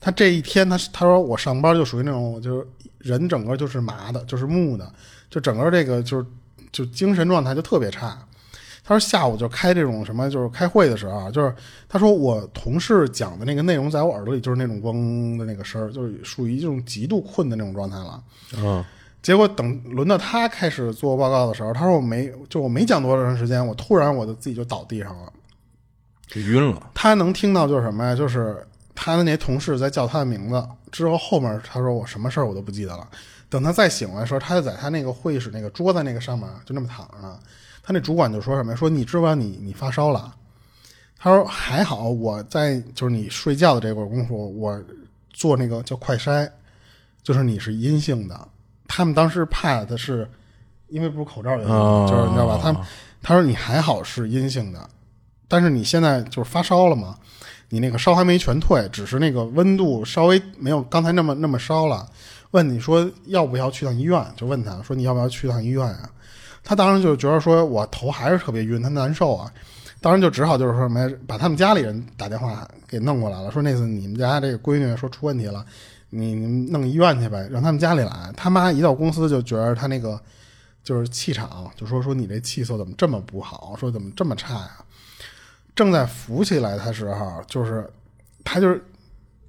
[0.00, 2.66] 他这一天，他他说我上班就属于那种，就是
[2.98, 4.90] 人整个就是麻的，就是木的，
[5.30, 6.26] 就整个这个就是
[6.70, 8.18] 就精神状态就特别差。
[8.86, 11.52] 他说下午就开这种什么，就是开会的时候啊，就是
[11.88, 18.22] 他说我同事讲的那个内容在我耳朵里就是那种嗡的那个声儿，就是属于这种极度困的那种状态了。
[18.56, 18.84] 嗯，
[19.20, 25.32] 结果等轮到他开始做报告的时候，他说我没就我没讲多长时间，我突然我就自己就倒地上了。
[26.28, 26.90] 就晕了。
[26.94, 28.14] 他能听到就是什么呀？
[28.14, 28.64] 就是
[28.94, 33.08] 他的那些同事在叫他的名字，之后后面他说我什么事儿我都不记得了。
[33.48, 37.38] 等他再醒来的时候，他就在他那个会议室那个桌子那个上面就那么躺着呢。
[37.86, 38.76] 他那主管就说什么呀？
[38.76, 40.34] 说你知不知道你你发烧了？
[41.16, 44.82] 他说还好，我在就是你睡觉的这会儿功夫，我
[45.30, 46.50] 做那个叫快筛，
[47.22, 48.48] 就是你是阴性的。
[48.88, 50.28] 他们当时怕的是，
[50.88, 52.58] 因为不是口罩原因，哦就是你知道吧？
[52.60, 52.82] 他们
[53.22, 54.90] 他说你还好是阴性的，
[55.46, 57.16] 但是你现在就是发烧了嘛，
[57.68, 62.04] 你那个烧还没全退，只是那个温度稍微没有刚才那么那么烧了。
[62.50, 64.24] 问你说要不要去趟医院？
[64.36, 66.10] 就问他说你要不要去趟医院啊？
[66.66, 69.48] 他当时就觉得说我头还是特别晕，他难受啊。
[70.00, 75.64] 当时就只好就是说什么，把他们家里人打电话给弄过来了，说那次你们家这个闺女说出问题了，
[76.10, 78.32] 你弄医院去呗，让他们家里来。
[78.36, 80.20] 他妈一到公司就觉得他那个
[80.84, 84.70] 就是气场，就说说你这气色怎么这么不好，说怎么这么差呀？
[85.74, 87.88] 正在扶起来的时候，就是
[88.44, 88.84] 他就是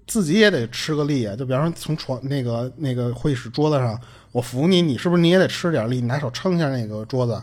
[0.08, 4.00] 自己也得吃个力，就比方说从床那个那个会议室桌子上，
[4.38, 5.96] 我扶你，你是不是你也得吃点力？
[5.96, 7.42] 你拿手撑一下那个桌子。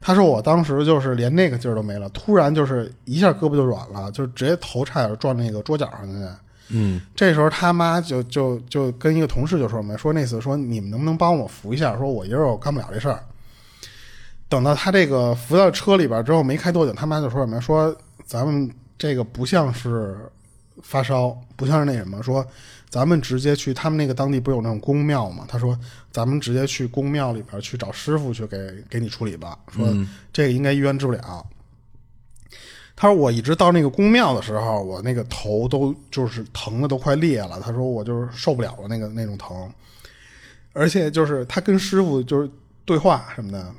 [0.00, 6.26] 他说我当时就是连那个劲儿都没了，突然就是一下胳膊就软了，就直接头差点撞那个桌角上去。
[6.70, 11.94] 嗯，这时候他妈就就就跟一个同事就说什么，说那次说你们能不能帮我扶一下？
[11.98, 13.22] 说我一人我干不了这事儿。
[14.48, 17.94] 等到他这个扶到车里边之后没开多久，他妈就说什么，说
[18.24, 20.16] 咱们这个不像是
[20.82, 22.46] 发烧，不像是那什么，说
[22.94, 25.44] 咱们直接去他们那个当地不是有那种宫庙嘛？
[25.48, 25.76] 他说
[26.12, 28.56] 咱们直接去宫庙里边去找师傅去给
[28.88, 29.58] 给你处理吧。
[29.68, 29.92] 说
[30.32, 31.44] 这个应该医院治不了。
[32.94, 37.58] 他说我一直到那个宫庙的时候，我那个头都就是疼的都快裂了。
[37.58, 39.68] 他说我就是受不了了那个那种疼，
[40.72, 42.48] 而且就是他跟师傅就是
[42.84, 43.74] 对话什么的。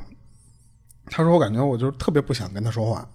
[1.05, 3.09] 他说我感觉我就是特别不想跟他说话。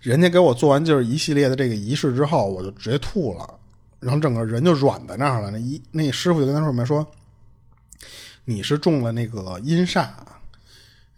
[0.00, 3.58] 人家给我做完就是一系列的这个仪式之后，我就直接吐了，
[4.00, 5.50] 然后整个人就软在那儿了。
[5.50, 7.06] 那一那师傅就跟他说什么说，
[8.44, 10.08] 你是中了那个阴煞。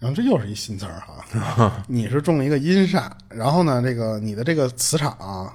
[0.00, 5.52] 然后这又是一新词儿哈， 你是中了一个阴煞，然后呢，这个你的这个磁场，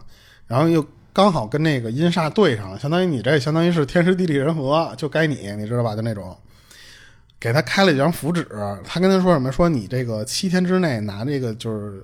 [0.47, 5.95] 然后又刚好跟那个阴煞对上了，相当于你这相当于是天时地利人和，就该你，你知道吧？
[5.95, 6.37] 就那种，
[7.39, 8.45] 给他开了一张符纸，
[8.83, 9.49] 他跟他说什么？
[9.49, 12.03] 说你这个七天之内拿这个就是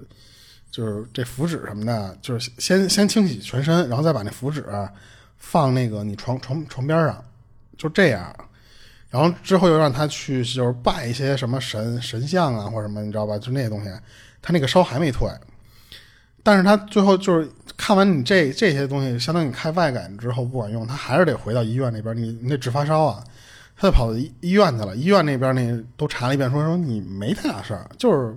[0.71, 4.65] 就是这符纸什么的，就是先先清洗全身，然后再把那符纸
[5.37, 7.23] 放那个你床床床边上，
[7.77, 8.35] 就这样。
[9.09, 13.37] 然后之后又让他去就是拜一些什么神神像啊或者什么，你知道吧？
[13.39, 13.89] 就那些东西，
[14.41, 15.27] 他那个烧还没退，
[16.43, 23.23] 但是他最后就是看完你这这些东西，相当于你开外感之后不管用，他还是得回到医院那边，你你得治发烧啊，
[23.75, 24.95] 他就跑到医院去了。
[24.95, 28.35] 医院那边那都查了一遍，说说你没太大事儿，就是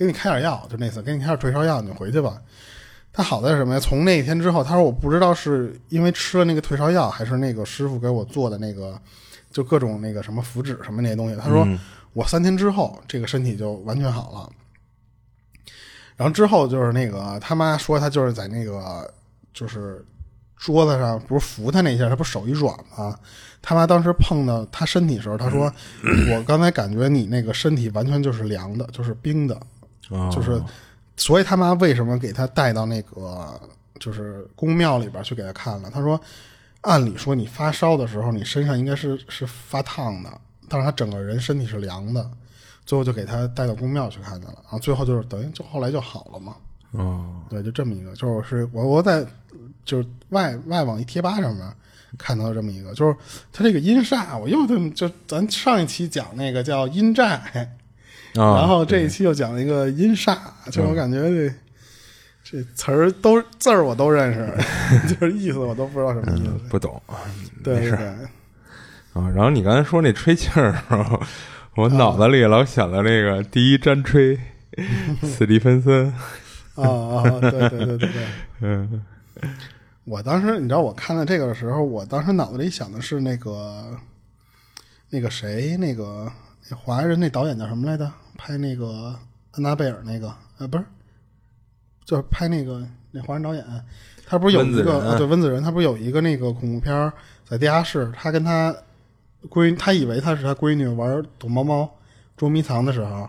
[0.00, 2.40] 给你开点药，就那次给你开点退烧药，你回去吧。
[3.12, 3.78] 他好在什么呀？
[3.78, 9.00] 从那一天之后，他说我不知道是因为吃了那个退烧药，还是那个师傅给我做的那个。
[9.52, 11.66] 就各种那个什么符纸什么那些东西，他说
[12.12, 14.48] 我三天之后这个身体就完全好了。
[16.16, 19.12] 然后之后就是那个他妈说他就是在那个
[19.52, 20.04] 就是
[20.56, 23.18] 桌子上不是扶他那一下，他不是手一软吗？
[23.60, 25.64] 他妈当时碰到他身体的时候，他说
[26.32, 29.60] ：“我刚才感觉你那个身体完全就是凉的，就是冰的，
[30.10, 30.62] 哦就是，
[31.16, 33.60] 所以他妈为什么给他带到那个
[33.98, 35.90] 就是宫庙里边去给他看了？
[35.90, 36.20] 他说，
[36.82, 40.30] 按理说你发烧的时候，你身上应该是是发烫的，
[40.68, 42.30] 但是他整个人身体是凉的，
[42.86, 46.56] 最后就给他带到宫庙去看去了，然后最后就是等于就后来就好了嘛。
[46.92, 49.24] 哦，对，就这么一个，就是我我在
[49.84, 51.64] 就是外外网一贴吧上面
[52.18, 53.14] 看到这么一个，就是
[53.52, 57.78] 他这个阴煞，我又就就咱上一期讲那个叫阴债，
[58.36, 60.36] 啊然后这一期又讲了一个音煞，
[60.70, 61.54] 就我感觉这
[62.44, 64.52] 这词儿都字儿我都认识，
[65.14, 66.50] 就是意思我都不知道什么意思。
[66.68, 67.00] 不懂
[67.64, 68.06] 对对对，
[69.14, 69.28] 啊。
[69.34, 71.20] 然后你刚才说那吹气儿的时候，
[71.76, 74.38] 我脑子里老想到那个第一战吹，
[75.22, 76.06] 斯蒂芬森，
[76.74, 78.22] 啊啊，对对对对对。
[78.60, 79.02] 嗯
[80.04, 83.96] 我当时你知道我看到这个的时候，我当时脑子里想的是那个
[85.08, 86.32] 那个谁，那个那
[86.76, 88.10] 华人那导演叫什么来着？
[88.36, 89.14] 拍那个
[89.52, 90.84] 安娜贝尔那个呃不是，
[92.04, 93.64] 就是拍那个那华人导演，
[94.26, 97.12] 他不是有一个啊对温子仁，他不是有一个那个恐怖片儿
[97.44, 98.74] 在地下室，他跟他
[99.48, 101.90] 闺他以为他是他闺女玩躲猫猫
[102.36, 103.28] 捉迷藏的时候，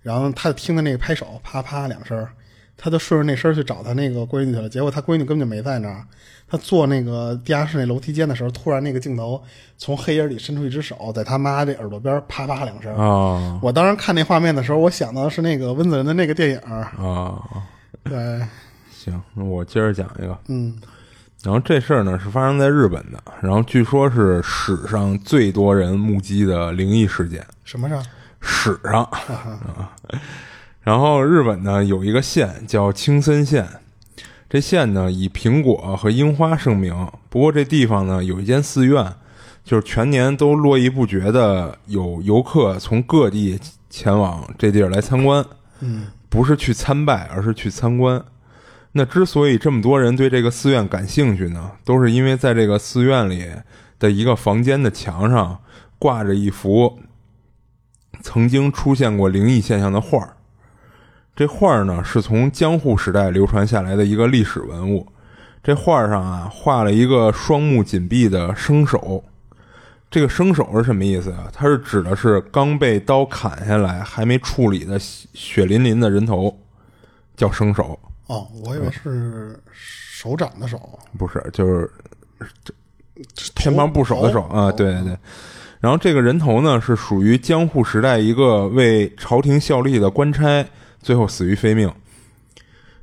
[0.00, 2.32] 然后他听的那个拍手啪啪两声儿，
[2.84, 6.04] 他就顺着那声儿去找他那个闺女去了，结果他闺女根本就没在那儿。
[6.48, 9.40] 他坐那个地下室那楼梯间的时候，突然那个镜头
[9.78, 12.92] 从黑影里伸出一只手，在他妈这耳朵边啪啪两声。
[12.96, 16.82] 啊我当时看那画面的时候，我想到的是那个温子仁的那个电影儿。
[16.98, 17.40] 啊，
[18.02, 18.44] 对，
[18.90, 20.36] 行，那我接着讲一个。
[20.48, 20.76] 嗯
[21.42, 28.04] 然后这事儿呢是发生在日本的，然后据说是史上最多人目击的灵异事件，什么上？
[28.40, 29.94] 史上啊。
[30.82, 33.66] 然后日本呢有一个县叫青森县，
[34.50, 37.08] 这县呢以苹果和樱花盛名。
[37.28, 39.14] 不过这地方呢有一间寺院，
[39.64, 43.58] 就是全年都络绎不绝的有游客从各地
[43.88, 45.44] 前往这地儿来参观。
[45.80, 48.24] 嗯不是去参拜，而是去参观。
[48.92, 53.46] 那之所以这么多人对这个寺院感兴趣呢，都是因为在这个寺院里
[53.98, 55.58] 的一个房间的墙上
[55.98, 56.98] 挂着一幅
[58.22, 60.36] 曾经出现过灵异现象的画儿。
[61.34, 65.06] 这画儿呢是从江户时代流传下来的一个历史文物。
[65.62, 69.24] 这画儿上啊画了一个双目紧闭的生手。
[70.10, 71.50] 这个生手是什么意思啊？
[71.54, 76.54] 它是指的是刚被刀砍下来还没处理的血淋淋的人头，
[77.34, 77.98] 叫生手。
[78.26, 80.98] 哦，我以为是手掌的手。
[81.16, 81.90] 不是，就是
[83.54, 85.16] 偏旁部首的手啊，对对对。
[85.80, 90.62] 然后这个人头呢，是属于江户时代一个为朝廷效力的官差，
[91.02, 91.92] 最后死于非命。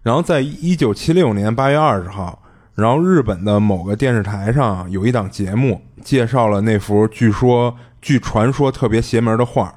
[0.02, 2.42] 然后在一九七六年八月二十号，
[2.74, 9.76] 然后日本的某个电视台上有一档节目，介绍了那幅据说据传说特别邪门的画。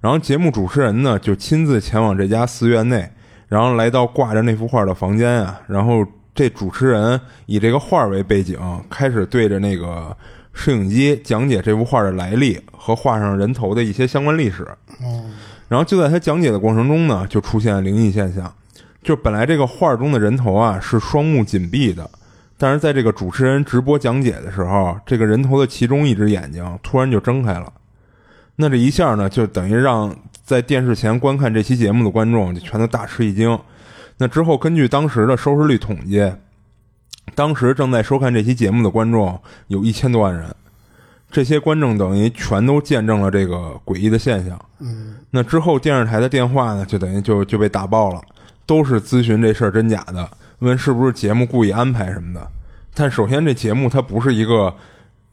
[0.00, 3.10] 然后节目主持人呢，就亲自前往这家寺院内，
[3.48, 6.04] 然后来到挂着那幅画的房间啊，然后
[6.34, 8.58] 这主持人以这个画为背景，
[8.88, 10.16] 开始对着那个
[10.54, 14.62] 摄影机讲解这幅画的来历和画上人头的一些相关历史。
[15.02, 15.30] 哦，
[15.70, 18.52] 然后就在他讲解的过程中呢，就出现灵异现象，
[19.04, 22.10] 就本来这个画中的人头啊是双目紧闭的，
[22.58, 27.72] 但是在这个主持人直播讲解的时候，这个人头的其中一只眼睛突然就睁开了。
[28.56, 30.12] 那这一下呢，就等于让
[30.42, 33.56] 在电视前观看这期节目的观众就全都大吃一惊。
[34.18, 36.32] 那之后，根据当时的收视率统计，
[37.36, 40.52] 当时正在收看这期节目的观众有一千多万人，
[41.30, 44.60] 这些观众等于全都见证了这个诡异的现象。
[44.80, 48.20] 嗯那之后，电视台的电话呢，就等于就就被打爆了，
[48.66, 50.28] 都是咨询这事儿真假的，
[50.60, 52.46] 问是不是节目故意安排什么的。
[52.94, 54.74] 但首先，这节目它不是一个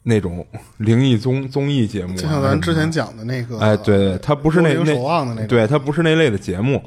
[0.04, 0.46] 那种
[0.78, 6.82] 灵异综综艺节目啊，就像咱之前讲的那个，哎，对对，它不是那那守望的那种，对，它不是那类的节目，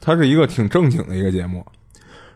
[0.00, 1.66] 它是一个挺正经的一个节目。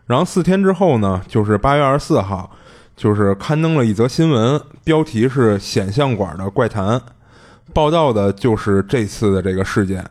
[0.05, 2.51] 然后四天之后呢，就是八月二十四号，
[2.95, 6.99] 就是刊登了一则新闻，标题是“显像管的怪谈”，
[7.73, 10.05] 报道的就是这次的这个事件。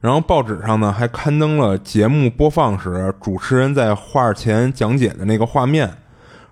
[0.00, 5.92] 然后报纸上呢还刊登了节目播放时主持人在画前讲解的那个画面，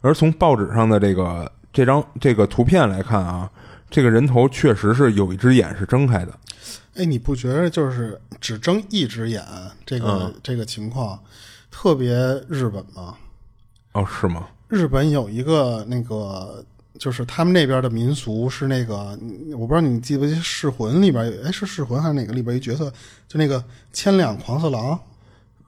[0.01, 3.49] 而从报纸上的这个这张这个图片来看啊，
[3.89, 6.33] 这个人头确实是有一只眼是睁开的。
[6.97, 9.45] 哎，你不觉得就是只睁一只眼
[9.85, 11.17] 这个、嗯这个情况
[11.71, 12.09] 特别
[12.49, 13.15] 日本吗？
[13.93, 14.49] 哦，是吗？
[14.69, 16.65] 日本有一个那个，
[16.99, 22.93] 就是他们那边的民俗是那个，嗯我不知道你记不记得《噬魂》里边有，哎，是《噬魂》还是哪个里边一角色，
[23.29, 23.63] 就那个
[23.93, 24.99] 千两狂色狼，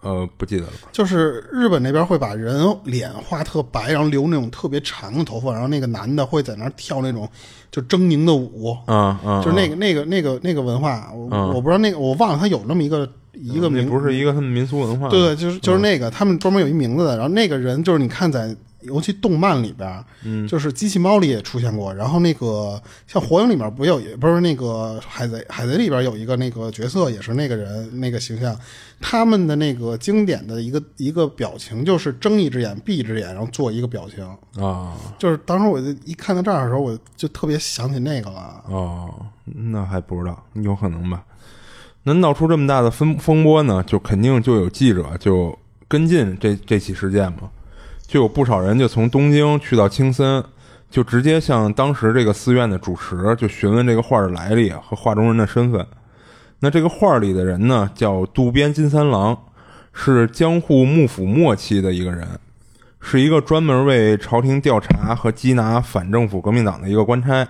[0.01, 0.73] 呃，不记得了？
[0.93, 7.29] 就是日本那边会把人脸画特白，然后留那种特别长的头发，然后那个男的会在那儿跳那种
[7.71, 17.17] 就狰狞的舞，啊啊，就是那个那个那个那个文化，我、我不知道那个我忘了，他有那么一个一个那名，不是一个他们民俗文化，对对，就是就是那个，他们专门有一名字的。
[17.17, 18.55] 然后那个人就是你看在
[18.89, 21.95] 尤其动漫里边，嗯，就是机器猫里也出现过。
[21.95, 28.59] 然后那个像火影里面不有不是那个海贼海贼里边有一个那个角色也是那个人那个形象，
[29.01, 34.27] 他们的那个经典的一个一个表情就是睁一只眼闭一只眼，然后做一个表情。
[34.63, 38.65] 啊就是当时我就一看到这儿的时候，我就特别想起那个了。
[38.69, 41.23] 哦，那还不知道，有可能吧？
[42.05, 45.57] 能闹出这么大的风风波呢，就肯定就有记者就
[45.87, 47.51] 跟进这这起事件嘛，
[48.09, 50.43] 就有不少人就从东京去到青森，
[50.91, 55.87] 就直接向当时这个寺院的主持就询问这个画的来历和画中人的身份。
[56.61, 59.37] 那这个画里的人呢，叫渡边金三郎，
[59.93, 62.27] 是江户幕府末期的一个人，
[62.99, 67.47] 是一个专门为朝廷调查和缉拿反政府革命党的一个官差。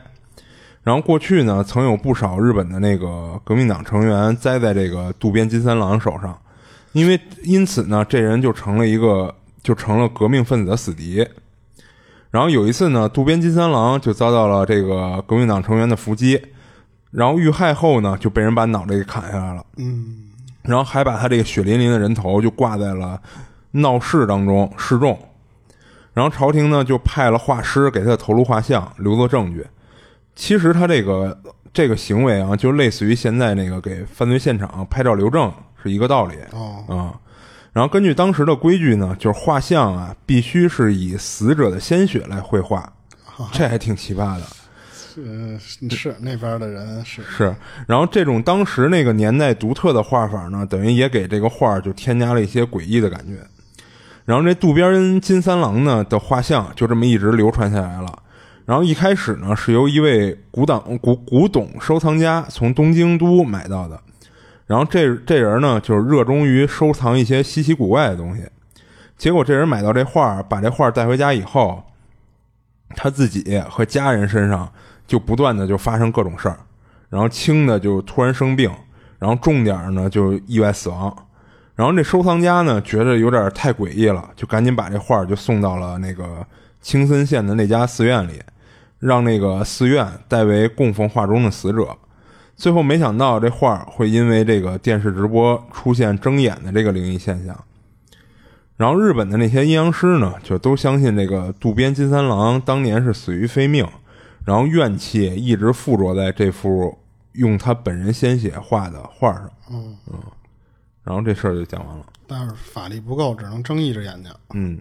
[0.82, 6.36] 然后过去呢，曾有不少日本的那个革命党成员栽在这个渡边金三郎手上，
[6.90, 9.32] 因为因此呢，这人就成了一个
[9.69, 11.28] 就成了革命分子的死敌。
[12.31, 16.40] 然后有一次呢，渡边金三郎就遭到了这个革命党成员的伏击，
[17.11, 19.66] 然后遇害后呢，就被人把脑袋给砍下来了。
[19.77, 20.31] 嗯，
[20.62, 23.20] 然后还把他这个血淋淋的人头就挂在了
[23.73, 25.19] 闹市当中示众，
[26.15, 29.66] 然后朝廷呢就派了画师给他的头颅画像留作证据。
[30.35, 31.39] 其实他这个
[31.74, 37.20] 这个行为啊，就类似于现在那个给犯罪现场拍照留证是一个道理哦，啊、
[37.79, 42.93] 然后根据当时的规矩呢，就是画像啊必须是以死者的鲜血来绘画，
[43.53, 44.43] 这还挺奇葩的。
[45.25, 45.57] 呃，
[45.89, 47.55] 是那边的人是是，
[47.87, 53.35] 然后这种当时那个年代独特的画法呢，等于也给这个画就添加了一些诡异的感觉。
[54.25, 58.13] 然后这渡边金三郎呢的画像就这么一直流传下来了。
[58.67, 64.01] 然后一开始呢是由一位古董古古董收藏家从东京都买到的，
[64.69, 68.45] 然后这这人呢就是热衷于收藏一些稀奇古怪的东西。
[69.16, 71.82] 结果这人买到这画，把这画带回家以后，
[72.90, 74.70] 他自己和家人身上
[75.07, 76.59] 就不断的就发生各种事儿，
[77.09, 78.70] 然后轻的就突然生病，
[79.19, 81.16] 然后重点呢就意外死亡。
[81.74, 86.47] 然后这收藏家呢觉得有点太诡异了，就赶紧把这画就送到了那个
[86.81, 88.43] 青森县的那家寺院里，
[88.99, 91.97] 让那个寺院代为供奉画中的死者。
[92.59, 97.64] 最后没想到这画儿会因为这个电视直播出现睁眼的这个灵异现象。
[98.76, 103.86] 然后日本的那些阴阳师呢，就都相信这个渡边金三郎当年是死于非命，
[104.44, 106.98] 然后怨气一直附着在这幅
[107.32, 109.51] 用他本人鲜血画的画上。
[109.70, 109.97] 嗯
[111.05, 112.05] 然后这事儿就讲完了。
[112.26, 114.30] 但是法力不够，只能睁一只眼睛。
[114.52, 114.78] 嗯，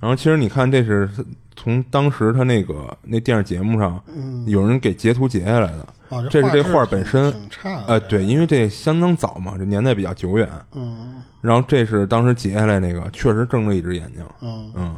[0.00, 1.10] 然后其实你看，这是
[1.56, 4.00] 从当时他那个那电视节目上，
[4.46, 5.88] 有人给截图截下来的。
[6.10, 7.84] 哦，这是这画本身挺挺差的。
[7.88, 10.48] 呃，对，因为这相当早嘛，这年代比较久远。
[10.72, 14.24] 嗯然后这是当时截下来那个，确实睁着一只眼睛。
[14.40, 14.96] 嗯，嗯，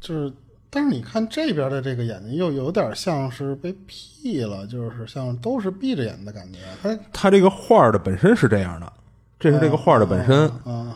[0.00, 0.32] 就是，
[0.70, 6.58] 但是你看这边的这个眼睛又有点像是被劈了，就是像都是闭着眼的感觉。
[6.82, 8.92] 它他这个画的本身是这样的，
[9.38, 10.90] 这是这个画的本身，嗯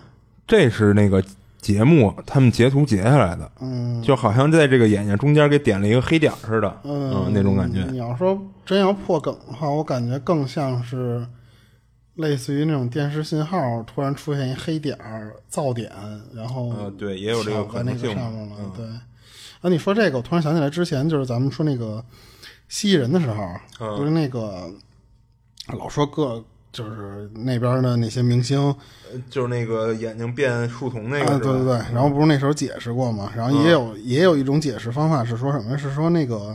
[0.46, 1.22] 这是那个
[1.66, 7.84] 节目他们截图截下来的，嗯就好像在这个眼睛中间给点了一个黑点儿似的，嗯嗯，那种感觉。
[7.90, 11.26] 你要说真要破梗的话，我感觉更像是
[12.14, 15.90] 类似于那种电视信号突然出现一黑点儿噪点，
[16.32, 18.54] 然后呃对也有这个可能性上面了。
[18.60, 22.04] 嗯对，啊，你说这个，我突然想起来之前就是咱们说那个
[22.68, 23.42] 蜥蜴人的时候，
[23.80, 24.70] 嗯不是那个
[25.76, 26.44] 老说各
[26.76, 28.74] 就是那边的那些明星
[29.30, 35.78] 就是那个眼睛变树童那啊，对对对，然后不是那时候解释过嘛，然后也有、也有一种解释方法是说什么？
[35.78, 36.54] 是说那个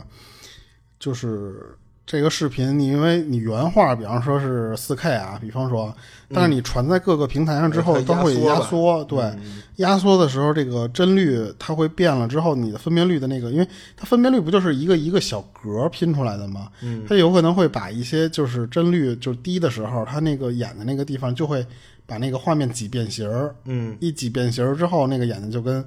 [1.00, 1.76] 就是
[2.12, 5.96] 这个视频，你因为你原画，比方说是四 K 啊，比方说，
[6.28, 9.32] 但是你传在各个平台上之后，它都会压缩对，
[9.76, 13.66] 压缩的时候，这个帧率它会变了之后，你的分辨率的那个，因为
[13.96, 16.68] 它分辨率不就是一个一个小格拼出来的吗？
[16.82, 21.66] 嗯，它有可能会把一些就是帧率就低的时候，它那个眼的那个地方就会
[22.04, 25.82] 把那个画面挤变形儿，嗯，一挤变形儿之后，那个眼睛就跟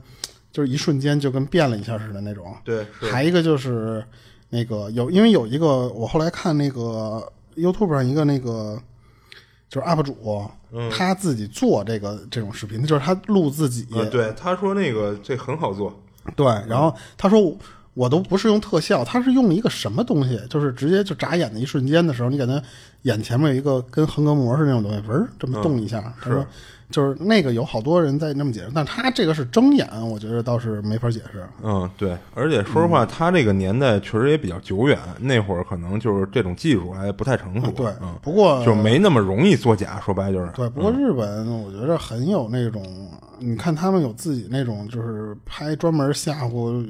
[0.52, 2.52] 就是一瞬间就跟变了一下似的那种。
[2.64, 3.11] 对，是。
[3.11, 4.03] 还一个就是
[4.49, 8.80] 那个有，因为有一个我后来看那个 YouTube 上一个那个
[9.69, 10.89] 就是 UP 主，嗯。
[10.89, 15.93] 他自己做这个这种视频，就是他录自己，呃，对，他说那个这很好做，
[16.35, 17.57] 对，然后他说我
[17.93, 22.61] 我都不是用特效，他是用一个什么东西，就是直接就眨眼的一瞬间的时候，你感觉
[23.03, 26.13] 眼前面有一个跟横膈膜似的那种东西，嗡儿这么动一下。
[26.22, 26.45] 他说
[26.90, 31.44] 就是那个有好多人在那么解释，但他这个是睁眼，我觉得倒是没法解释。
[31.64, 39.99] 嗯，对，而且说实话，他这个年代确实也比较久远，那会儿可能就是这种技术还不太成熟，对，嗯，不过就没那么容易作假。
[40.06, 42.84] 说白就是，对，不过日本我觉得很有那种，
[43.40, 46.86] 你看他们有自己那种，就是拍专门吓唬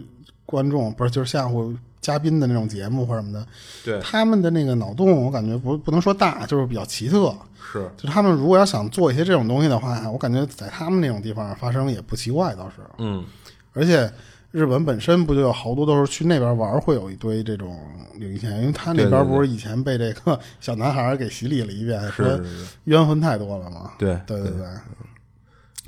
[0.45, 3.43] 观众，不是就是吓唬嘉宾的那种节目或什么的。
[3.83, 7.35] 对，他们的那个脑洞，我感觉不不能说大，就是比较奇特。
[7.71, 12.75] 是，就他们如果要想做一些这种东西的话，我感觉在他们那种地方发生也不奇怪，倒是。
[12.99, 13.25] 嗯，
[13.73, 14.09] 而且
[14.51, 17.75] 日本本身不就有好多都是去那边玩，会有一堆这种
[18.19, 22.39] 灵异现象，因为他那边不是以前被这个小男孩给洗礼了一遍，说
[22.83, 23.93] 冤魂太多了嘛。
[23.97, 24.67] 对对对对。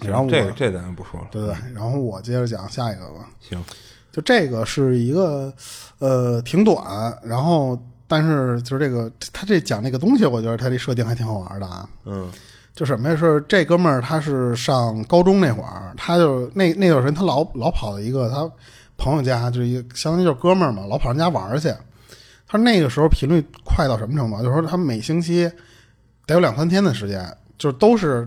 [0.02, 1.27] 然后这这咱就不说了。
[1.31, 3.30] 对对，然后我接着讲下一个吧。
[3.39, 3.64] 行，
[4.18, 5.53] 就这个是一个
[5.99, 7.80] 呃挺短，然后。
[8.10, 11.85] 但是就是这个，他这讲这个东西，我觉得他这设定还挺好玩的啊。
[12.06, 12.31] 嗯，
[12.73, 13.18] 就什么呀？
[13.18, 18.49] 是这哥们儿，他是上高中那会儿，他就那那段时间，他老老跑到一个他
[18.95, 21.69] 朋友家，就是一个相当于就是哥们儿嘛，老跑人家玩去。
[22.48, 24.38] 他那个时候频率快到什么程度？
[24.41, 25.52] 就是说他每星期
[26.26, 28.26] 得有两三天的时间，就是都是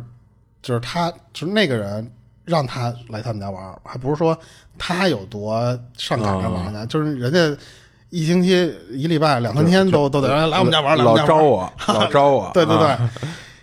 [0.60, 2.06] 就是他就是那个人
[2.50, 4.36] 让他来他们家玩，还不是说
[4.76, 5.58] 他有多
[5.96, 7.56] 上赶着玩呢，就是人家。
[8.12, 12.50] 一星期、一礼拜、两三天都都得来我们家玩，老招我， 老招我。
[12.52, 12.98] 对对对，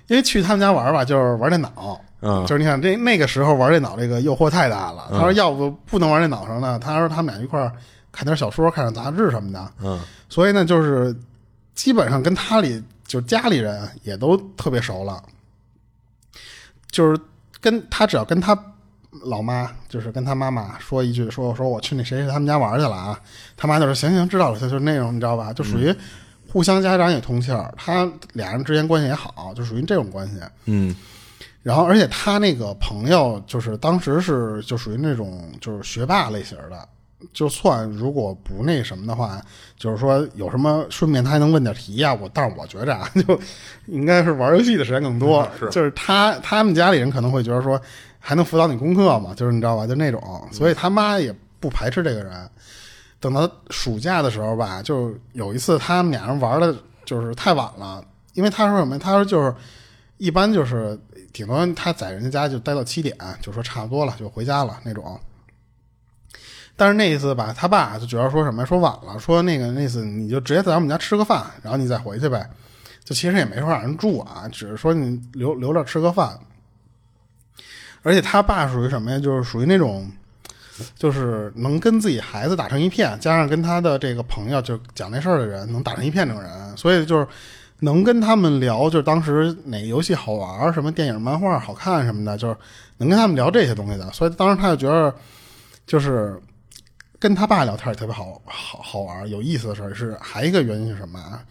[0.07, 1.99] 因为去他们家玩吧，就是玩电脑。
[2.21, 5.09] 嗯，就是你想这那个时候玩电脑，这个诱惑太大了。
[5.11, 7.69] 他说要不不能玩电脑上呢，他说他们俩一块儿
[8.09, 9.69] 看点小说、看点杂志什么的。
[9.83, 9.99] 嗯，
[10.29, 11.13] 所以呢，就是
[11.75, 15.21] 基本上跟他里就家里人也都特别熟了，
[16.89, 17.19] 就是
[17.59, 18.57] 跟他只要跟他。
[19.23, 23.19] 老妈就是跟他妈妈说一句，说说我去那谁谁他们家玩去了啊，
[23.55, 25.93] 他妈就说行行知道了，就是那种你知道吧，就属于
[26.51, 30.35] 互相家长也通气儿，他俩人之间关系也好，就属于这种关系。
[30.65, 30.95] 嗯，
[31.61, 36.87] 然后而且他那个朋友就是当时是就属于那种就是学霸类型的，
[37.33, 39.41] 就算如果不那什么的话，
[39.77, 43.39] 就是说有什么顺便他还能问点题呀，我但是我觉着啊， 就
[43.87, 47.79] 应该是玩游戏的时间更多，就是他他们家里人可能会觉得说。
[48.19, 49.33] 还能辅导你功课嘛？
[49.33, 49.87] 就是你知道吧？
[49.87, 52.49] 就那种，所以他妈也不排斥这个人。
[53.19, 58.03] 等到暑假的时候吧，就有一次他们俩人玩的，就是太晚了。
[58.33, 58.99] 因为他说什么？
[58.99, 59.53] 他说就是
[60.17, 60.99] 一般就是
[61.33, 65.19] 顶多他在人家家就待到七点，就说差不多了就回家了那种。
[66.75, 68.63] 但是那一次吧，他爸就主要说什么？
[68.63, 72.47] 说晚了，说那个那次你就直接在我们家吃个饭，然后你再回去呗。
[73.03, 76.39] 就其实也没说让人住啊，只是说你留留着吃个饭。
[78.07, 79.19] 而且他爸属于什么呀？
[79.19, 80.09] 就是属于那种，
[80.95, 87.27] 就是能跟自己孩子打成一片，加上跟他的这个朋友就讲那事儿的人能打成一片，这种人，所以就是
[87.81, 92.55] 能跟他们聊，就是当时哪个游戏好玩，什么电影、漫画好看什么的，就是
[92.95, 94.09] 能跟他们聊这些东西的。
[94.13, 95.13] 所以当时他就觉得，
[95.85, 96.41] 就是
[97.19, 99.93] 跟他爸聊天也特别好好好玩、有意思的事儿。
[99.93, 101.43] 是还一个原因是什么啊？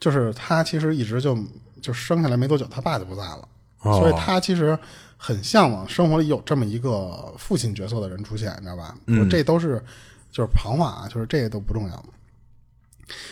[0.00, 1.36] 就是他其实一直就
[1.82, 3.46] 就生下来没多久，他爸就不在了，
[3.82, 4.78] 所以他其实。
[5.16, 8.94] 很向往生活里有这么一个父亲角色的人出现，你知道吧？
[9.06, 9.82] 嗯，这都是
[10.30, 12.04] 就是旁话啊，就是这个都不重要。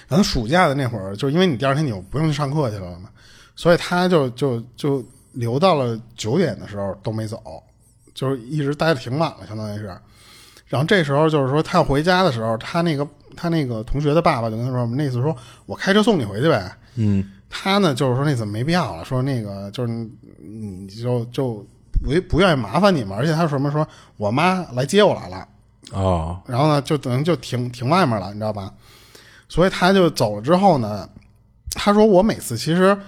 [0.06, 3.08] 然后暑假的那会儿，就因为你第二天你又不用去上课去了嘛，
[3.56, 7.62] 所以他就就就留到了九点的时候都没走，
[8.14, 9.86] 就是一直待的挺晚了，相当于是。
[10.66, 13.06] 然后这时候就是说他要回家的时候，他那个
[13.36, 15.36] 他那个同学的爸爸就跟他说：“那次说
[15.66, 21.64] 我开车送你回去呗。”嗯，他呢就是说那次没必要了，说那个就是你就就。
[22.02, 23.70] 不不愿意麻烦你们，而且他说什么？
[23.70, 25.46] 说我妈来接我来了，
[25.92, 28.74] 哦，然后呢，就等于就停停外面了，你知道吧？
[29.48, 31.08] 所以他就走了之后呢，
[31.76, 32.98] 他说我每次其实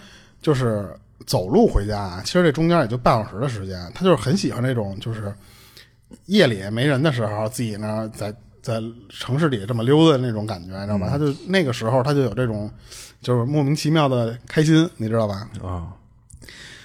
[0.41, 0.95] 就是
[1.27, 3.77] 走路回家，其实这中间也就半小时的时间。
[3.97, 5.35] 他就是很喜欢那种就是
[6.27, 11.09] 夜里没人的时候，自己呢在在城市里这么溜达那种感觉，你知道吧？
[11.11, 12.71] 他就那个时候他就有这种
[13.25, 15.49] 就是莫名其妙的开心，你知道吧？
[15.65, 15.89] 啊。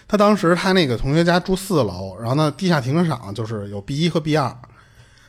[0.07, 4.52] 他当时他那个同学家住四楼，然后呢，地下停车场就是有 B 一和 B 二。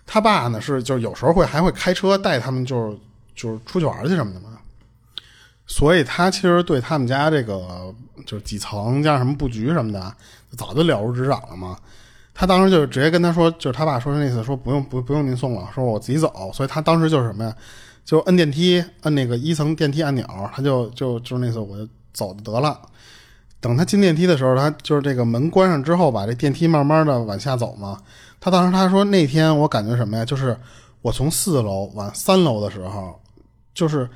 [0.07, 2.99] 他爸呢是就是有时候会还会开车带他们，就是
[3.35, 4.49] 就是出去玩去什么的嘛。
[5.67, 10.13] 所以他其实对他们家这个就是几层加上什么布局什么的，
[10.57, 11.77] 早就了如指掌了嘛。
[12.35, 16.51] 他当时就直接跟他说，就是他爸说那意思说不用不不用您送了，说我自己走。
[16.55, 17.55] 所以他当时就是什么呀，
[18.11, 22.77] 就摁电梯，摁那个一层电梯按钮，他就就就是那次我就走就得了。
[23.61, 28.03] 等他进电梯的时候，他就是这个门关上之后把，这电梯慢慢的往下走嘛。
[28.41, 30.25] 他当时他说那天我感觉什么呀？
[30.25, 30.59] 就是
[31.03, 33.17] 我从四楼往三楼的时候，
[33.73, 34.11] 就是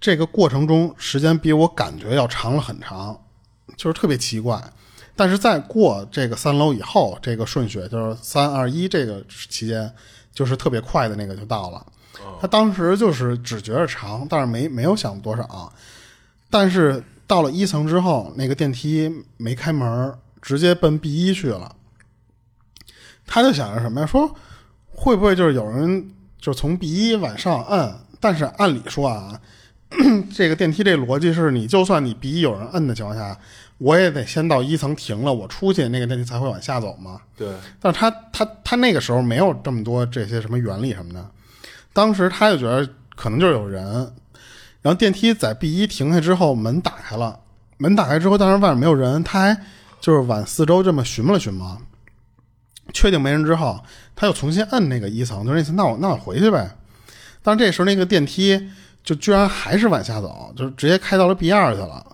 [0.00, 3.16] 这个过程中时间比我感觉要长了很长，
[3.76, 4.60] 就是特别奇怪。
[5.14, 9.88] 但是在过这个三楼以后，这个顺序就是三二一这个期间，
[10.34, 11.86] 就是特别快的那个就到了。
[12.40, 15.72] 他当时就是只觉得长，但是没没有想多少。
[16.50, 21.74] 但是到了一层之后，那个电梯没开门，直接奔 B 一去了。
[23.26, 24.06] 他就想着什么呀？
[24.06, 24.34] 说
[24.92, 27.94] 会不会就是有人就从 B 一往上摁？
[28.20, 29.40] 但是按理说啊，
[30.32, 33.36] 这个电梯这逻辑是你就算你 B 一有人摁的情况下，
[33.78, 37.20] 我也得先到一层停了，我出去那个电梯才会往下走嘛。
[37.36, 41.30] 对，但是他他他那个时候没有这么多这些什么原理什么的，
[41.96, 43.82] 当时他就觉得可能就是有人，
[44.82, 47.40] 然后电梯在 B 一停下之后，门打开了，
[47.78, 49.62] 门打开之后，当时外面没有人，他还
[49.98, 51.80] 就是往四周这么寻摸了寻摸，
[52.92, 53.82] 确定没人之后，
[54.14, 56.76] 他又重新摁那个一层，就那次那我那我回去呗。
[57.42, 58.68] 但这时候那个电梯
[59.02, 62.04] 就居然还是往下走，就直接开到了 B 二去了。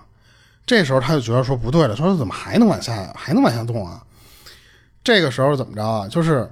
[0.65, 4.01] 这时候他就觉得说不对了，说怎么还能往下还能往下动啊？
[5.03, 6.07] 这个时候怎么着啊？
[6.07, 6.49] 就是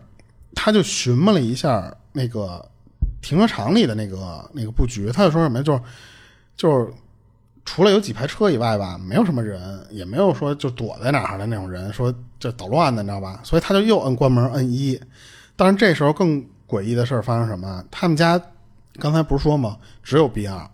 [0.52, 2.68] 他就询问了一下那个
[3.20, 5.62] 停车场里的那个那个布局，他就说什么？
[5.62, 5.80] 就是
[6.56, 6.92] 就是
[7.64, 13.40] 除了有几排车以外吧，没有什么人，也没有说就躲在哪儿的那种人，说这捣乱的，你知道吧？
[13.44, 15.00] 所以他就又摁关门摁一。
[15.56, 17.84] 但是这时候更诡异的事儿发生什么？
[17.90, 18.40] 他们家
[18.98, 19.76] 刚才不是说吗？
[20.02, 20.70] 只有 B 二，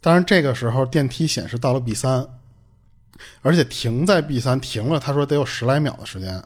[0.00, 2.26] 但是这个时候电梯显示到了 B 三。
[3.42, 6.42] 而且停在 B 三停了，他说得有十来秒的时间。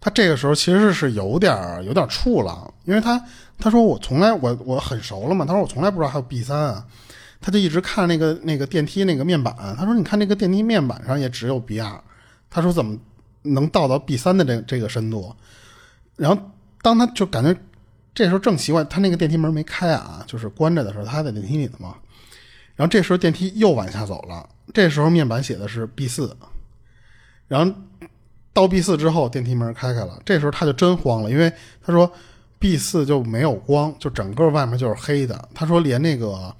[0.00, 3.22] 他这个时候其实是有点有点怵了，因为他
[3.58, 6.86] 他说我从来我我很熟了嘛，他说我从来不知道还有 B 三啊，
[7.40, 12.00] 他就一直看那个那个电梯那个面板，他说你看那个电梯面板上也只有 B 二，
[12.48, 12.96] 他说怎么
[13.42, 15.34] 能到到 B 三的这这个深度？
[16.16, 16.40] 然后
[16.82, 17.56] 当他就感觉
[18.14, 21.96] 这时候正奇怪，他那个电梯门没开啊，就是关着的时候，他在电梯里呢嘛。
[22.76, 24.48] 然后这时候电梯又往下走了。
[24.72, 26.36] 这时候面板写的是 B 四，
[27.48, 27.74] 然后
[28.52, 30.20] 到 B 四之后，电梯门开开了。
[30.24, 31.52] 这时候他就真慌了，因为
[31.82, 32.10] 他说
[32.58, 35.48] B 四就没有光，就整个外面就是黑的。
[35.54, 36.54] 他说连那个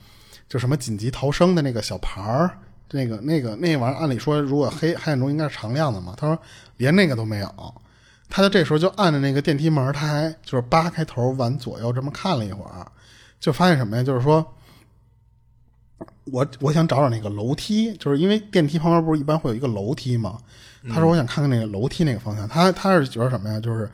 [0.48, 2.51] 就什么紧急逃生的那个小牌儿，
[2.93, 6.15] 那个那个那玩意儿，按理说如果黑黑暗中应该是常亮的嘛。
[6.16, 6.39] 他说
[6.77, 7.74] 连那个都没有。
[8.28, 12.86] 他就这时候就按着那个电梯门，他还就是扒开头往左右这么看了一会儿，
[13.40, 14.02] 就发现什么呀？
[14.02, 14.47] 就是说。
[16.31, 20.39] 我我想找找那个楼梯，就是因为电梯旁边不是一般会有一个楼梯吗？
[20.89, 22.49] 他说我想看看那个楼梯那个方向。
[22.49, 23.59] 他他是觉得什么呀？
[23.61, 23.91] 就是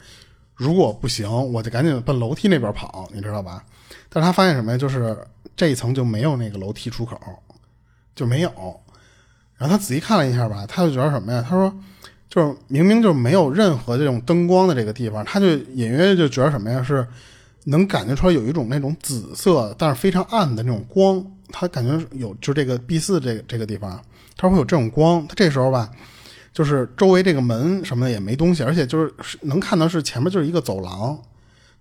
[0.55, 3.65] 如果不行，我就赶紧奔楼梯那边跑，你知道吧？
[4.09, 4.79] 但是他发现什么呀？
[4.79, 5.17] 就是
[5.57, 7.19] 这一层就没有那个楼梯出口，
[8.15, 8.51] 就没有。
[9.57, 11.45] 然后他仔细看了一下吧，他就觉得什么呀？
[11.49, 11.73] 他说
[12.29, 16.83] 就是明明就没有任何这种灯光的这个地方，他就隐约就觉得什么呀？
[16.83, 17.07] 是
[17.65, 21.25] 能感觉出来有一种那种紫色，但是非常暗的那种光。
[21.51, 24.03] 他感觉有，就这个 B 四这个这个地方，
[24.37, 25.25] 它会有这种光。
[25.29, 25.89] 他这时候吧，
[26.55, 29.13] 就是周围这个门什么的也没东西，而且就是
[29.43, 31.21] 能看到是前面就是一个走廊，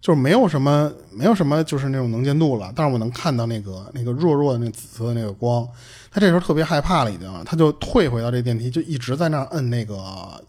[0.01, 2.73] 就是没有什么没有什么就是那种能见度了。
[2.75, 5.65] 但是我能看到那个那个弱弱的那紫色的那个光。
[6.11, 9.95] 他这时候特别害怕了，已经，他就退回到这电梯，就一直在那摁那个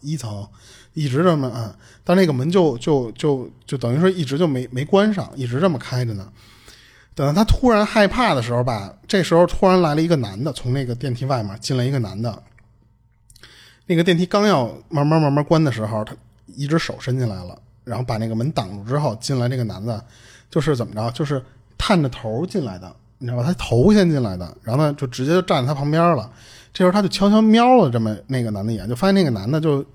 [0.01, 0.45] 一层，
[0.93, 6.27] 一直这么摁，但那个门就就就就等于说一直就没没关上，一直这么开着呢。
[7.15, 12.43] 等到他突然害怕的时候吧，这时候突然来了一个男的，从那个电梯外面进来一个男的。
[13.87, 16.15] 那个电梯刚要慢慢慢慢关的时候，他
[16.55, 20.03] 一只手伸进来了，然后把那个门挡住之后，进来这个男的，
[20.49, 21.41] 就是怎么着，就是
[21.77, 23.43] 探着头进来的，你知道吧？
[23.43, 26.31] 他头先进来的，然后呢就直接就站在他旁边了。
[26.73, 29.85] 这时候他就悄悄瞄了这么那个男的一眼，就发现那个男的就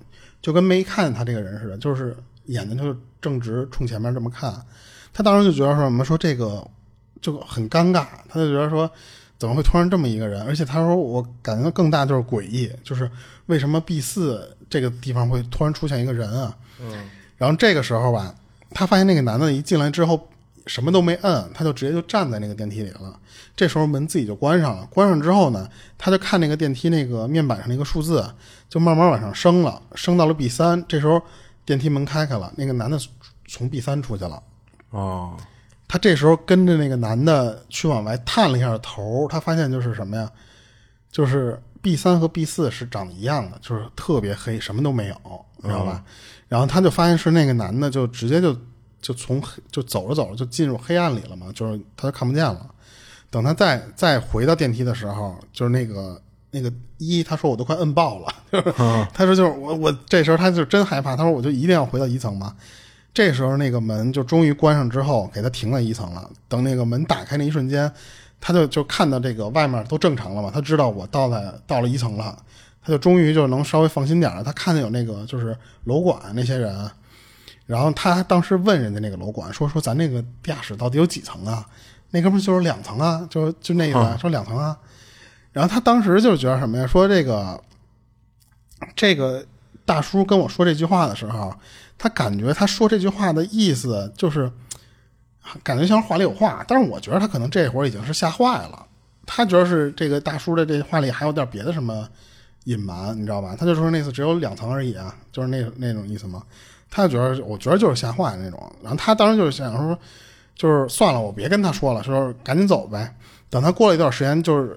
[0.41, 4.55] 就跟没看见他这个人似的，就是眼睛就正直冲前面这么看。
[5.13, 6.67] 他当时就觉得说什么说这个。
[7.23, 8.91] 就很尴尬，他就觉得说，
[9.37, 10.43] 怎么会突然这么一个人？
[10.47, 13.11] 而且他说，我感觉更大就是诡异，就是
[13.51, 16.57] 为什么 B 四这个地方会突然出现一个人啊？
[16.81, 17.11] 嗯。
[17.37, 18.35] 然后这个时候吧，
[18.71, 20.29] 他发现那个男的一进来之后，
[20.67, 23.19] 什么都没摁，他就直接就站在那个电梯里了。
[23.57, 25.69] 这时候门自己就关上了，关上之后呢，
[25.99, 28.25] 他就看那个电梯那个面板上那个数字，
[28.69, 30.83] 就慢慢往上升了，升到了 B 三。
[30.87, 31.21] 这时候
[31.67, 32.99] 电梯门开开了，那个男的
[33.49, 34.43] 从 B 三出去了。
[34.91, 35.37] 哦。
[35.89, 40.31] 他这时候跟着那个男的去往外探了一下头，他发现就是什么呀？
[41.11, 45.17] 就是 B 三和 B 四是长得一样的，就是特别黑，什么都没有，
[45.59, 46.05] 你知道吧？
[46.49, 48.57] 然后他就发现是那个男的，就直接就
[49.01, 52.67] 就从就走着走着就进入黑暗里了嘛，就是他就看不见了。
[53.31, 56.21] 等他再再回到电梯的时候，就是那个
[56.51, 62.55] 那个一，他说我都快摁爆了， 他说就是我我这时候他就真害怕，他说我就一定要回到一层嘛。
[63.15, 66.31] 这时候那个门就终于关上之后，给他停在一层了。
[66.49, 67.93] 等那个门打开那一瞬间，
[68.41, 70.51] 他就就看到这个外面都正常了嘛。
[70.53, 72.37] 他知道我到了到了一层了，
[72.83, 74.43] 他就终于就能稍微放心点了。
[74.43, 76.91] 他看见有那个就是楼管那些人，
[77.67, 81.67] 然后他当时问人家那个楼管说说咱那个地下室到底有几层啊？
[82.11, 84.77] 那哥们就是两层啊，就就那个说两层啊。
[85.53, 86.87] 然后他当时就觉得什么呀？
[86.87, 87.63] 说这个
[88.97, 89.45] 这个
[89.85, 91.55] 大叔跟我说这句话的时候，
[91.99, 94.51] 他感觉他说这句话的意思就是
[95.63, 98.87] 感觉像话里有话，但是我觉得他可能这会儿已经是吓坏了。
[99.27, 102.09] 他觉得是这个大叔的这话里还有点别的什么
[102.65, 103.55] 隐瞒，你知道吧？
[103.59, 106.43] 他就说那次只有两层而已啊，就是那那种意思嘛。
[106.91, 108.61] 他觉得，我觉得就是吓坏那种。
[108.83, 109.97] 然后他当时就是想说，
[110.57, 113.15] 就是算了，我别跟他说了，说赶紧走呗。
[113.49, 114.77] 等他过了一段时间，就是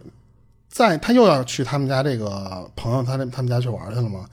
[0.70, 4.26] 在他又要去他们家这个朋友他他们家去玩去了嘛。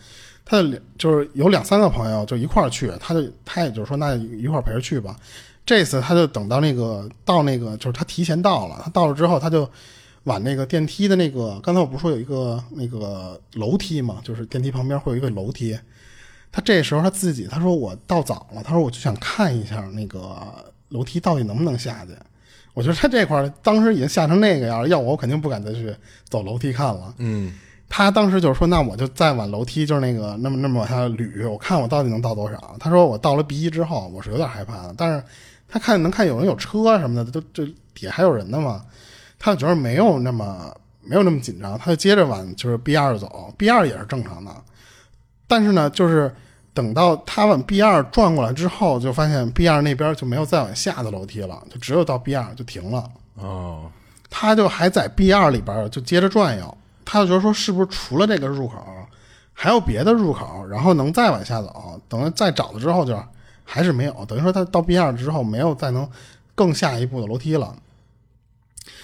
[0.45, 0.63] 他
[0.99, 5.17] 就是有两三个朋友就一块儿去，他就他也就是说那一块儿陪着去吧。
[5.65, 9.69] 这次他就等到那个到那个就是他提前到了，他到了之后他就。
[10.25, 15.77] 往那个电梯的那个，刚才我不是说有一个那个楼梯嘛，就是电梯旁边会有一个楼梯。
[16.53, 20.37] 他这时候他自己他说我到早了，他说我就想看一下那个
[20.91, 22.13] 楼梯到底能不能下去。
[22.75, 25.93] 我觉得他这块当时已经吓成那个样了，要我我肯定不敢再去
[26.29, 27.15] 走楼梯看了。
[27.17, 27.55] 嗯，
[27.89, 32.77] 他当时就是说，那我就再往楼梯，就是那个那么那么往下捋，我看我到底能到多少。
[32.79, 35.25] 他说我到了 B 一之后，我是有点害怕的，但是
[35.71, 37.65] 他看能看有人有车什么的，都这
[37.95, 38.85] 底下还有人呢嘛。
[39.39, 40.71] 他就觉得没有那么
[41.01, 44.55] 没有那么紧张，他就接着往就是 B 二走，B 二也是正常的，
[45.47, 46.31] 但是呢，就是
[46.75, 53.11] 等到他往 B 二转过来之后，就发现 B 二那边就没有再往下的楼梯了，就只有到 B 二就停了。
[53.37, 53.91] 哦，
[54.29, 58.77] 他就还在 B 二里边就接着转悠，他就觉得说是不是除了这个入口
[59.55, 63.19] 还有别的入口，然后能再往下走，等他再找了之后就
[63.73, 66.11] 还是没有，等于说他到 B 二之后没有再能
[66.57, 67.77] 更下一步的楼梯了。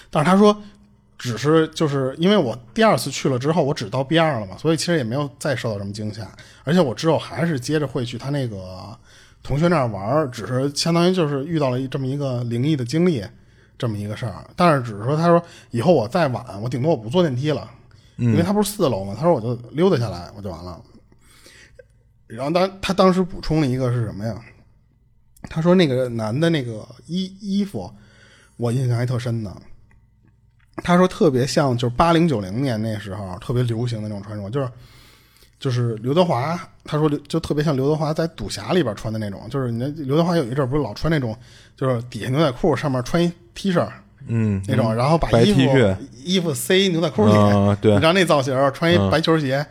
[0.09, 0.61] 但是他说，
[1.17, 6.29] 只是就是因为我第二次去了之后，我只到 B 二了嘛，所以其实也没有再受到什么惊吓。
[6.65, 8.97] 而且我之后还是接着会去他那个
[9.41, 13.23] 同学那儿玩，只是相当于就是遇到了这么一个灵异的经历，
[13.77, 14.45] 这么一个事儿。
[14.57, 15.41] 但是只是说，他说
[15.71, 17.69] 以后我再晚，我顶多我不坐电梯了，
[18.17, 19.15] 因为他不是四楼嘛。
[19.17, 20.81] 他说我就溜达下来，我就完了。
[22.27, 24.35] 然后当他当时补充了一个是什么呀？
[25.43, 27.91] 他说那个男的那个衣衣服，
[28.57, 29.55] 我印象还特深呢。
[30.83, 34.69] 他说特别像，就是八零九零年那时候特别流行的那种穿着，就是
[35.59, 36.59] 就是刘德华。
[36.83, 41.37] 他说就特别像刘德华在《赌侠》里边穿的那种，就是你刘德华有一阵不是老穿那种，
[41.75, 43.85] 就是底下牛仔裤上面穿一 T 恤，
[44.27, 47.33] 嗯，那种，然后把衣服衣服塞牛仔裤里，
[47.81, 49.65] 对，你知道那造型，穿一白球鞋。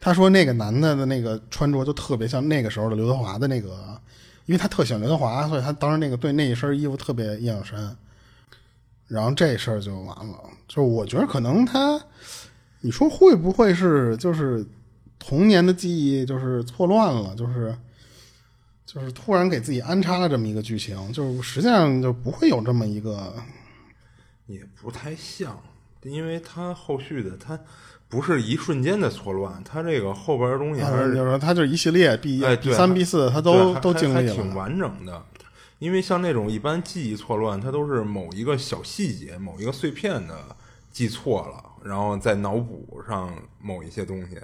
[0.00, 4.00] 他说那个男的的那个穿着就特别像那个时候的刘德华的那个，
[4.46, 7.96] 因为他特喜欢刘德华，所以他当时那个对那一身衣服特别印象深。
[9.08, 12.02] 然后这事儿就完了，就我觉得可能他，
[12.80, 14.64] 你说会不会是就是
[15.18, 17.76] 童年的记忆就是错乱了，就是
[18.86, 23.34] 就是突然给自己安插了这么一个剧情，就是实际上就不会有这么一个，
[24.46, 25.62] 也不太像，
[26.04, 27.60] 因为他后续的他
[28.12, 35.22] 不是一瞬间的错乱，他这个后边的东西还是就是说他就是一系列 B 哎 B 三 B 四他都都经历了，挺完整的。
[35.78, 40.34] 因为像那种一般记忆错乱，它都是某一个小细节、某一个碎片的
[40.92, 44.38] 记错了，然后再脑补上某一些东西。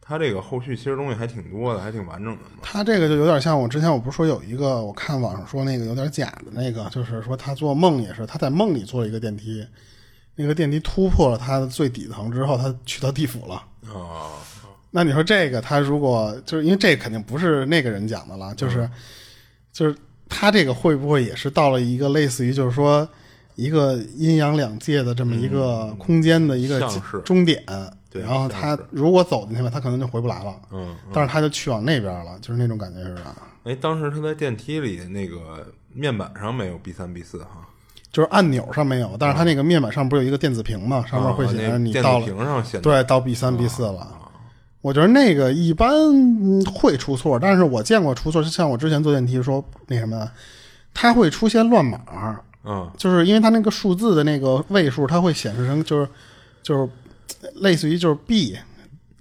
[0.00, 2.42] 它这个后续其实东西还挺多的，还挺完整的。
[2.60, 9.64] 他这个就有点像我之前我不是说有一个，我看网上说那个有点假的那个，就是说他做梦也是他在梦里做了一个电梯，
[10.36, 13.62] 那个电梯突破了它的最底层之后，他去到地府了。
[13.92, 14.30] 哦，
[14.90, 18.88] 那你说这个他如果就是因为这肯定不是那个人讲的了，就是
[19.72, 19.96] 就是。
[20.26, 23.06] 他这个会不会也是到了一个类似于就是说
[23.54, 26.80] 一个阴阳两界的这么一个空间的一个
[27.24, 27.62] 终点？
[28.10, 30.60] 对，然后他如果走进去了，他可能就回不来了。
[30.72, 33.36] 嗯，但是他就去往那边了，就是那种感觉似的。
[33.64, 37.68] 哎，当时他在电梯里那个面板上没有 B 三 B 四哈，
[38.14, 42.26] 就是按钮上没有，但是它那个面板上不是有一个电子屏嘛，上面会显示你到了，
[42.80, 44.06] 对，到 B 三 B 四了。
[44.80, 45.90] 我觉得那个一般
[46.72, 50.30] 会出错，但是我见过出错，就像我之前坐电梯说那什么，
[50.94, 51.98] 它会出现乱码，
[52.64, 56.08] 嗯，就是因为它那个数字的那个位数，它会显示成就是
[56.62, 56.88] 就是
[57.56, 58.56] 类似于就是 B，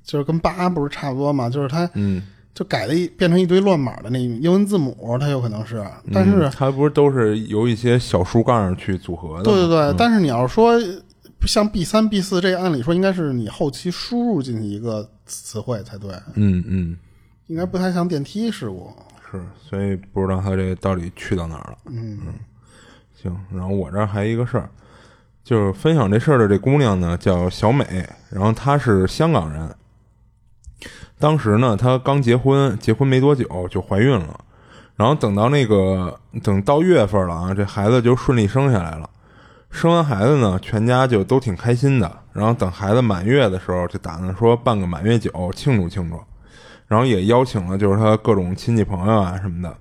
[0.03, 2.22] 就是跟八不是差不多嘛，就是它嗯，
[2.54, 10.80] 就改了一变成一堆乱码的那英文字母，它有可能是，但是它不是都是由一些小竖杠去组合的，对对对，但是你要说。
[11.46, 16.10] 像 B 三 B 四这个，按理说应该是你后期输入进去一个词汇才对。
[16.36, 16.98] 嗯嗯，
[17.48, 18.90] 应该不太像电梯事故。
[19.30, 21.78] 是，所以不知道它这到底去到哪儿了。
[21.88, 22.34] 嗯嗯，
[23.14, 23.38] 行。
[23.52, 24.70] 然后我这儿还一个事儿，
[25.44, 29.70] 就是分享这事儿的这姑娘呢叫小美，然后她是香港人，
[31.24, 34.38] 当时呢，她刚结婚，结婚没多久就怀孕了。
[34.98, 39.10] 然后等到那个等到月份了啊，这孩子就顺利生下来了。
[39.72, 42.12] 生完孩子呢，全家就都挺开心的。
[42.34, 46.20] 然后等孩子满月的时候，就打算说办个满月酒庆祝庆祝。
[46.90, 49.74] 然后也邀请了就是他各种亲戚朋友啊什么的。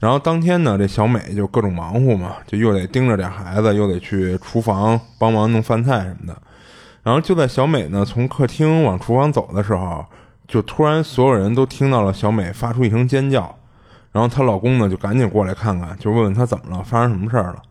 [0.00, 6.34] 然后当天呢，这小美就各种忙活嘛，就又得盯着点孩子，又得去厨房帮忙弄饭菜什么的。
[7.02, 10.02] 然后就在小美呢从客厅往厨房走的时候，
[10.52, 13.56] 就突然所有人都听到了小美发出一声尖叫。
[14.12, 17.62] 然后她老公呢就赶紧过来看看，就问问她怎么了，发生什么事儿了。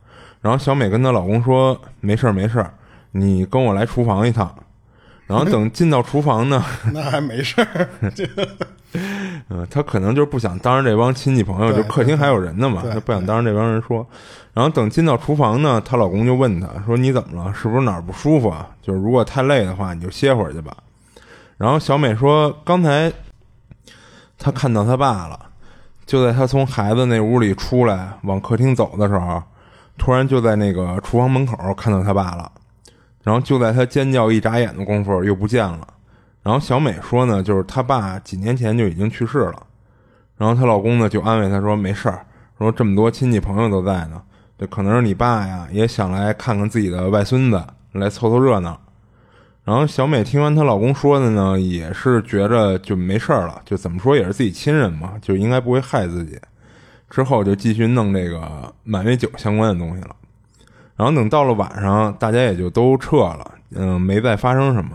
[0.41, 2.73] 然后小美跟她老公说：“没事儿，没事儿，
[3.11, 4.51] 你跟我来厨房一趟。”
[5.27, 7.87] 然后等进到厨房呢， 那还没事儿。
[9.49, 14.03] 嗯， 她可能就是不想当着这帮亲戚朋友，就客厅还有人呢嘛，她不想当着这帮人说。
[14.55, 17.53] 然后等进到厨房呢，她老公就问她说：“你怎么了？
[17.53, 18.67] 是不是哪儿不舒服啊？
[18.81, 20.75] 就是如果太累的话，你就歇会儿去吧。”
[21.61, 23.13] 然后小美说：“刚才
[24.35, 25.39] 她看到她爸了。”
[26.07, 29.43] 就在她从孩子那屋里出来往客厅走的时候，
[29.95, 32.51] 突然就在那个厨房门口看到她爸了。
[33.21, 35.87] 然后就在她尖叫一眨眼的功夫又不见了。
[36.41, 39.67] 然后小美说呢，就是她爸几年前就已经去世了。
[40.37, 42.25] 然后她老公呢就安慰她说没事儿，
[42.57, 44.19] 说这么多亲戚朋友都在呢，
[44.57, 48.80] 这可能是你爸呀也想来看看自己的外孙子，来凑凑热闹。
[49.71, 56.37] 然后小美听完她老公说的呢，也是觉着就没事儿了，就怎么说也是自己亲人嘛，就应该不会害自己。
[57.09, 58.41] 之后就继续弄这个
[58.83, 60.13] 满月酒相关的东西了。
[60.97, 64.91] 然后等到了晚上，大家也就都撤了，嗯，没再发生什么。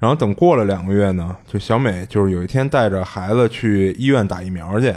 [0.00, 4.92] 然后等过了两个月呢，就小美就是有一天带着孩子去医院打疫苗去，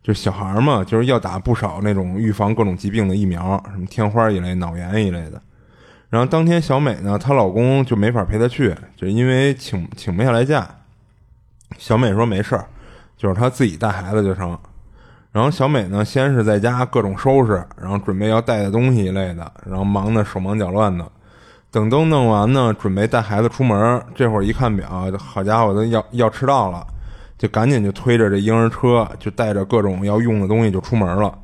[0.00, 5.42] 就小孩嘛，就是要打不少那种预防各种疾病的疫苗，什么天花一类、脑炎一类的。
[6.16, 10.66] 然后当天小美呢，她老公就没法陪她去，就因为请请不下来假。
[11.76, 12.64] 小美说没事儿，
[13.18, 14.58] 就是她自己带孩子就成。
[15.30, 21.06] 然后小美呢，先是在家各种收拾，然后准备要带的东西一类的，然后忙得手忙脚乱的。
[21.70, 26.82] 等都弄完呢，准备带孩子出门，这会儿一看表，好家伙，都要要迟到了，
[27.36, 31.38] 就赶紧就推着这婴儿车，就带着各种要用的东西就出门了。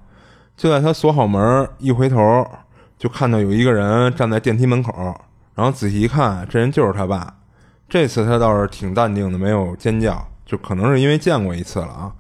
[0.56, 2.46] 就在她锁好门，一回头。
[3.02, 4.92] 就看到有一个人站在电梯门口，
[5.56, 7.34] 然后仔细一看，这人就是他爸。
[7.88, 12.12] 这次他倒是挺淡定的，没有尖叫，就可能是因为见过一次了啊。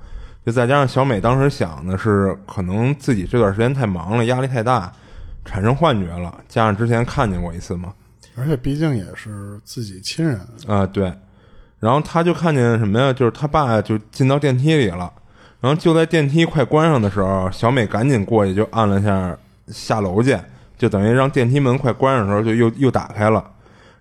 [0.44, 4.92] 就再加上小美当时想的是，可能自己这段时间太忙了，压力太大，
[5.44, 6.36] 产生幻觉了。
[6.48, 7.94] 加上之前看见过一次嘛，
[8.36, 10.84] 而且毕竟也是自己亲人啊。
[10.84, 11.14] 对，
[11.78, 13.12] 然后他就看见什么呀？
[13.12, 15.12] 就是他爸就进到电梯里了。
[15.60, 19.38] 然后就在电梯快关上的时候，小美赶紧过去就按了下
[19.68, 20.44] 下楼键。
[20.82, 23.52] 就等于让电梯门快关上的时候，就又又打开了。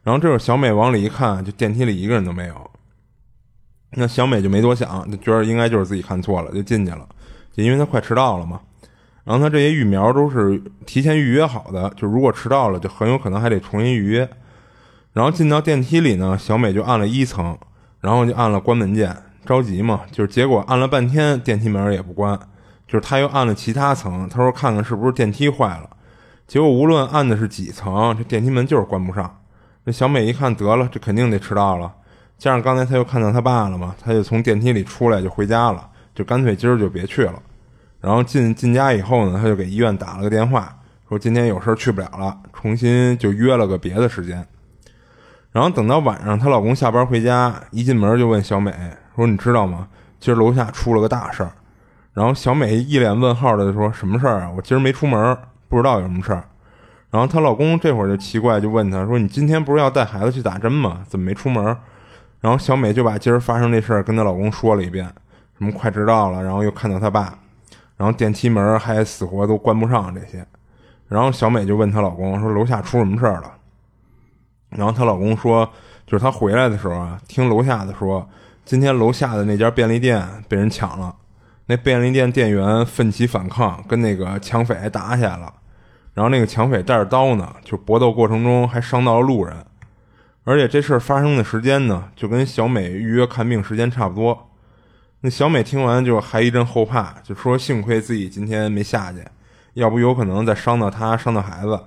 [0.01, 2.71] 然后这会儿小美往里一看，就电梯里一个人都没有。
[3.91, 7.07] 那小美就没多想，就觉得应该就是自己看错了，就进去了。
[7.53, 8.59] 就因为她快迟到了嘛。
[9.23, 14.27] 然后她这些疫苗都是提前预约好的，就如果迟到了，就很有可能还得重新预约。
[15.13, 17.55] 然后进到电梯里呢，小美就按了一层，
[17.99, 22.35] 然后就按了关门键，着急嘛，就是结果按了半天电梯门也不关，
[22.87, 25.87] 就是她又按了其他层，她说看看是不是电梯坏了。
[26.51, 29.39] 结果无论按的是几层，这电梯门就是关不上。
[29.85, 31.89] 那小美一看，得了，这肯定得迟到了。
[32.37, 37.41] 加上刚才她又看到她爸了嘛，她就从电梯里出来就回家了，就干脆今儿就别去了。
[38.01, 44.45] 然后进进家以后呢，她就给医院打了个电话，说今天有事去不了了，重新就约了个别的时间。
[45.53, 48.73] 然后等到晚上，她老公下班回家，一进门就问小美
[49.15, 49.87] 说：“你知道吗？
[50.19, 51.53] 今儿楼下出了个大事儿。”
[52.13, 54.51] 然后小美一脸问号的说：“什么事儿啊？
[54.53, 55.37] 我今儿没出门。”
[55.71, 56.43] 不知道有什么事儿，
[57.09, 61.01] 然后她老公这会儿就奇怪，就问她说：“你今天不是要带孩子去打针吗？
[61.07, 61.65] 怎么没出门？”
[62.41, 65.05] 然后小美就把今儿发生这事儿跟她老公说了一遍，
[65.57, 67.39] 什么快迟到了，然后又看到她爸，
[67.95, 70.45] 然后电梯门还死活都关不上这些。
[71.07, 73.53] 然后小美就问她老公说：“楼下出什么事儿了？”
[74.75, 75.69] 然后她老公说
[76.05, 78.27] ：“就是她回来的时候啊，听楼下的说，
[78.65, 81.15] 今天楼下的那家便利店被人抢了，
[81.67, 85.53] 那便利店店员奋起反抗，跟那个抢匪打起来了。”
[86.13, 89.65] 然后那个抢匪带着刀呢，就搏斗过程中还伤到了路人，
[90.43, 94.49] 而且这事儿发生的时间呢，就跟小美预约看病时间差不多。
[95.21, 99.23] 那小美听完就还一阵后怕，就说幸亏自己今天没下去，
[99.73, 101.79] 要不有可能再伤到她，伤到孩子。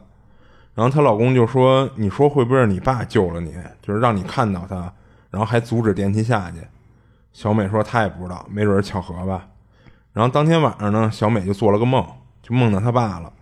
[0.75, 3.53] 然后她老公就说：“你说会不会是你爸救了你，
[3.83, 4.93] 就是让你看到他，
[5.31, 6.59] 然后还阻止电梯下去？”
[7.33, 9.49] 小美说：“她也不知道，没准是巧合吧。”
[10.15, 12.07] 然后当天晚上呢，小美就做了个梦，
[12.43, 13.33] 就梦到她爸了。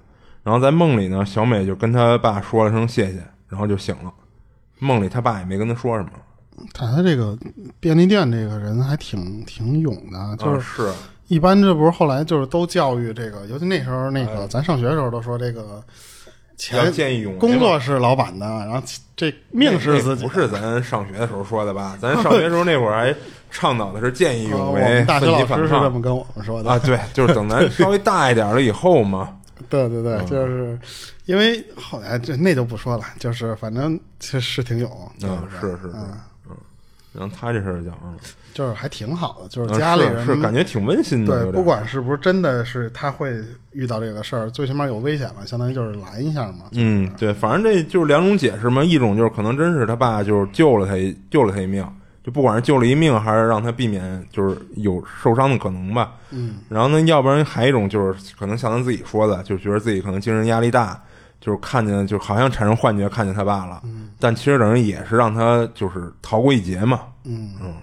[0.43, 4.13] 然后在梦里呢，小美就跟他爸说了声谢谢，然后就醒了。
[4.79, 6.11] 梦里他爸也没跟他说什么。
[6.75, 7.37] 他他这个
[7.81, 10.93] 便利店这个人还挺挺勇的，就啊是是
[11.29, 15.83] 一般这不是后来就是都教育这个，尤其那时候那哎个咱上学的时候都说这个
[16.73, 18.83] 要钱见义勇为工作是老板的，然后
[19.17, 21.97] 这命是自己不是咱 上学的时候说的吧？
[22.01, 23.15] 咱上学的时候那会儿还
[23.51, 26.79] 倡导的是见义勇为、们大学奋老师是这么跟我们说的啊。
[26.79, 29.37] 对，就是等咱稍微大一点了以后嘛。
[29.73, 30.79] 对对对，嗯就是
[31.25, 35.27] 因为后来这那就不说了，就是反正其实是挺勇，是
[35.59, 36.11] 是是，嗯
[36.51, 36.57] 嗯。
[37.15, 37.95] 然后他这事儿讲
[38.55, 43.43] 就是还挺好的，就是嗯家里人是是感觉挺温馨的，对，不管是不是真的是他会
[43.73, 46.67] 遇到这个事儿，最起码有危险了，相当于就是拦一下嘛。
[46.73, 48.85] 嗯，对，反正这就是两种解释嘛。
[48.85, 51.83] 一种就是可能真是他爸就是救了他一救了他一命，
[52.23, 56.13] 就不管是救了一命，还是让他避免就是有受伤的可能吧。
[56.31, 61.01] 嗯，然后呢，要不然还有一种就是可能像他自己说的，就觉得自己可能精神压力大，
[61.41, 63.83] 就是看见就好像产生幻觉看见他爸了，
[64.21, 67.01] 但其实等于也是让他就是逃过一劫嘛。
[67.25, 67.75] 嗯嗯，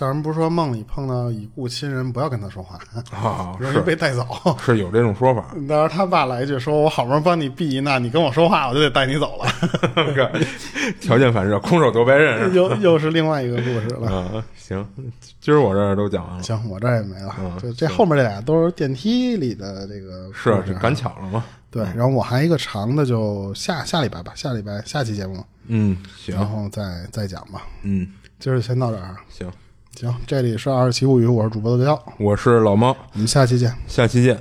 [0.00, 2.78] 叫人不是说梦里碰到已故亲人，不要跟他说话，
[3.14, 4.24] 啊， 容易是被带走。
[4.64, 10.42] 是有这种说法，当时他爸来一句说：“我好不容易帮你避一难，你跟我说话，我就得带你走了。
[11.02, 14.10] 条件反射，空手夺白刃”又又是另外一个故事了。
[14.10, 14.44] 啊。
[14.56, 14.88] 行，
[15.38, 17.36] 今儿我这儿都讲完了，行，我这儿也没了。
[17.38, 21.44] 嗯就这后面这俩都是电梯里的这个是赶巧了嘛？
[21.70, 27.64] 对，然后我还一个长的，就下下礼拜吧，下礼拜下期节目，嗯，行然，后再再讲吧。
[27.82, 28.08] 嗯，
[28.38, 29.14] 今儿就先到这儿。
[29.28, 29.46] 行，
[30.00, 33.70] 行，这里是二十七物语，我是主播豆豆，我是老猫，我们下期见。
[33.86, 34.34] 下期见。